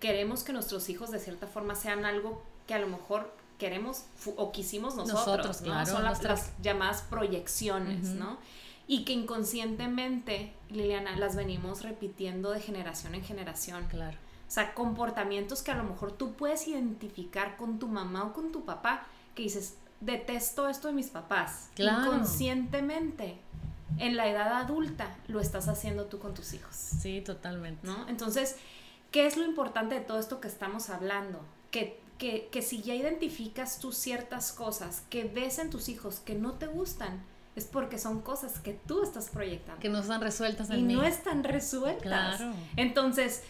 Queremos 0.00 0.44
que 0.44 0.52
nuestros 0.52 0.90
hijos 0.90 1.10
de 1.10 1.18
cierta 1.18 1.46
forma 1.46 1.74
sean 1.74 2.04
algo 2.04 2.44
que 2.66 2.74
a 2.74 2.78
lo 2.78 2.88
mejor 2.88 3.32
queremos 3.58 4.04
o 4.36 4.52
quisimos 4.52 4.96
nosotros, 4.96 5.62
¿no? 5.62 5.86
Son 5.86 6.04
las, 6.04 6.22
las, 6.22 6.52
llamadas 6.60 7.02
proyecciones, 7.02 8.08
¿no? 8.08 8.38
Y 8.86 9.04
que 9.04 9.12
inconscientemente, 9.12 10.52
Liliana, 10.70 11.16
las 11.16 11.34
venimos 11.34 11.82
repitiendo 11.82 12.52
de 12.52 12.60
generación 12.60 13.14
en 13.14 13.24
generación. 13.24 13.86
Claro. 13.88 14.16
O 14.46 14.50
sea, 14.50 14.74
comportamientos 14.74 15.62
que 15.62 15.72
a 15.72 15.76
lo 15.76 15.82
mejor 15.82 16.12
tú 16.12 16.34
puedes 16.34 16.68
identificar 16.68 17.56
con 17.56 17.78
tu 17.78 17.88
mamá 17.88 18.24
o 18.24 18.32
con 18.32 18.52
tu 18.52 18.64
papá, 18.64 19.04
que 19.34 19.42
dices, 19.42 19.74
detesto 20.00 20.68
esto 20.68 20.88
de 20.88 20.94
mis 20.94 21.08
papás. 21.08 21.70
Claro. 21.74 22.04
Inconscientemente, 22.04 23.38
en 23.98 24.16
la 24.16 24.28
edad 24.28 24.52
adulta, 24.52 25.16
lo 25.26 25.40
estás 25.40 25.66
haciendo 25.68 26.04
tú 26.04 26.18
con 26.20 26.34
tus 26.34 26.52
hijos. 26.52 26.76
Sí, 26.76 27.22
totalmente. 27.22 27.86
¿No? 27.86 28.06
Entonces, 28.08 28.56
¿qué 29.10 29.26
es 29.26 29.36
lo 29.36 29.44
importante 29.44 29.96
de 29.96 30.00
todo 30.00 30.20
esto 30.20 30.40
que 30.40 30.48
estamos 30.48 30.90
hablando? 30.90 31.40
Que, 31.72 32.00
que, 32.18 32.48
que 32.50 32.62
si 32.62 32.82
ya 32.82 32.94
identificas 32.94 33.78
tú 33.78 33.92
ciertas 33.92 34.52
cosas 34.52 35.02
que 35.10 35.24
ves 35.24 35.58
en 35.58 35.70
tus 35.70 35.88
hijos 35.88 36.20
que 36.20 36.34
no 36.34 36.52
te 36.52 36.66
gustan, 36.66 37.22
es 37.56 37.64
porque 37.64 37.98
son 37.98 38.20
cosas 38.20 38.58
que 38.58 38.74
tú 38.74 39.02
estás 39.02 39.30
proyectando. 39.30 39.80
Que 39.80 39.88
no 39.88 39.98
están 39.98 40.20
resueltas 40.20 40.70
en 40.70 40.90
y 40.90 40.94
no 40.94 41.02
están 41.02 41.42
resueltas. 41.42 42.36
Claro. 42.36 42.52
Entonces, 42.76 43.42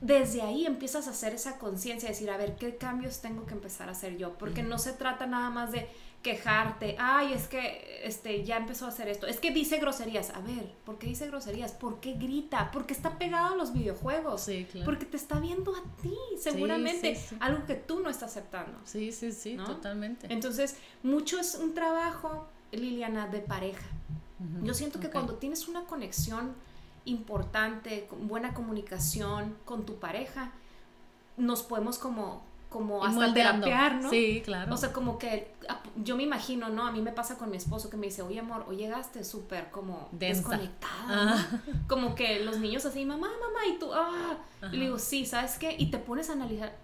desde 0.00 0.42
ahí 0.42 0.66
empiezas 0.66 1.06
a 1.06 1.10
hacer 1.10 1.34
esa 1.34 1.58
conciencia, 1.58 2.08
decir, 2.08 2.30
a 2.30 2.36
ver, 2.36 2.56
¿qué 2.56 2.76
cambios 2.76 3.20
tengo 3.20 3.46
que 3.46 3.54
empezar 3.54 3.88
a 3.88 3.92
hacer 3.92 4.16
yo? 4.16 4.34
Porque 4.38 4.62
no 4.62 4.78
se 4.78 4.92
trata 4.92 5.26
nada 5.26 5.50
más 5.50 5.72
de 5.72 5.88
quejarte, 6.24 6.96
ay, 6.98 7.34
es 7.34 7.46
que 7.46 8.00
este, 8.02 8.42
ya 8.44 8.56
empezó 8.56 8.86
a 8.86 8.88
hacer 8.88 9.08
esto, 9.08 9.28
es 9.28 9.38
que 9.38 9.52
dice 9.52 9.78
groserías, 9.78 10.30
a 10.30 10.40
ver, 10.40 10.72
¿por 10.84 10.98
qué 10.98 11.06
dice 11.06 11.28
groserías? 11.28 11.72
¿Por 11.72 12.00
qué 12.00 12.14
grita? 12.14 12.70
Porque 12.72 12.92
está 12.94 13.18
pegado 13.18 13.54
a 13.54 13.56
los 13.56 13.72
videojuegos, 13.72 14.40
sí, 14.40 14.66
claro. 14.72 14.86
porque 14.86 15.04
te 15.04 15.16
está 15.16 15.38
viendo 15.38 15.72
a 15.76 15.82
ti, 16.02 16.16
seguramente, 16.40 17.16
algo 17.38 17.64
que 17.66 17.74
tú 17.74 18.00
no 18.00 18.10
estás 18.10 18.30
aceptando. 18.30 18.76
Sí, 18.84 19.12
sí, 19.12 19.30
sí, 19.30 19.56
totalmente. 19.56 20.26
Entonces, 20.32 20.76
mucho 21.04 21.38
es 21.38 21.54
un 21.54 21.74
trabajo, 21.74 22.48
Liliana, 22.72 23.28
de 23.28 23.38
pareja. 23.40 23.86
Yo 24.62 24.74
siento 24.74 24.98
que 24.98 25.10
cuando 25.10 25.36
tienes 25.36 25.68
una 25.68 25.84
conexión, 25.84 26.54
importante, 27.04 28.06
con 28.08 28.28
buena 28.28 28.54
comunicación 28.54 29.56
con 29.64 29.84
tu 29.84 29.96
pareja, 29.96 30.52
nos 31.36 31.62
podemos 31.62 31.98
como 31.98 32.42
como 32.74 33.04
hasta 33.04 33.32
terapear, 33.32 34.02
¿no? 34.02 34.10
Sí, 34.10 34.42
claro. 34.44 34.74
O 34.74 34.76
sea, 34.76 34.92
como 34.92 35.16
que 35.16 35.52
yo 36.02 36.16
me 36.16 36.24
imagino, 36.24 36.70
¿no? 36.70 36.84
A 36.84 36.90
mí 36.90 37.00
me 37.02 37.12
pasa 37.12 37.38
con 37.38 37.48
mi 37.48 37.56
esposo 37.56 37.88
que 37.88 37.96
me 37.96 38.06
dice, 38.06 38.22
oye, 38.22 38.40
amor, 38.40 38.64
hoy 38.66 38.78
llegaste 38.78 39.22
súper 39.22 39.70
como 39.70 40.08
desconectada, 40.10 40.88
ah. 41.08 41.46
Como 41.86 42.16
que 42.16 42.40
los 42.40 42.58
niños 42.58 42.84
así, 42.84 43.04
mamá, 43.04 43.28
mamá, 43.28 43.60
y 43.72 43.78
tú, 43.78 43.92
ah. 43.94 44.38
Y 44.72 44.76
le 44.76 44.86
digo, 44.86 44.98
sí, 44.98 45.24
¿sabes 45.24 45.56
qué? 45.56 45.76
Y 45.78 45.92
te 45.92 45.98
pones 45.98 46.30
a 46.30 46.32
analizar, 46.32 46.74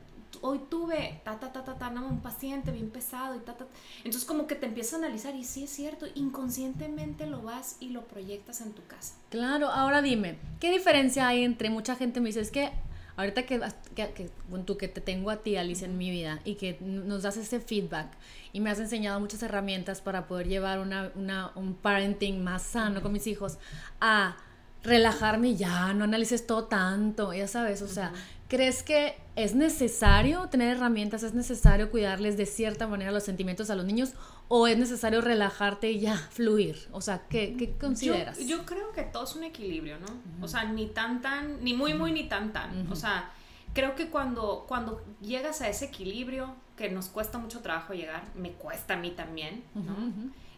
hoy 0.42 0.60
tuve 0.70 1.20
ta, 1.24 1.40
ta, 1.40 1.50
ta, 1.50 1.64
ta, 1.64 1.74
ta, 1.74 1.88
un 1.88 2.20
paciente 2.20 2.70
bien 2.70 2.90
pesado 2.90 3.34
y 3.34 3.40
ta, 3.40 3.54
ta. 3.54 3.66
Entonces 4.04 4.24
como 4.24 4.46
que 4.46 4.54
te 4.54 4.66
empiezas 4.66 4.94
a 4.94 4.96
analizar 4.98 5.34
y 5.34 5.42
sí 5.42 5.64
es 5.64 5.70
cierto, 5.70 6.06
inconscientemente 6.14 7.26
lo 7.26 7.42
vas 7.42 7.78
y 7.80 7.88
lo 7.88 8.04
proyectas 8.04 8.60
en 8.60 8.74
tu 8.74 8.86
casa. 8.86 9.16
Claro, 9.28 9.70
ahora 9.70 10.02
dime, 10.02 10.38
¿qué 10.60 10.70
diferencia 10.70 11.26
hay 11.26 11.42
entre 11.42 11.68
mucha 11.68 11.96
gente 11.96 12.20
me 12.20 12.28
dice, 12.28 12.42
es 12.42 12.52
que 12.52 12.70
ahorita 13.20 13.44
que, 13.44 13.60
que, 13.94 14.30
tú, 14.64 14.76
que 14.76 14.88
te 14.88 15.00
tengo 15.00 15.30
a 15.30 15.36
ti, 15.36 15.56
Alicia, 15.56 15.86
en 15.86 15.98
mi 15.98 16.10
vida 16.10 16.40
y 16.44 16.54
que 16.54 16.78
nos 16.80 17.22
das 17.22 17.36
ese 17.36 17.60
feedback 17.60 18.08
y 18.52 18.60
me 18.60 18.70
has 18.70 18.80
enseñado 18.80 19.20
muchas 19.20 19.42
herramientas 19.42 20.00
para 20.00 20.26
poder 20.26 20.48
llevar 20.48 20.80
una, 20.80 21.12
una 21.14 21.52
un 21.54 21.74
parenting 21.74 22.42
más 22.42 22.62
sano 22.62 23.02
con 23.02 23.12
mis 23.12 23.26
hijos, 23.26 23.58
a 24.00 24.36
relajarme 24.82 25.56
ya, 25.56 25.92
no 25.92 26.04
analices 26.04 26.46
todo 26.46 26.64
tanto, 26.64 27.32
ya 27.32 27.46
sabes, 27.46 27.82
o 27.82 27.88
sea, 27.88 28.12
¿crees 28.48 28.82
que 28.82 29.14
es 29.36 29.54
necesario 29.54 30.48
tener 30.48 30.76
herramientas, 30.76 31.22
es 31.22 31.34
necesario 31.34 31.90
cuidarles 31.90 32.36
de 32.36 32.46
cierta 32.46 32.86
manera 32.86 33.12
los 33.12 33.24
sentimientos 33.24 33.70
a 33.70 33.74
los 33.74 33.84
niños 33.84 34.12
o 34.48 34.66
es 34.66 34.76
necesario 34.78 35.20
relajarte 35.20 35.90
y 35.90 36.00
ya 36.00 36.16
fluir? 36.16 36.88
O 36.92 37.00
sea, 37.00 37.22
¿qué, 37.28 37.56
qué 37.58 37.72
consideras? 37.72 38.38
Yo, 38.46 38.64
creo 38.64 38.92
que 38.92 39.02
todo 39.02 39.24
es 39.24 39.36
un 39.36 39.44
equilibrio, 39.44 39.98
¿no? 39.98 40.06
O 40.44 40.48
sea, 40.48 40.64
ni 40.64 40.86
tan 40.86 41.20
tan, 41.20 41.62
ni 41.62 41.74
muy 41.74 41.94
muy 41.94 42.12
ni 42.12 42.28
tan 42.28 42.52
tan. 42.52 42.90
O 42.90 42.96
sea, 42.96 43.30
creo 43.74 43.94
que 43.94 44.08
cuando, 44.08 44.64
cuando 44.66 45.04
llegas 45.20 45.60
a 45.60 45.68
ese 45.68 45.86
equilibrio, 45.86 46.54
que 46.76 46.88
nos 46.88 47.08
cuesta 47.08 47.38
mucho 47.38 47.60
trabajo 47.60 47.92
llegar, 47.92 48.24
me 48.34 48.52
cuesta 48.52 48.94
a 48.94 48.96
mí 48.96 49.10
también, 49.10 49.62
¿no? 49.74 49.94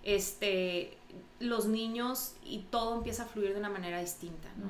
Este, 0.04 0.96
los 1.40 1.66
niños 1.66 2.34
y 2.44 2.60
todo 2.70 2.96
empieza 2.96 3.24
a 3.24 3.26
fluir 3.26 3.52
de 3.52 3.58
una 3.58 3.68
manera 3.68 3.98
distinta, 4.00 4.48
¿no? 4.56 4.66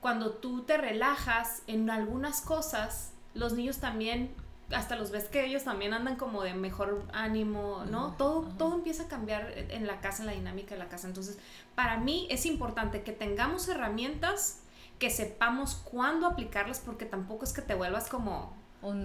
Cuando 0.00 0.32
tú 0.32 0.62
te 0.62 0.78
relajas 0.78 1.62
en 1.66 1.90
algunas 1.90 2.40
cosas, 2.40 3.12
los 3.34 3.52
niños 3.52 3.78
también, 3.78 4.30
hasta 4.72 4.96
los 4.96 5.10
ves 5.10 5.24
que 5.24 5.44
ellos 5.44 5.64
también 5.64 5.92
andan 5.92 6.16
como 6.16 6.42
de 6.42 6.54
mejor 6.54 7.04
ánimo, 7.12 7.84
¿no? 7.90 8.14
todo, 8.16 8.42
todo 8.56 8.76
empieza 8.76 9.04
a 9.04 9.08
cambiar 9.08 9.52
en 9.56 9.86
la 9.86 10.00
casa, 10.00 10.22
en 10.22 10.26
la 10.26 10.32
dinámica 10.32 10.74
de 10.74 10.78
la 10.78 10.88
casa. 10.88 11.06
Entonces, 11.06 11.38
para 11.74 11.98
mí 11.98 12.26
es 12.30 12.46
importante 12.46 13.02
que 13.02 13.12
tengamos 13.12 13.68
herramientas, 13.68 14.62
que 14.98 15.10
sepamos 15.10 15.74
cuándo 15.74 16.26
aplicarlas, 16.26 16.80
porque 16.80 17.04
tampoco 17.04 17.44
es 17.44 17.52
que 17.52 17.62
te 17.62 17.74
vuelvas 17.74 18.08
como 18.08 18.58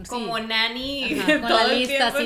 como 0.07 0.39
nani 0.39 1.17
todo 1.25 1.71
el 1.71 1.87
tiempo, 1.87 2.17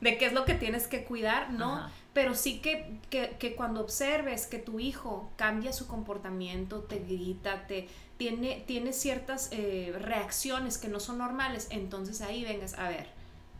de, 0.00 0.18
qué 0.18 0.26
es 0.26 0.32
lo 0.32 0.44
que 0.44 0.54
tienes 0.54 0.86
que 0.86 1.04
cuidar, 1.04 1.52
¿no? 1.52 1.90
Pero 2.16 2.34
sí 2.34 2.60
que, 2.60 2.98
que, 3.10 3.54
cuando 3.56 3.82
observes 3.82 4.46
que 4.46 4.58
tu 4.58 4.80
hijo 4.80 5.28
cambia 5.36 5.74
su 5.74 5.86
comportamiento, 5.86 6.80
te 6.80 6.98
grita, 6.98 7.66
te 7.66 7.88
tiene, 8.16 8.64
tiene 8.66 8.94
ciertas 8.94 9.50
eh, 9.52 9.94
reacciones 10.00 10.78
que 10.78 10.88
no 10.88 10.98
son 10.98 11.18
normales, 11.18 11.66
entonces 11.68 12.22
ahí 12.22 12.42
vengas 12.42 12.72
a 12.78 12.88
ver, 12.88 13.08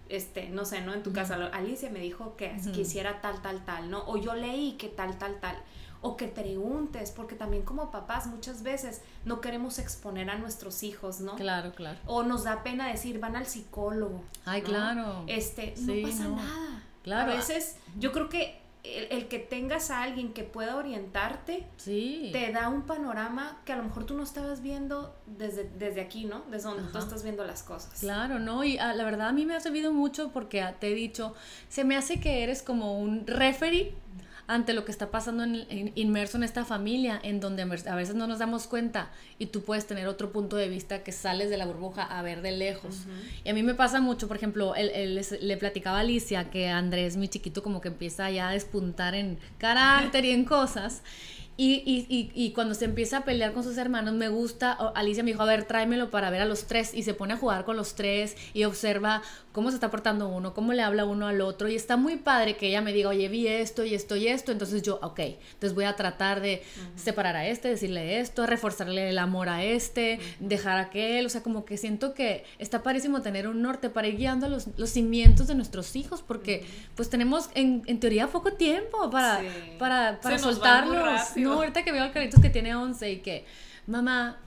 este, 0.09 0.49
no 0.49 0.65
sé, 0.65 0.81
¿no? 0.81 0.95
En 0.95 1.03
tu 1.03 1.13
casa, 1.13 1.35
Alicia 1.53 1.91
me 1.91 1.99
dijo 1.99 2.35
que 2.37 2.57
quisiera 2.73 3.21
tal, 3.21 3.43
tal, 3.43 3.63
tal, 3.67 3.91
¿no? 3.91 4.05
O 4.07 4.17
yo 4.17 4.33
leí 4.33 4.73
que 4.79 4.89
tal, 4.89 5.19
tal, 5.19 5.39
tal 5.39 5.63
o 6.01 6.17
que 6.17 6.29
preguntes, 6.29 7.11
porque 7.11 7.35
también 7.35 7.63
como 7.63 7.91
papás 7.91 8.27
muchas 8.27 8.63
veces 8.63 9.03
no 9.27 9.43
queremos 9.43 9.79
exponer 9.79 10.31
a 10.31 10.39
nuestros 10.39 10.83
hijos, 10.83 11.21
¿no? 11.21 11.35
Claro, 11.35 11.73
claro. 11.73 11.99
O 12.07 12.23
nos 12.23 12.45
da 12.45 12.63
pena 12.63 12.89
decir, 12.89 13.19
van 13.19 13.37
al 13.37 13.47
psicólogo. 13.47 14.23
Ay, 14.47 14.63
claro. 14.63 15.25
Este, 15.27 15.75
no 15.79 16.09
pasa 16.09 16.29
nada. 16.29 16.86
Claro. 17.07 17.33
A 17.33 17.37
veces 17.37 17.77
yo 17.99 18.11
creo 18.11 18.29
que 18.29 18.59
el, 18.83 19.29
que 19.29 19.39
tengas 19.39 19.91
a 19.91 20.03
alguien 20.03 20.33
que 20.33 20.43
pueda 20.43 20.77
orientarte, 20.77 21.65
sí. 21.77 22.31
te 22.33 22.51
da 22.51 22.69
un 22.69 22.83
panorama 22.83 23.61
que 23.65 23.73
a 23.73 23.77
lo 23.77 23.85
mejor 23.85 24.07
tú 24.07 24.15
no 24.15 24.25
estabas 24.25 24.61
viendo 24.61 25.15
desde, 25.27 25.71
desde 25.79 26.01
aquí, 26.01 26.25
¿no? 26.25 26.43
Desde 26.51 26.69
donde 26.69 26.91
tú 26.91 26.99
estás 26.99 27.23
viendo 27.23 27.45
las 27.45 27.63
cosas. 27.63 28.01
Claro, 28.01 28.41
¿no? 28.41 28.65
Y 28.65 28.79
ah, 28.79 28.93
la 28.93 29.05
verdad 29.05 29.29
a 29.29 29.33
mí 29.33 29.47
me 29.47 29.55
ha 29.55 29.61
servido 29.61 29.93
mucho 29.93 30.33
porque 30.33 30.63
ah, 30.63 30.75
te 30.79 30.91
he 30.91 30.95
dicho, 30.95 31.35
se 31.69 31.85
me 31.85 31.97
hace 31.97 32.21
que 32.21 32.43
eres 32.43 32.63
como 32.63 32.99
un 32.99 33.27
referee 33.27 33.95
ante 34.47 34.75
lo 34.75 34.85
que 34.85 34.93
está 34.93 35.11
pasando 35.11 35.43
en, 35.45 35.93
inmerso 35.95 36.37
en 36.37 36.45
esta 36.45 36.65
familia, 36.65 37.19
en 37.23 37.41
donde 37.41 37.63
a 37.63 37.95
veces 37.95 38.15
no 38.15 38.27
nos 38.27 38.39
damos 38.39 38.67
cuenta 38.67 39.11
y 39.39 39.47
tú 39.47 39.63
puedes 39.63 39.87
tener 39.87 40.07
otro 40.09 40.33
punto 40.33 40.57
de 40.57 40.69
vista 40.69 41.03
que 41.03 41.13
sales 41.13 41.51
de 41.51 41.57
la 41.57 41.67
burbuja 41.67 42.03
a 42.03 42.23
ver 42.23 42.43
de 42.43 42.53
lejos. 42.53 43.07
Y 43.45 43.49
a 43.51 43.55
mí 43.55 43.63
me 43.63 43.75
pasa 43.75 44.01
mucho, 44.01 44.29
por 44.29 44.37
ejemplo, 44.37 44.75
le 44.77 45.57
platicaba 45.57 45.99
a 45.99 46.01
Alicia 46.01 46.51
que 46.51 46.69
Andrés, 46.69 47.17
mi 47.17 47.29
chiquito, 47.29 47.63
como 47.63 47.81
que 47.81 47.89
empieza 47.89 48.31
ya 48.31 48.49
a 48.49 48.53
despuntar 48.53 49.15
en 49.15 49.39
carácter 49.59 50.25
y 50.25 50.31
en 50.31 50.45
cosas. 50.45 51.03
Y, 51.59 51.83
y, 51.87 52.31
y, 52.35 52.51
cuando 52.51 52.75
se 52.75 52.85
empieza 52.85 53.19
a 53.19 53.25
pelear 53.25 53.55
con 53.55 53.65
sus 53.65 53.79
hermanos, 53.79 54.13
me 54.13 54.29
gusta, 54.29 54.73
Alicia 54.73 55.23
me 55.23 55.31
dijo, 55.31 55.43
a 55.43 55.47
ver, 55.47 55.65
tráemelo 55.65 56.11
para 56.11 56.29
ver 56.29 56.43
a 56.43 56.45
los 56.45 56.67
tres, 56.67 56.93
y 56.93 57.03
se 57.03 57.15
pone 57.15 57.33
a 57.33 57.39
jugar 57.39 57.65
con 57.65 57.79
los 57.79 57.95
tres 57.95 58.37
y 58.53 58.65
observa 58.65 59.23
cómo 59.53 59.71
se 59.71 59.77
está 59.77 59.91
portando 59.91 60.29
uno, 60.29 60.53
cómo 60.53 60.75
le 60.75 60.83
habla 60.83 61.07
uno 61.07 61.27
al 61.27 61.41
otro, 61.41 61.69
y 61.69 61.75
está 61.75 61.97
muy 61.97 62.17
padre 62.17 62.59
que 62.59 62.69
ella 62.69 62.83
me 62.83 62.93
diga, 62.93 63.09
oye, 63.09 63.31
vi 63.31 63.49
esto 63.49 63.87
y 63.87 63.95
esto 63.95 64.17
y 64.17 64.29
esto, 64.29 64.53
entonces 64.53 64.83
yo, 64.83 64.99
ok, 65.01 65.19
entonces 65.19 65.75
voy 65.75 65.87
a 65.87 65.97
tratar 65.97 66.43
de 66.43 66.63
separar 66.95 67.37
a 67.37 67.47
este, 67.47 67.69
decirle 67.69 68.21
esto, 68.21 68.45
reforzarle 68.45 69.09
el 69.09 69.17
amor 69.17 69.49
a 69.49 69.65
este, 69.65 70.21
dejar 70.41 70.77
a 70.77 70.83
aquel, 70.83 71.25
o 71.25 71.31
sea, 71.31 71.43
como 71.43 71.65
que 71.65 71.79
siento 71.79 72.13
que 72.13 72.45
está 72.59 72.83
parísimo 72.83 73.23
tener 73.23 73.49
un 73.49 73.63
norte 73.63 73.89
para 73.89 74.09
ir 74.09 74.19
guiando 74.19 74.51
los, 74.51 74.69
los 74.77 74.91
cimientos 74.91 75.47
de 75.47 75.55
nuestros 75.55 75.97
hijos, 75.97 76.21
porque 76.21 76.67
pues 76.95 77.09
tenemos 77.09 77.49
en, 77.55 77.83
en, 77.87 77.99
teoría 77.99 78.29
poco 78.29 78.53
tiempo 78.53 79.09
para, 79.09 79.43
para, 79.79 80.21
para 80.21 80.39
soltarlos. 80.39 81.35
No, 81.47 81.55
ahorita 81.55 81.83
que 81.85 81.93
veo 81.93 82.03
al 82.03 82.13
Carlitos 82.13 82.41
que 82.41 82.51
tiene 82.51 82.75
11 82.75 83.11
y 83.11 83.17
que, 83.19 83.47
mamá, 83.87 84.39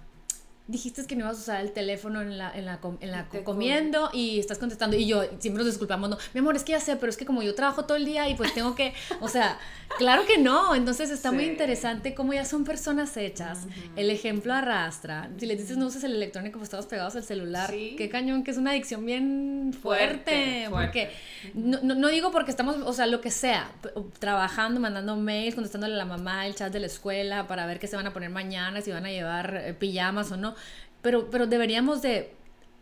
dijiste 0.70 1.05
que 1.07 1.15
no 1.15 1.26
ibas 1.26 1.38
a 1.38 1.41
usar 1.41 1.61
el 1.61 1.72
teléfono 1.72 2.22
en 2.22 2.38
la, 2.38 2.51
en 2.51 2.65
la, 2.65 2.80
en 3.01 3.11
la 3.11 3.28
comiendo 3.43 4.11
y 4.13 4.39
estás 4.39 4.59
contestando 4.59 4.95
y 4.95 5.07
yo 5.07 5.24
siempre 5.39 5.63
nos 5.63 5.65
disculpamos, 5.65 6.09
no, 6.11 6.17
mi 6.34 6.41
amor, 6.41 6.55
es 6.55 6.63
que 6.63 6.74
ya 6.74 6.80
sé, 6.80 6.95
pero 6.95 7.09
es 7.09 7.17
que 7.17 7.26
como 7.26 7.41
yo 7.41 7.55
trabajo 7.55 7.86
todo 7.86 7.97
el 7.97 8.05
día 8.05 8.30
y 8.30 8.36
pues 8.36 8.53
tengo 8.53 8.76
que, 8.76 8.93
o 9.20 9.28
sea, 9.28 9.57
claro 9.97 10.26
que 10.28 10.38
no, 10.38 10.76
entonces 10.76 11.09
está 11.09 11.32
muy 11.32 11.45
interesante 11.45 12.13
cómo 12.13 12.34
ya 12.34 12.45
son 12.45 12.65
personas 12.65 13.17
hechas, 13.17 13.65
el 13.95 14.11
ejemplo 14.11 14.53
arrastra, 14.53 15.32
si 15.39 15.47
les 15.47 15.57
dices 15.57 15.78
no 15.78 15.88
uses 15.88 16.03
el 16.03 16.13
electrónico 16.13 16.59
pues 16.59 16.67
estamos 16.67 16.86
pegados 16.86 17.15
al 17.15 17.24
celular, 17.24 17.72
qué 17.72 18.07
cañón, 18.11 18.43
que 18.43 18.51
es 18.51 18.57
una 18.57 18.72
adicción 18.72 19.03
bien 19.05 19.74
fuerte, 19.82 20.67
porque 20.70 21.09
no, 21.55 21.82
no, 21.82 22.07
digo 22.09 22.32
porque 22.32 22.51
estamos, 22.51 22.78
o 22.86 22.93
sea, 22.93 23.07
lo 23.07 23.22
que 23.22 23.32
sea, 23.32 23.72
trabajando, 24.20 24.80
mandando 24.80 25.15
mails, 25.15 25.55
contestándole 25.55 25.95
a 25.95 25.97
la 25.97 26.05
mamá, 26.05 26.45
el 26.45 26.53
chat 26.53 26.72
de 26.72 26.80
la 26.80 26.86
escuela 26.86 27.47
para 27.47 27.65
ver 27.65 27.80
qué 27.80 27.88
se 27.88 27.95
van 27.95 28.05
a 28.05 28.13
poner 28.13 28.30
mañana, 28.30 28.82
si 28.82 28.91
van 28.91 29.05
a 29.05 29.09
llevar 29.09 29.55
eh, 29.55 29.74
pijamas 29.74 30.32
o 30.32 30.38
no, 30.38 30.55
pero, 31.01 31.30
pero 31.30 31.47
deberíamos 31.47 32.01
de 32.01 32.34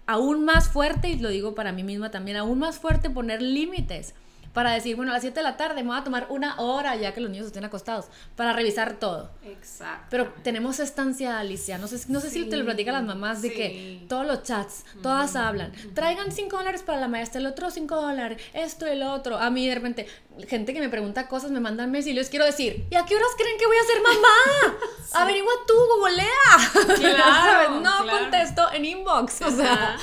aún 0.06 0.46
más 0.46 0.70
fuerte, 0.70 1.10
y 1.10 1.20
lo 1.20 1.30
digo 1.30 1.56
para 1.56 1.72
mí 1.72 1.84
misma 1.84 2.12
también, 2.12 2.38
aún 2.38 2.60
más 2.60 2.80
fuerte 2.80 3.10
poner 3.10 3.42
límites 3.42 4.14
para 4.58 4.72
decir, 4.72 4.95
bueno, 4.95 5.12
a 5.12 5.14
las 5.14 5.22
7 5.22 5.39
de 5.39 5.43
la 5.43 5.55
tarde 5.55 5.84
me 5.84 5.89
voy 5.89 5.99
a 5.99 6.03
tomar 6.03 6.26
una 6.30 6.60
hora 6.60 6.95
ya 6.95 7.14
que 7.14 7.22
los 7.22 7.30
niños 7.30 7.45
estén 7.45 7.64
acostados 7.64 8.05
para 8.36 8.53
revisar 8.53 8.93
todo. 8.93 9.30
Exacto. 9.43 10.08
Pero 10.10 10.34
tenemos 10.41 10.80
esta 10.80 11.03
ansiedad, 11.03 11.38
Alicia. 11.38 11.78
No 11.78 11.86
sé, 11.86 12.03
no 12.08 12.20
sé 12.20 12.32
si 12.32 12.49
te 12.49 12.58
lo 12.58 12.66
platican 12.66 12.95
las 12.95 13.03
mamás 13.03 13.43
de 13.43 13.53
que 13.53 14.05
todos 14.10 14.26
los 14.26 14.41
chats, 14.41 14.84
todas 15.03 15.36
hablan. 15.36 15.74
Traigan 15.93 16.32
5 16.32 16.58
dólares 16.58 16.82
para 16.82 16.99
la 16.99 17.08
maestra, 17.08 17.39
el 17.39 17.45
otro 17.45 17.70
5 17.70 18.01
dólares, 18.01 18.41
esto 18.53 18.88
y 18.88 18.93
el 18.93 19.03
otro. 19.03 19.38
A 19.38 19.51
mí 19.51 19.68
de 19.68 19.76
repente, 19.76 20.08
gente 20.47 20.74
que 20.74 20.80
me 20.80 20.89
pregunta 20.89 21.28
cosas 21.28 21.51
me 21.51 21.60
mandan 21.60 21.91
mails 21.91 22.08
y 22.08 22.14
les 22.14 22.28
quiero 22.28 22.45
decir, 22.45 22.88
¿y 22.89 22.95
a 22.95 23.05
qué 23.05 23.16
horas 23.16 23.30
creen 23.38 23.60
que 23.60 23.68
voy 23.68 23.78
a 23.78 23.84
ser 23.84 24.01
mamá? 24.01 24.78
Averigua 25.22 25.53
tú, 25.68 25.76
googlea. 25.99 27.12
Claro, 27.14 27.80
no 27.82 28.10
contesto 28.10 28.72
en 28.74 28.86
inbox. 28.86 29.39
O 29.43 29.51
sea 29.51 29.97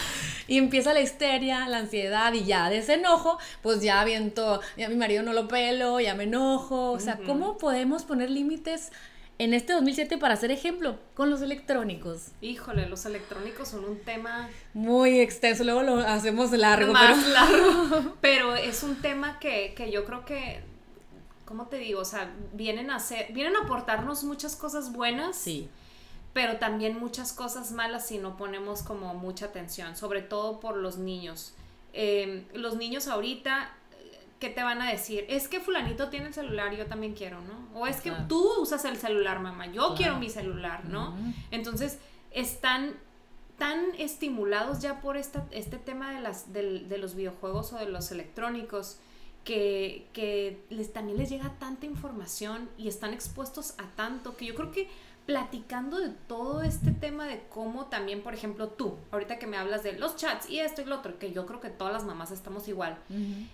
y 0.47 0.59
empieza 0.59 0.95
la 0.95 1.01
histeria, 1.01 1.69
la 1.69 1.79
ansiedad 1.79 2.33
y 2.33 2.45
ya 2.45 2.71
de 2.71 2.79
ese 2.79 2.95
enojo, 2.95 3.39
pues 3.63 3.83
ya 3.83 4.01
aviento, 4.01 4.61
ya 4.77 4.89
mi 4.89 4.97
marido 4.97 5.23
no 5.23 5.33
lo 5.33 5.49
pelo, 5.49 6.01
ya 6.01 6.15
me 6.15 6.25
enojo. 6.25 6.93
O 6.93 7.01
sea, 7.01 7.19
¿cómo 7.27 7.59
podemos 7.59 8.05
poner 8.05 8.31
límites? 8.31 8.91
en 9.39 9.53
este 9.53 9.73
2007 9.73 10.19
para 10.19 10.35
hacer 10.35 10.53
ejemplo 10.53 10.97
con 11.15 11.29
los 11.29 11.43
electrónicos. 11.43 12.29
Híjole, 12.41 12.89
los 12.89 13.05
electrónicos 13.05 13.69
son 13.69 13.85
un 13.85 13.99
tema 13.99 14.49
muy 14.75 15.19
extenso, 15.19 15.65
luego 15.65 15.83
lo 15.83 15.99
hacemos 15.99 16.53
largo, 16.53 16.93
más 16.93 17.19
pero... 17.19 17.29
largo. 17.33 18.17
pero 18.21 18.55
es 18.55 18.85
un 18.85 18.97
tema 19.03 19.41
que, 19.41 19.75
que, 19.77 19.91
yo 19.91 20.05
creo 20.05 20.25
que 20.25 20.61
¿cómo 21.45 21.67
te 21.67 21.79
digo? 21.79 22.01
O 22.01 22.05
sea, 22.05 22.33
vienen 22.53 22.91
a 22.91 22.97
hacer 22.97 23.33
vienen 23.33 23.57
a 23.57 23.61
aportarnos 23.65 24.23
muchas 24.23 24.55
cosas 24.55 24.93
buenas. 24.93 25.37
Sí 25.37 25.69
pero 26.35 26.57
también 26.57 26.99
muchas 26.99 27.33
cosas 27.33 27.71
malas 27.71 28.09
si 28.09 28.19
no 28.19 28.37
ponemos 28.37 28.83
como 28.83 29.15
mucha 29.15 29.47
atención, 29.47 29.97
sobre 29.97 30.21
todo 30.21 30.61
por 30.61 30.77
los 30.77 30.99
niños. 30.99 31.55
Em, 31.93 32.45
los 32.53 32.77
niños 32.77 33.07
ahorita, 33.07 33.71
¿qué 34.41 34.51
te 34.51 34.65
van 34.65 34.83
a 34.83 34.91
decir? 34.91 35.25
Es 35.29 35.47
que 35.47 35.61
fulanito 35.61 36.11
tiene 36.11 36.27
el 36.27 36.35
celular, 36.35 36.75
yo 36.75 36.87
también 36.87 37.15
quiero, 37.15 37.41
¿no? 37.41 37.81
O 37.81 37.87
es 37.87 38.01
que 38.01 38.11
tú 38.29 38.61
usas 38.61 38.85
el 38.85 38.97
celular, 38.97 39.39
mamá, 39.39 39.67
yo 39.67 39.95
quiero 39.95 40.19
mi 40.19 40.29
celular, 40.29 40.85
¿no? 40.87 41.17
Entonces, 41.53 42.01
están 42.33 42.95
tan 43.57 43.95
estimulados 43.97 44.81
ya 44.81 45.01
por 45.01 45.17
esta, 45.17 45.47
este 45.53 45.77
tema 45.77 46.13
de, 46.15 46.21
las, 46.21 46.53
de, 46.53 46.99
los 46.99 47.15
videojuegos 47.15 47.73
o 47.73 47.79
de 47.79 47.87
los 47.87 48.11
electrónicos. 48.11 48.99
Que, 49.45 50.09
que 50.15 50.65
les, 50.71 50.95
también 50.95 51.19
les 51.19 51.29
llega 51.29 51.53
tanta 51.59 51.85
información 51.85 52.71
y 52.79 52.89
están 52.89 53.13
expuestos 53.13 53.75
a 53.77 53.85
tanto 53.95 54.39
que 54.39 54.47
yo 54.47 54.55
creo 54.55 54.73
que 54.73 54.89
platicando 55.27 56.01
de 56.01 56.11
todo 56.11 56.63
este 56.63 56.91
tema 56.91 57.27
de 57.27 57.43
cómo 57.49 57.87
también, 57.87 58.23
por 58.23 58.35
ejemplo, 58.35 58.69
tú, 58.69 58.97
ahorita 59.11 59.39
que 59.39 59.47
me 59.47 59.57
hablas 59.57 59.83
de 59.83 59.95
los 59.95 60.17
chats 60.17 60.51
y 60.51 60.61
esto 60.61 60.83
y 60.83 60.85
lo 60.85 60.97
otro, 60.97 61.19
que 61.19 61.33
yo 61.33 61.47
creo 61.47 61.61
que 61.61 61.71
todas 61.71 61.93
las 61.93 62.05
mamás 62.05 62.31
estamos 62.31 62.69
igual, 62.69 62.99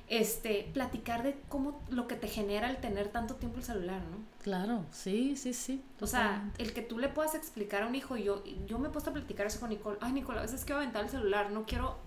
este, 0.09 0.69
platicar 0.73 1.23
de 1.23 1.39
cómo 1.49 1.81
lo 1.89 2.09
que 2.09 2.17
te 2.17 2.27
genera 2.27 2.69
el 2.69 2.79
tener 2.79 3.09
tanto 3.09 3.37
tiempo 3.37 3.59
el 3.59 3.65
celular, 3.65 4.03
¿no? 4.11 4.19
Claro, 4.43 4.85
sí, 4.91 5.37
sí, 5.37 5.53
sí. 5.53 5.83
O 6.01 6.07
sea, 6.07 6.51
el 6.59 6.73
que 6.73 6.83
tú 6.83 6.99
le 6.99 7.09
puedas 7.09 7.35
explicar 7.35 7.85
a 7.85 7.87
un 7.87 7.95
hijo, 7.95 8.17
yo, 8.17 8.43
yo 8.67 8.79
me 8.79 8.89
he 8.89 8.91
puesto 8.91 9.11
a 9.11 9.13
platicar 9.13 9.47
eso 9.47 9.61
con 9.61 9.71
Nicole, 9.71 9.99
ay 10.01 10.13
Nicole, 10.13 10.41
a 10.41 10.43
veces 10.43 10.65
quiero 10.65 10.81
aventar 10.81 11.05
el 11.05 11.11
celular, 11.11 11.51
no 11.53 11.67
quiero 11.67 11.99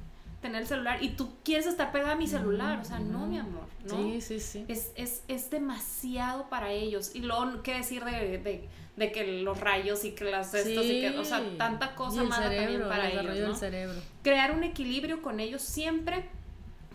tener 0.43 0.61
el 0.61 0.67
celular 0.67 1.01
y 1.01 1.09
tú 1.09 1.31
quieres 1.43 1.65
estar 1.65 1.91
pegada 1.91 2.11
a 2.11 2.15
mi 2.15 2.27
celular, 2.27 2.79
o 2.79 2.85
sea, 2.85 2.99
no, 2.99 3.25
mi 3.25 3.39
amor, 3.39 3.65
¿no? 3.85 3.97
Sí, 3.97 4.21
sí, 4.21 4.39
sí. 4.39 4.65
Es, 4.67 4.91
es, 4.95 5.23
es 5.27 5.49
demasiado 5.49 6.47
para 6.49 6.71
ellos. 6.71 7.15
Y 7.15 7.21
luego, 7.21 7.63
¿qué 7.63 7.73
decir 7.73 8.03
de 8.03 8.69
de 8.95 9.11
que 9.11 9.41
los 9.41 9.59
rayos 9.59 10.05
y 10.05 10.11
que 10.11 10.25
las 10.25 10.53
estos 10.53 10.85
y 10.85 11.01
que, 11.01 11.17
o 11.17 11.25
sea, 11.25 11.43
tanta 11.57 11.95
cosa 11.95 12.23
mala 12.23 12.55
también 12.55 12.83
para 12.87 13.09
ellos, 13.09 13.59
cerebro. 13.59 13.99
Crear 14.21 14.51
un 14.51 14.63
equilibrio 14.63 15.21
con 15.21 15.39
ellos 15.39 15.61
siempre, 15.61 16.25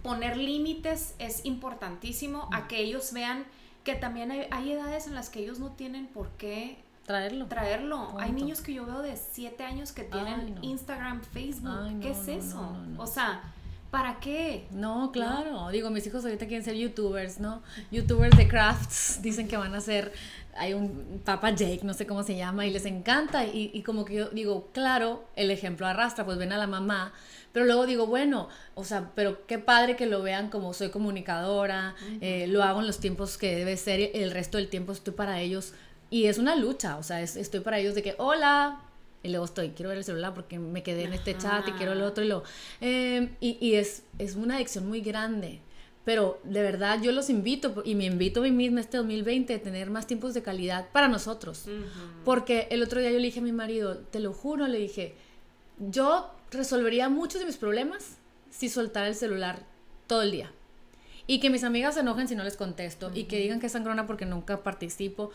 poner 0.03 0.37
límites 0.37 1.15
es 1.19 1.45
importantísimo 1.45 2.49
a 2.53 2.69
que 2.69 2.79
ellos 2.79 3.13
vean 3.13 3.47
que 3.83 3.95
también 3.95 4.31
hay, 4.31 4.73
edades 4.73 5.07
en 5.07 5.15
las 5.15 5.29
que 5.29 5.41
ellos 5.41 5.59
no 5.59 5.73
tienen 5.73 6.07
por 6.07 6.29
qué 6.33 6.77
traerlo. 7.09 7.47
Traerlo. 7.47 8.15
Hay 8.19 8.31
niños 8.31 8.61
que 8.61 8.75
yo 8.75 8.87
veo 8.87 9.03
de 9.03 9.17
7 9.17 9.65
años 9.65 9.91
que 9.91 10.05
tienen 10.05 10.59
Instagram, 10.63 11.23
Facebook. 11.23 12.01
¿Qué 12.01 12.11
es 12.11 12.29
eso? 12.29 12.77
O 12.97 13.07
sea, 13.07 13.43
¿Para 13.91 14.21
qué? 14.21 14.67
No, 14.71 15.11
claro. 15.13 15.71
Digo, 15.71 15.89
mis 15.89 16.07
hijos 16.07 16.23
ahorita 16.23 16.47
quieren 16.47 16.63
ser 16.63 16.75
youtubers, 16.75 17.41
¿no? 17.41 17.63
Youtubers 17.91 18.37
de 18.37 18.47
crafts. 18.47 19.19
Dicen 19.23 19.49
que 19.49 19.57
van 19.57 19.75
a 19.75 19.81
ser 19.81 20.13
hay 20.59 20.75
un 20.75 21.23
Papa 21.25 21.51
Jake, 21.55 21.81
no 21.85 21.95
sé 21.95 22.07
cómo 22.07 22.23
se 22.23 22.37
llama, 22.37 22.67
y 22.67 22.71
les 22.71 22.85
encanta. 22.85 23.47
Y, 23.47 23.71
y, 23.73 23.83
como 23.83 24.05
que 24.05 24.15
yo 24.15 24.29
digo, 24.29 24.69
claro, 24.73 25.25
el 25.37 25.51
ejemplo 25.51 25.87
arrastra, 25.87 26.27
pues 26.27 26.37
ven 26.37 26.53
a 26.53 26.59
la 26.59 26.67
mamá. 26.67 27.15
Pero 27.53 27.65
luego 27.65 27.87
digo, 27.87 28.07
bueno, 28.07 28.49
o 28.75 28.85
sea, 28.85 29.13
pero 29.15 29.47
qué 29.47 29.59
padre 29.59 29.97
que 29.97 30.07
lo 30.07 30.23
vean 30.23 30.51
como 30.51 30.75
soy 30.75 30.91
comunicadora, 30.91 31.95
eh, 32.21 32.47
lo 32.47 32.63
hago 32.63 32.81
en 32.81 32.87
los 32.87 33.01
tiempos 33.01 33.39
que 33.39 33.57
debe 33.57 33.77
ser, 33.77 34.11
el 34.15 34.31
resto 34.31 34.59
del 34.59 34.69
tiempo 34.69 34.93
estoy 34.93 35.15
para 35.15 35.41
ellos. 35.41 35.73
Y 36.11 36.27
es 36.27 36.39
una 36.39 36.57
lucha, 36.57 36.97
o 36.97 37.03
sea, 37.03 37.21
estoy 37.21 37.61
para 37.61 37.79
ellos 37.79 37.95
de 37.95 38.03
que, 38.03 38.15
hola, 38.19 38.81
y 39.23 39.29
luego 39.29 39.45
estoy, 39.45 39.71
quiero 39.71 39.91
ver 39.91 39.99
el 39.99 40.05
celular 40.05 40.33
porque 40.35 40.59
me 40.59 40.83
quedé 40.83 41.05
en 41.05 41.13
este 41.13 41.37
chat 41.37 41.67
y 41.69 41.73
quiero 41.73 41.93
el 41.93 42.03
otro 42.03 42.25
y 42.25 42.29
lo... 42.29 42.45
Eh, 42.81 43.31
y, 43.41 43.59
y 43.61 43.75
es, 43.75 44.05
es 44.19 44.37
una 44.37 44.57
adicción 44.57 44.89
muy 44.89 45.01
grande 45.01 45.61
pero 46.09 46.41
de 46.43 46.63
verdad 46.63 47.03
yo 47.03 47.13
los 47.13 47.29
invito 47.29 47.83
y 47.85 47.95
me 47.95 48.07
invito 48.07 48.41
a 48.41 48.45
mí 48.45 48.51
misma 48.51 48.81
este 48.81 48.97
2020 48.97 49.55
a 49.55 49.63
tener 49.63 49.91
más 49.91 50.07
tiempos 50.07 50.33
de 50.33 50.41
calidad 50.41 50.89
para 50.91 51.07
nosotros. 51.07 51.67
Porque 52.25 52.67
el 52.71 52.83
otro 52.83 52.99
día 52.99 53.11
yo 53.11 53.19
le 53.19 53.27
dije 53.27 53.41
a 53.41 53.43
mi 53.43 53.53
marido, 53.53 53.99
te 53.99 54.19
lo 54.19 54.33
juro, 54.33 54.67
le 54.69 54.79
dije, 54.79 55.15
yo 55.79 56.31
resolvería 56.51 57.11
muchos 57.11 57.41
de 57.41 57.47
mis 57.47 57.59
problemas 57.59 58.17
si 58.49 58.71
soltara 58.71 59.07
el 59.07 59.17
celular 59.17 59.67
todo 60.07 60.23
el 60.23 60.31
día. 60.31 60.51
Y 61.27 61.41
que 61.41 61.51
mis 61.51 61.63
amigas 61.63 61.97
se 61.97 62.01
enojen 62.01 62.27
si 62.27 62.35
no 62.35 62.43
les 62.43 62.57
contesto 62.57 63.11
y 63.13 63.25
que 63.25 63.37
digan 63.37 63.61
que 63.61 63.67
es 63.67 63.73
sangrona 63.73 64.07
porque 64.07 64.25
nunca 64.25 64.63
participo. 64.63 65.31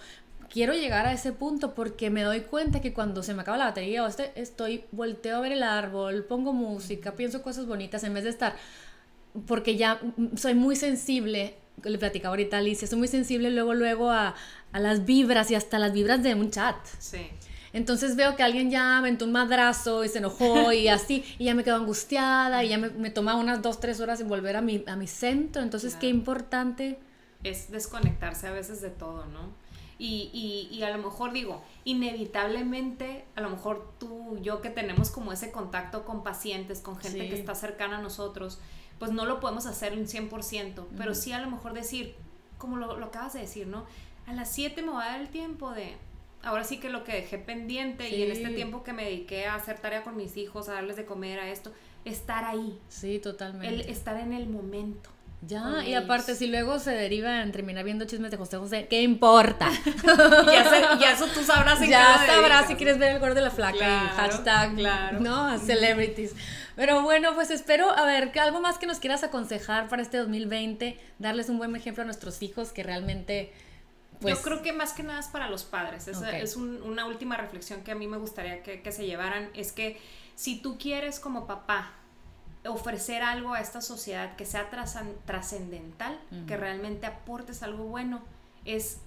Quiero 0.50 0.74
llegar 0.74 1.06
a 1.06 1.14
ese 1.14 1.32
punto 1.32 1.74
porque 1.74 2.10
me 2.10 2.24
doy 2.24 2.42
cuenta 2.42 2.82
que 2.82 2.94
cuando 2.94 3.24
se 3.24 3.34
me 3.34 3.42
acaba 3.42 3.58
la 3.58 3.66
batería 3.66 4.04
o 4.04 4.08
este, 4.08 4.32
estoy, 4.36 4.86
volteo 4.92 5.38
a 5.38 5.42
ver 5.42 5.52
el 5.52 5.64
árbol, 5.64 6.26
pongo 6.26 6.54
música, 6.54 7.14
pienso 7.14 7.42
cosas 7.42 7.66
bonitas 7.66 8.04
en 8.04 8.14
vez 8.14 8.24
de 8.24 8.30
estar 8.30 8.56
porque 9.48 9.76
ya 9.76 10.00
soy 10.36 10.54
muy 10.54 10.76
sensible, 10.76 11.56
le 11.84 11.98
platicaba 11.98 12.34
ahorita 12.34 12.58
a 12.58 12.60
Alicia, 12.60 12.88
soy 12.88 13.00
muy 13.00 13.08
sensible 13.08 13.50
luego, 13.52 13.74
luego 13.74 14.12
a, 14.12 14.36
a 14.72 14.80
las 14.80 15.06
vibras 15.06 15.50
y 15.52 15.56
hasta 15.56 15.80
las 15.80 15.94
vibras 15.94 16.22
de 16.24 16.36
un 16.36 16.52
chat. 16.52 16.76
Sí. 17.00 17.28
Entonces 17.74 18.16
veo 18.16 18.36
que 18.36 18.44
alguien 18.44 18.70
ya 18.70 19.00
aventó 19.00 19.26
un 19.26 19.32
madrazo 19.32 20.04
y 20.04 20.10
se 20.10 20.20
enojó 20.20 20.72
y 20.72 20.88
así, 20.90 21.26
y 21.40 21.46
ya 21.46 21.56
me 21.56 21.64
quedo 21.64 21.78
angustiada 21.78 22.64
y 22.64 22.70
ya 22.70 22.78
me, 22.78 22.90
me 22.90 23.10
toma 23.10 23.36
unas 23.36 23.62
dos, 23.62 23.80
tres 23.80 24.00
horas 24.00 24.22
en 24.22 24.30
volver 24.30 24.56
a 24.56 24.62
mi, 24.62 24.84
a 24.86 24.96
mi 24.96 25.08
centro. 25.08 25.64
Entonces, 25.64 25.96
qué 25.96 26.08
importante. 26.08 27.00
Es 27.44 27.72
desconectarse 27.72 28.48
a 28.48 28.52
veces 28.52 28.82
de 28.82 28.90
todo, 28.90 29.26
¿no? 29.26 29.63
Y, 30.00 30.30
y, 30.34 30.76
y, 30.76 30.84
a 30.84 30.96
lo 30.96 31.04
mejor 31.04 31.32
digo, 31.34 31.62
inevitablemente, 31.86 33.26
a 33.36 33.42
lo 33.42 33.50
mejor 33.50 33.92
tú, 34.00 34.38
yo 34.42 34.62
que 34.62 34.70
tenemos 34.70 35.12
como 35.12 35.32
ese 35.32 35.52
contacto 35.52 36.04
con 36.04 36.24
pacientes, 36.24 36.82
con 36.82 36.98
gente 36.98 37.30
que 37.30 37.36
está 37.36 37.56
cercana 37.56 38.00
a 38.00 38.02
nosotros, 38.02 38.60
pues 39.00 39.12
no 39.12 39.26
lo 39.26 39.40
podemos 39.40 39.66
hacer 39.66 39.94
un 39.94 40.06
100%, 40.06 40.86
pero 40.98 41.14
sí 41.14 41.32
a 41.32 41.40
lo 41.40 41.50
mejor 41.50 41.74
decir, 41.74 42.16
como 42.58 42.78
lo, 42.78 42.92
acabas 43.04 43.34
de 43.34 43.42
decir, 43.42 43.68
¿no? 43.68 43.86
A 44.26 44.34
las 44.34 44.52
7 44.52 44.82
me 44.82 44.92
va 44.92 45.04
a 45.04 45.12
dar 45.12 45.22
el 45.22 45.30
tiempo 45.30 45.72
de 45.72 45.96
ahora 46.44 46.64
sí 46.64 46.80
que 46.80 46.90
lo 46.90 47.04
que 47.04 47.14
dejé 47.14 47.38
pendiente 47.38 48.10
y 48.10 48.22
en 48.22 48.32
este 48.32 48.50
tiempo 48.50 48.84
que 48.84 48.94
me 48.94 49.06
dediqué 49.06 49.48
a 49.48 49.56
hacer 49.56 49.80
tarea 49.80 50.04
con 50.04 50.16
mis 50.18 50.38
hijos, 50.38 50.70
a 50.70 50.74
darles 50.74 50.98
de 50.98 51.06
comer, 51.06 51.40
a 51.40 51.50
esto, 51.50 51.72
estar 52.06 52.44
ahí. 52.44 52.80
Sí, 52.90 53.20
totalmente. 53.20 53.68
El 53.68 53.82
estar 53.82 54.20
en 54.20 54.34
el 54.34 54.48
momento. 54.48 55.10
Ya, 55.48 55.84
y 55.86 55.94
aparte, 55.94 56.36
si 56.36 56.48
luego 56.48 56.80
se 56.80 56.92
deriva 56.92 57.42
en 57.42 57.52
terminar 57.52 57.84
viendo 57.84 58.06
chismes 58.06 58.32
de 58.32 58.38
José 58.38 58.58
José, 58.58 58.88
¿qué 58.90 59.02
importa? 59.02 59.70
ya, 61.00 61.12
eso 61.12 61.28
tú 61.28 61.44
sabrás 61.44 61.82
en 61.82 61.90
Ya 61.90 62.24
sabrás 62.26 62.68
si 62.68 62.76
quieres 62.76 62.98
ver 62.98 63.14
el 63.14 63.20
gordo 63.20 63.36
de 63.36 63.42
la 63.42 63.52
flaca 63.52 63.76
y 63.76 64.16
hashtag, 64.16 64.76
claro. 64.76 65.20
¿no? 65.20 65.58
Celebrities. 65.60 66.34
Pero 66.76 67.02
bueno, 67.02 67.34
pues 67.36 67.52
espero, 67.52 67.92
a 67.92 68.06
ver, 68.06 68.32
algo 68.40 68.62
más 68.62 68.78
que 68.78 68.86
nos 68.86 69.00
quieras 69.00 69.24
aconsejar 69.24 69.90
para 69.90 70.02
este 70.02 70.18
2020, 70.18 70.98
darles 71.20 71.50
un 71.50 71.58
buen 71.58 71.76
ejemplo 71.76 72.04
a 72.04 72.06
nuestros 72.06 72.42
hijos 72.42 72.72
que 72.72 72.84
realmente... 72.84 73.52
Pues... 74.22 74.38
Yo 74.38 74.42
creo 74.44 74.62
que 74.62 74.72
más 74.72 74.94
que 74.94 75.04
nada 75.04 75.20
es 75.20 75.28
para 75.28 75.50
los 75.50 75.64
padres. 75.64 76.08
Es, 76.08 76.22
es 76.22 76.56
una 76.56 77.06
última 77.06 77.36
reflexión 77.36 77.84
que 77.84 77.92
a 77.92 77.96
mí 77.96 78.08
me 78.08 78.18
gustaría 78.18 78.64
que, 78.64 78.82
que 78.82 78.92
se 78.94 79.06
llevaran. 79.06 79.50
Es 79.54 79.74
que 79.74 80.00
si 80.36 80.62
tú 80.62 80.78
quieres 80.78 81.20
como 81.20 81.46
papá 81.46 81.92
ofrecer 82.68 83.24
algo 83.24 83.54
a 83.54 83.60
esta 83.60 83.82
sociedad 83.82 84.36
que 84.36 84.46
sea 84.46 84.70
trascendental, 85.26 86.20
que 86.48 86.58
realmente 86.58 87.06
aportes 87.06 87.64
algo 87.64 87.86
bueno, 87.86 88.22
es 88.66 89.00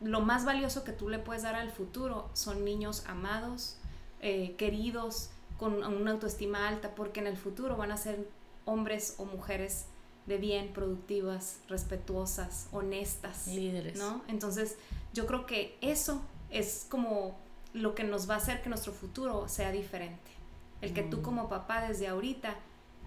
lo 0.00 0.20
más 0.20 0.44
valioso 0.44 0.84
que 0.84 0.92
tú 0.92 1.08
le 1.08 1.18
puedes 1.18 1.42
dar 1.42 1.54
al 1.54 1.70
futuro. 1.70 2.28
Son 2.32 2.64
niños 2.64 3.04
amados, 3.06 3.78
eh, 4.20 4.54
queridos, 4.56 5.30
con 5.58 5.84
una 5.84 6.12
autoestima 6.12 6.68
alta, 6.68 6.94
porque 6.94 7.20
en 7.20 7.26
el 7.26 7.36
futuro 7.36 7.76
van 7.76 7.92
a 7.92 7.96
ser 7.96 8.28
hombres 8.64 9.14
o 9.18 9.24
mujeres 9.24 9.86
de 10.26 10.38
bien, 10.38 10.72
productivas, 10.72 11.58
respetuosas, 11.68 12.68
honestas. 12.72 13.46
Líderes. 13.46 13.98
¿no? 13.98 14.22
Entonces, 14.28 14.76
yo 15.14 15.26
creo 15.26 15.46
que 15.46 15.78
eso 15.80 16.20
es 16.50 16.86
como 16.90 17.36
lo 17.72 17.94
que 17.94 18.04
nos 18.04 18.28
va 18.28 18.34
a 18.34 18.38
hacer 18.38 18.62
que 18.62 18.68
nuestro 18.68 18.92
futuro 18.92 19.48
sea 19.48 19.70
diferente. 19.70 20.30
El 20.80 20.92
que 20.92 21.02
tú 21.02 21.18
mm. 21.18 21.22
como 21.22 21.48
papá 21.48 21.86
desde 21.86 22.08
ahorita 22.08 22.54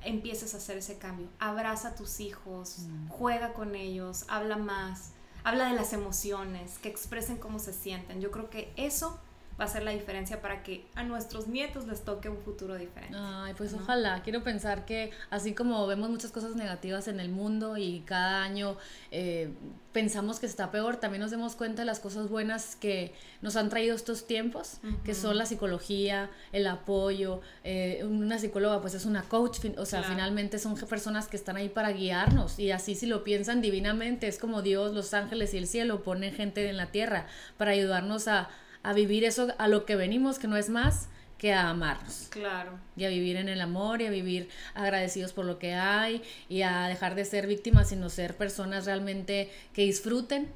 empieces 0.03 0.53
a 0.53 0.57
hacer 0.57 0.77
ese 0.77 0.97
cambio. 0.97 1.27
Abraza 1.39 1.89
a 1.89 1.95
tus 1.95 2.19
hijos, 2.19 2.79
mm. 2.79 3.07
juega 3.09 3.53
con 3.53 3.75
ellos, 3.75 4.25
habla 4.27 4.57
más, 4.57 5.11
habla 5.43 5.69
de 5.69 5.75
las 5.75 5.93
emociones, 5.93 6.77
que 6.79 6.89
expresen 6.89 7.37
cómo 7.37 7.59
se 7.59 7.73
sienten. 7.73 8.21
Yo 8.21 8.31
creo 8.31 8.49
que 8.49 8.73
eso 8.75 9.19
va 9.59 9.65
a 9.65 9.67
ser 9.67 9.83
la 9.83 9.91
diferencia 9.91 10.41
para 10.41 10.63
que 10.63 10.85
a 10.95 11.03
nuestros 11.03 11.47
nietos 11.47 11.85
les 11.87 12.03
toque 12.05 12.29
un 12.29 12.37
futuro 12.37 12.75
diferente. 12.75 13.17
Ay, 13.19 13.53
pues 13.57 13.73
ojalá. 13.73 14.21
Quiero 14.23 14.43
pensar 14.43 14.85
que 14.85 15.11
así 15.29 15.53
como 15.53 15.85
vemos 15.85 16.09
muchas 16.09 16.31
cosas 16.31 16.55
negativas 16.55 17.07
en 17.07 17.19
el 17.19 17.29
mundo 17.29 17.77
y 17.77 18.01
cada 18.05 18.43
año 18.43 18.77
eh, 19.11 19.51
pensamos 19.91 20.39
que 20.39 20.45
está 20.45 20.71
peor, 20.71 20.97
también 20.97 21.21
nos 21.21 21.31
demos 21.31 21.55
cuenta 21.55 21.81
de 21.81 21.85
las 21.85 21.99
cosas 21.99 22.29
buenas 22.29 22.75
que 22.75 23.13
nos 23.41 23.55
han 23.55 23.69
traído 23.69 23.95
estos 23.95 24.27
tiempos, 24.27 24.79
que 25.03 25.13
son 25.13 25.37
la 25.37 25.45
psicología, 25.45 26.29
el 26.53 26.67
apoyo. 26.67 27.41
Eh, 27.63 28.05
una 28.09 28.37
psicóloga 28.39 28.79
pues 28.81 28.93
es 28.93 29.05
una 29.05 29.23
coach, 29.23 29.59
o 29.77 29.85
sea, 29.85 30.03
finalmente 30.03 30.59
son 30.59 30.75
personas 30.75 31.27
que 31.27 31.35
están 31.35 31.57
ahí 31.57 31.69
para 31.69 31.91
guiarnos 31.91 32.59
y 32.59 32.71
así 32.71 32.95
si 32.95 33.07
lo 33.07 33.23
piensan 33.23 33.61
divinamente, 33.61 34.27
es 34.27 34.37
como 34.37 34.61
Dios, 34.61 34.93
los 34.93 35.13
ángeles 35.13 35.53
y 35.53 35.57
el 35.57 35.67
cielo 35.67 36.03
ponen 36.03 36.33
gente 36.33 36.69
en 36.69 36.77
la 36.77 36.87
tierra 36.87 37.25
para 37.57 37.71
ayudarnos 37.71 38.27
a 38.27 38.49
a 38.83 38.93
vivir 38.93 39.23
eso 39.23 39.49
a 39.57 39.67
lo 39.67 39.85
que 39.85 39.95
venimos, 39.95 40.39
que 40.39 40.47
no 40.47 40.57
es 40.57 40.69
más 40.69 41.09
que 41.39 41.53
a 41.53 41.69
amarnos. 41.69 42.27
Claro. 42.29 42.73
Y 42.97 43.05
a 43.05 43.09
vivir 43.09 43.37
en 43.37 43.47
el 43.47 43.61
amor 43.61 44.01
y 44.01 44.05
a 44.05 44.09
vivir 44.11 44.49
agradecidos 44.75 45.31
por 45.31 45.45
lo 45.45 45.57
que 45.57 45.73
hay 45.73 46.21
y 46.49 46.61
a 46.63 46.87
dejar 46.87 47.15
de 47.15 47.23
ser 47.23 47.47
víctimas, 47.47 47.89
sino 47.89 48.09
ser 48.09 48.35
personas 48.35 48.85
realmente 48.85 49.49
que 49.73 49.83
disfruten. 49.83 50.51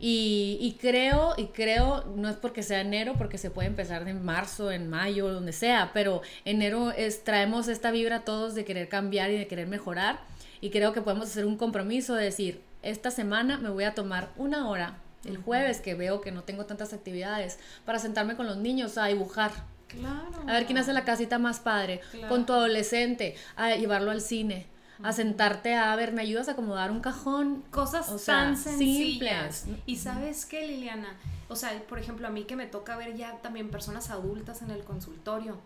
y, 0.00 0.56
y, 0.60 0.78
creo, 0.80 1.34
y 1.36 1.48
creo, 1.48 2.04
no 2.16 2.30
es 2.30 2.36
porque 2.36 2.62
sea 2.62 2.80
enero, 2.80 3.14
porque 3.18 3.36
se 3.36 3.50
puede 3.50 3.68
empezar 3.68 4.08
en 4.08 4.24
marzo, 4.24 4.72
en 4.72 4.88
mayo, 4.88 5.28
donde 5.28 5.52
sea, 5.52 5.90
pero 5.92 6.22
enero 6.46 6.92
es, 6.92 7.22
traemos 7.22 7.68
esta 7.68 7.90
vibra 7.90 8.24
todos 8.24 8.54
de 8.54 8.64
querer 8.64 8.88
cambiar 8.88 9.30
y 9.30 9.36
de 9.36 9.46
querer 9.46 9.68
mejorar. 9.68 10.18
Y 10.62 10.70
creo 10.70 10.94
que 10.94 11.02
podemos 11.02 11.28
hacer 11.28 11.44
un 11.44 11.58
compromiso 11.58 12.14
de 12.14 12.24
decir, 12.24 12.62
esta 12.82 13.10
semana 13.10 13.58
me 13.58 13.68
voy 13.68 13.84
a 13.84 13.94
tomar 13.94 14.30
una 14.36 14.70
hora 14.70 14.98
el 15.26 15.38
jueves 15.38 15.80
que 15.80 15.94
veo 15.94 16.20
que 16.20 16.32
no 16.32 16.44
tengo 16.44 16.66
tantas 16.66 16.92
actividades, 16.92 17.58
para 17.84 17.98
sentarme 17.98 18.36
con 18.36 18.46
los 18.46 18.56
niños 18.56 18.98
a 18.98 19.06
dibujar. 19.06 19.52
Claro. 19.88 20.42
A 20.46 20.52
ver 20.52 20.66
quién 20.66 20.78
hace 20.78 20.92
la 20.92 21.04
casita 21.04 21.38
más 21.38 21.60
padre. 21.60 22.00
Con 22.28 22.46
tu 22.46 22.52
adolescente, 22.52 23.36
a 23.56 23.74
llevarlo 23.76 24.10
al 24.10 24.20
cine. 24.20 24.66
A 25.02 25.12
sentarte 25.12 25.74
a 25.74 25.94
ver, 25.96 26.12
me 26.12 26.22
ayudas 26.22 26.48
a 26.48 26.52
acomodar 26.52 26.90
un 26.90 27.00
cajón. 27.00 27.62
Cosas 27.70 28.24
tan 28.24 28.56
sencillas. 28.56 29.66
Y 29.84 29.96
sabes 29.96 30.46
qué, 30.46 30.66
Liliana, 30.66 31.16
o 31.48 31.54
sea, 31.54 31.80
por 31.88 31.98
ejemplo, 31.98 32.26
a 32.26 32.30
mí 32.30 32.44
que 32.44 32.56
me 32.56 32.66
toca 32.66 32.96
ver 32.96 33.16
ya 33.16 33.38
también 33.38 33.70
personas 33.70 34.10
adultas 34.10 34.62
en 34.62 34.70
el 34.70 34.82
consultorio, 34.82 35.56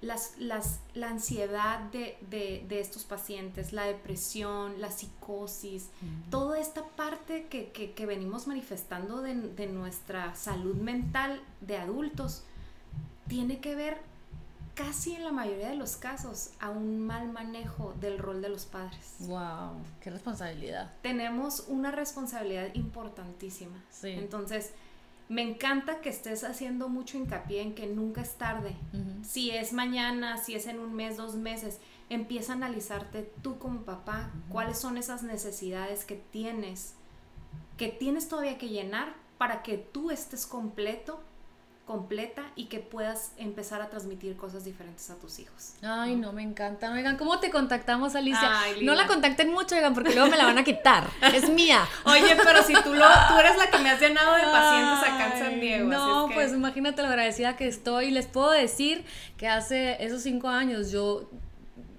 las, 0.00 0.32
las, 0.38 0.80
la 0.94 1.08
ansiedad 1.08 1.78
de, 1.92 2.16
de, 2.28 2.80
estos 2.80 3.04
pacientes, 3.04 3.72
la 3.72 3.84
depresión, 3.84 4.80
la 4.80 4.90
psicosis, 4.90 5.90
toda 6.30 6.58
esta 6.58 6.84
parte 6.84 7.46
que, 7.48 7.70
que, 7.70 7.92
que 7.92 8.06
venimos 8.06 8.48
manifestando 8.48 9.22
de, 9.22 9.34
de 9.34 9.66
nuestra 9.68 10.34
salud 10.34 10.74
mental 10.74 11.40
de 11.60 11.76
adultos, 11.76 12.42
tiene 13.28 13.60
que 13.60 13.76
ver 13.76 13.98
casi 14.74 15.14
en 15.14 15.24
la 15.24 15.32
mayoría 15.32 15.68
de 15.70 15.76
los 15.76 15.96
casos 15.96 16.50
a 16.60 16.70
un 16.70 16.98
mal 16.98 17.30
manejo 17.30 17.94
del 18.00 18.18
rol 18.18 18.42
de 18.42 18.48
los 18.48 18.66
padres. 18.66 19.16
Wow, 19.20 19.76
qué 20.00 20.10
responsabilidad. 20.10 20.92
Tenemos 21.02 21.64
una 21.68 21.90
responsabilidad 21.90 22.74
importantísima. 22.74 23.82
Sí. 23.90 24.10
Entonces, 24.10 24.72
me 25.28 25.42
encanta 25.42 26.00
que 26.00 26.10
estés 26.10 26.44
haciendo 26.44 26.88
mucho 26.88 27.16
hincapié 27.16 27.62
en 27.62 27.74
que 27.74 27.86
nunca 27.86 28.20
es 28.20 28.34
tarde. 28.34 28.76
Si 29.22 29.50
es 29.50 29.72
mañana, 29.72 30.36
si 30.36 30.54
es 30.54 30.66
en 30.66 30.78
un 30.78 30.94
mes, 30.94 31.16
dos 31.16 31.34
meses, 31.34 31.80
empieza 32.10 32.52
a 32.52 32.56
analizarte 32.56 33.32
tú 33.42 33.58
como 33.58 33.82
papá, 33.82 34.30
cuáles 34.50 34.78
son 34.78 34.98
esas 34.98 35.22
necesidades 35.22 36.04
que 36.04 36.16
tienes, 36.16 36.94
que 37.78 37.88
tienes 37.88 38.28
todavía 38.28 38.58
que 38.58 38.68
llenar 38.68 39.14
para 39.38 39.62
que 39.62 39.78
tú 39.78 40.10
estés 40.10 40.46
completo 40.46 41.20
completa 41.84 42.42
y 42.56 42.66
que 42.66 42.78
puedas 42.78 43.32
empezar 43.36 43.82
a 43.82 43.90
transmitir 43.90 44.36
cosas 44.36 44.64
diferentes 44.64 45.10
a 45.10 45.16
tus 45.16 45.38
hijos. 45.38 45.74
Ay, 45.82 46.16
no, 46.16 46.32
me 46.32 46.42
encanta. 46.42 46.90
Oigan, 46.90 47.16
¿cómo 47.16 47.40
te 47.40 47.50
contactamos, 47.50 48.14
Alicia? 48.14 48.50
no 48.82 48.94
la 48.94 49.06
contacten 49.06 49.52
mucho, 49.52 49.74
oigan, 49.74 49.92
porque 49.92 50.14
luego 50.14 50.30
me 50.30 50.36
la 50.36 50.46
van 50.46 50.58
a 50.58 50.64
quitar. 50.64 51.10
es 51.34 51.48
mía. 51.50 51.86
Oye, 52.06 52.36
pero 52.42 52.62
si 52.62 52.72
tú, 52.82 52.94
lo, 52.94 53.04
tú 53.28 53.38
eres 53.38 53.58
la 53.58 53.70
que 53.70 53.78
me 53.78 53.90
has 53.90 54.00
llenado 54.00 54.34
de 54.34 54.42
pacientes 54.42 55.08
acá 55.08 55.34
en 55.34 55.44
San 55.44 55.60
Diego. 55.60 55.88
No, 55.88 56.30
pues 56.32 56.52
imagínate 56.52 57.02
lo 57.02 57.08
agradecida 57.08 57.56
que 57.56 57.68
estoy. 57.68 58.10
Les 58.10 58.26
puedo 58.26 58.50
decir 58.50 59.04
que 59.36 59.48
hace 59.48 60.02
esos 60.02 60.22
cinco 60.22 60.48
años 60.48 60.90
yo 60.90 61.28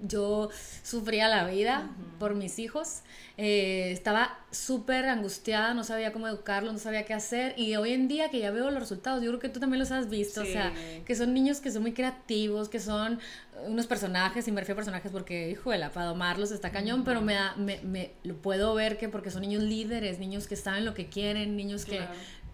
yo 0.02 0.50
sufría 0.82 1.28
la 1.28 1.46
vida 1.46 1.90
por 2.18 2.34
mis 2.34 2.58
hijos. 2.58 3.02
Eh, 3.38 3.90
estaba 3.92 4.38
súper 4.50 5.06
angustiada, 5.06 5.74
no 5.74 5.84
sabía 5.84 6.12
cómo 6.12 6.26
educarlos, 6.26 6.72
no 6.72 6.78
sabía 6.78 7.04
qué 7.04 7.14
hacer. 7.14 7.54
Y 7.58 7.76
hoy 7.76 7.92
en 7.92 8.08
día 8.08 8.30
que 8.30 8.38
ya 8.38 8.50
veo 8.50 8.70
los 8.70 8.80
resultados, 8.80 9.22
yo 9.22 9.30
creo 9.30 9.40
que 9.40 9.48
tú 9.48 9.60
también 9.60 9.80
los 9.80 9.92
has 9.92 10.08
visto. 10.08 10.42
O 10.42 10.46
sea, 10.46 10.72
que 11.04 11.14
son 11.14 11.34
niños 11.34 11.60
que 11.60 11.70
son 11.70 11.82
muy 11.82 11.92
creativos, 11.92 12.68
que 12.68 12.80
son 12.80 13.20
unos 13.66 13.86
personajes, 13.86 14.46
y 14.48 14.52
me 14.52 14.60
refiero 14.60 14.76
a 14.76 14.82
personajes 14.82 15.10
porque, 15.10 15.50
híjole, 15.50 15.88
para 15.90 16.06
domarlos 16.06 16.50
está 16.50 16.70
cañón, 16.70 17.04
pero 17.04 17.22
me, 17.22 17.36
me, 17.56 17.80
me, 17.82 18.12
lo 18.22 18.36
puedo 18.36 18.74
ver 18.74 18.98
que 18.98 19.08
porque 19.08 19.30
son 19.30 19.42
niños 19.42 19.62
líderes, 19.62 20.18
niños 20.18 20.46
que 20.46 20.56
saben 20.56 20.84
lo 20.84 20.94
que 20.94 21.08
quieren, 21.08 21.56
niños 21.56 21.84
que 21.84 22.00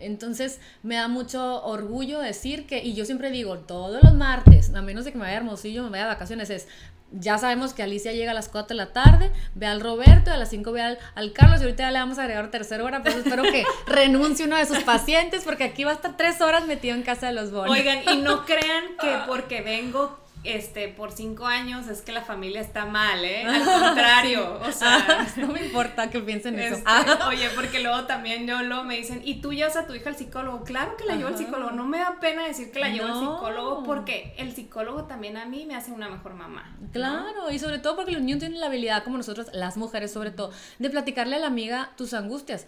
entonces 0.05 0.61
me 0.83 0.97
da 0.97 1.09
mucho 1.09 1.65
orgullo 1.65 2.21
decir 2.21 2.67
que, 2.67 2.83
y 2.83 2.95
yo 2.95 3.05
siempre 3.05 3.31
digo, 3.31 3.59
todos 3.59 4.03
los 4.03 4.15
martes, 4.15 4.75
a 4.75 4.83
menos 4.83 5.05
de 5.05 5.13
que 5.13 5.19
me 5.19 5.25
vaya 5.25 5.39
Hermosillo, 5.39 5.85
me 5.85 5.91
vaya 5.91 6.05
de 6.05 6.11
vacaciones, 6.11 6.51
es 6.51 6.69
ya 7.13 7.39
sabemos 7.39 7.75
que 7.75 7.83
Alicia 7.83 8.13
llega 8.13 8.31
a 8.31 8.35
las 8.35 8.49
4 8.49 8.69
de 8.69 8.75
la 8.75 8.93
tarde, 8.93 9.31
ve 9.55 9.67
al 9.67 9.81
Roberto, 9.81 10.31
a 10.31 10.37
las 10.37 10.51
5 10.51 10.73
ve 10.73 10.81
al, 10.81 11.33
Carlos 11.33 11.61
y 11.61 11.65
ahorita 11.65 11.85
ya 11.85 11.91
le 11.91 11.99
vamos 11.99 12.19
a 12.19 12.23
agregar 12.23 12.51
tercera 12.51 12.85
hora, 12.85 13.03
pues 13.03 13.17
espero 13.17 13.43
que 13.43 13.65
renuncie 13.87 14.47
uno 14.47 14.57
de 14.57 14.67
sus 14.67 14.79
pacientes 14.81 15.45
porque 15.45 15.65
aquí 15.65 15.85
va 15.85 15.93
a 15.93 15.95
estar 15.95 16.17
tres 16.17 16.41
horas 16.41 16.67
metido 16.67 16.95
en 16.95 17.03
casa 17.03 17.27
de 17.27 17.35
los 17.35 17.53
bonos. 17.53 17.71
Oigan, 17.71 18.01
y 18.13 18.17
no 18.17 18.45
crean 18.45 18.97
que 19.01 19.19
porque 19.27 19.61
vengo 19.61 20.22
este, 20.45 20.88
por 20.88 21.12
cinco 21.12 21.47
años 21.47 21.86
es 21.88 22.03
que 22.03 22.12
la 22.12 22.22
familia 22.22 22.61
está 22.61 22.84
mal, 22.84 23.24
¿eh? 23.24 23.45
Al 23.47 23.64
contrario, 23.64 24.61
o 24.61 24.72
sea... 24.72 25.26
no 25.36 25.49
me 25.49 25.64
importa 25.64 26.11
que 26.11 26.20
piensen 26.20 26.59
eso. 26.59 26.76
Este, 26.76 27.24
oye, 27.26 27.49
porque 27.55 27.80
luego 27.80 28.05
también 28.05 28.47
yo 28.47 28.62
luego 28.62 28.84
me 28.84 28.97
dicen, 28.97 29.22
¿y 29.24 29.36
tú 29.40 29.53
llevas 29.53 29.76
a 29.76 29.86
tu 29.86 29.95
hija 29.95 30.11
al 30.11 30.16
psicólogo? 30.16 30.64
Claro 30.64 30.97
que 30.97 31.05
la 31.05 31.16
llevo 31.16 31.28
al 31.28 31.38
psicólogo, 31.38 31.70
no 31.70 31.84
me 31.84 31.99
da 31.99 32.18
pena 32.20 32.47
decir 32.47 32.72
que 32.72 32.80
la 32.80 32.88
llevo 32.88 33.07
al 33.07 33.20
psicólogo 33.20 33.84
porque 33.84 34.34
el 34.38 34.53
psicólogo 34.53 35.05
también 35.05 35.36
a 35.36 35.45
mí 35.45 35.64
me 35.66 35.74
hace 35.74 35.93
una 35.93 36.09
mejor 36.09 36.34
mamá. 36.34 36.76
Claro, 36.93 37.51
y 37.51 37.59
sobre 37.59 37.78
todo 37.78 37.97
porque 37.97 38.12
los 38.12 38.22
niños 38.22 38.40
tienen 38.40 38.61
la 38.61 38.66
habilidad, 38.66 39.05
como 39.05 39.16
nosotros, 39.16 39.49
las 39.53 39.76
mujeres 39.76 40.12
sobre 40.12 40.30
todo, 40.30 40.51
de 40.78 40.90
platicarle 40.90 41.36
a 41.36 41.38
la 41.38 41.47
amiga 41.47 41.90
tus 41.97 42.14
angustias 42.14 42.66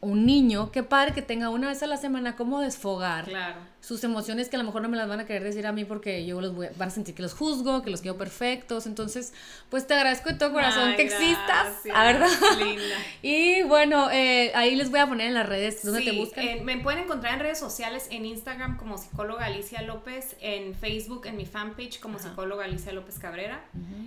un 0.00 0.26
niño, 0.26 0.70
qué 0.70 0.82
padre 0.84 1.12
que 1.12 1.22
tenga 1.22 1.48
una 1.50 1.68
vez 1.68 1.82
a 1.82 1.86
la 1.88 1.96
semana 1.96 2.36
cómo 2.36 2.60
desfogar 2.60 3.24
Claro. 3.24 3.56
sus 3.80 4.04
emociones 4.04 4.48
que 4.48 4.54
a 4.54 4.60
lo 4.60 4.64
mejor 4.64 4.80
no 4.82 4.88
me 4.88 4.96
las 4.96 5.08
van 5.08 5.18
a 5.18 5.26
querer 5.26 5.42
decir 5.42 5.66
a 5.66 5.72
mí 5.72 5.84
porque 5.84 6.24
yo 6.24 6.40
los 6.40 6.54
voy 6.54 6.66
a, 6.66 6.70
van 6.76 6.88
a 6.88 6.90
sentir 6.92 7.16
que 7.16 7.22
los 7.22 7.34
juzgo, 7.34 7.82
que 7.82 7.90
los 7.90 8.00
quiero 8.00 8.16
perfectos. 8.16 8.86
Entonces, 8.86 9.34
pues 9.70 9.88
te 9.88 9.94
agradezco 9.94 10.28
de 10.30 10.36
todo 10.36 10.52
corazón 10.52 10.90
Ay, 10.90 10.96
que 10.96 11.02
existas, 11.02 11.38
gracias, 11.84 11.94
la 11.96 12.04
verdad. 12.04 12.28
linda. 12.60 12.94
Y 13.22 13.62
bueno, 13.64 14.08
eh, 14.12 14.52
ahí 14.54 14.76
les 14.76 14.88
voy 14.90 15.00
a 15.00 15.08
poner 15.08 15.26
en 15.28 15.34
las 15.34 15.48
redes 15.48 15.82
donde 15.84 16.02
te 16.02 16.12
buscan. 16.12 16.44
eh, 16.46 16.60
me 16.62 16.78
pueden 16.78 17.00
encontrar 17.04 17.34
en 17.34 17.40
redes 17.40 17.58
sociales, 17.58 18.06
en 18.12 18.24
Instagram 18.24 18.76
como 18.76 18.98
psicóloga 18.98 19.46
Alicia 19.46 19.82
López, 19.82 20.36
en 20.40 20.74
Facebook, 20.76 21.26
en 21.26 21.36
mi 21.36 21.44
fanpage 21.46 21.98
como 21.98 22.20
psicóloga 22.20 22.66
Alicia 22.66 22.92
López 22.92 23.18
Cabrera. 23.18 23.64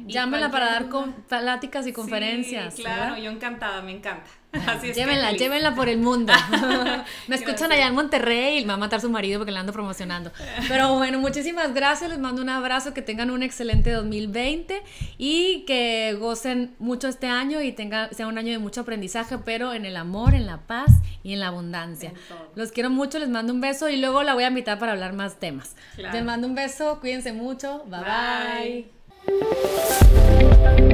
Y 0.08 0.14
Llámenla 0.14 0.50
para 0.52 0.68
dar 0.68 0.88
con, 0.88 1.12
pláticas 1.28 1.84
y 1.86 1.90
Sí, 1.90 1.94
conferencias. 1.94 2.76
claro, 2.76 3.02
¿verdad? 3.14 3.18
yo 3.18 3.32
encantada, 3.32 3.82
me 3.82 3.92
encanta. 3.92 4.30
Así 4.68 4.90
es 4.90 4.98
Llévenla, 4.98 5.32
llévenla 5.32 5.76
por 5.76 5.88
el 5.88 5.98
mundo. 5.98 6.34
Me 7.28 7.36
escuchan 7.36 7.70
Gracias. 7.70 7.72
allá 7.72 7.88
en 7.88 7.96
Monterrey 7.96 8.58
y 8.58 8.62
me 8.62 8.70
va 8.70 8.74
a 8.74 8.78
matar 8.78 9.00
su 9.00 9.10
marido 9.10 9.40
porque 9.40 9.52
le 9.52 9.60
ando 9.60 9.72
promocionando. 9.72 10.32
Pero 10.68 10.96
bueno, 10.96 11.20
muchísimas 11.20 11.74
gracias. 11.74 12.10
Les 12.10 12.20
mando 12.20 12.42
un 12.42 12.50
abrazo. 12.50 12.94
Que 12.94 13.02
tengan 13.02 13.32
un 13.32 13.44
excelente 13.44 13.92
2020 13.92 14.84
y 15.18 15.64
que 15.66 16.18
gocen 16.20 16.76
mucho 16.80 17.08
este 17.08 17.28
año 17.28 17.62
y 17.62 17.72
tenga, 17.72 18.10
sea 18.10 18.28
un 18.28 18.38
año 18.38 18.52
de 18.52 18.60
mucho 18.60 18.82
aprendizaje, 18.82 19.38
pero 19.38 19.74
en 19.74 19.86
el 19.86 19.96
amor, 19.96 20.34
en 20.34 20.46
la 20.46 20.58
paz 20.58 20.92
y 21.24 21.34
en 21.34 21.40
la 21.40 21.48
abundancia. 21.48 22.10
En. 22.10 22.16
Los 22.56 22.72
quiero 22.72 22.90
mucho. 22.90 23.20
Les 23.20 23.30
mando 23.30 23.54
un 23.54 23.62
beso 23.62 23.88
y 23.88 23.96
luego 23.98 24.24
la 24.24 24.34
voy 24.34 24.44
a 24.44 24.48
invitar 24.48 24.80
para 24.80 24.92
hablar 24.92 25.14
más 25.14 25.40
temas. 25.40 25.76
Claro. 25.96 26.14
Les 26.14 26.26
mando 26.26 26.48
un 26.48 26.56
beso. 26.56 27.00
Cuídense 27.00 27.32
mucho. 27.32 27.86
bye. 27.88 28.02
Bye. 28.02 28.92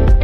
bye. 0.06 0.17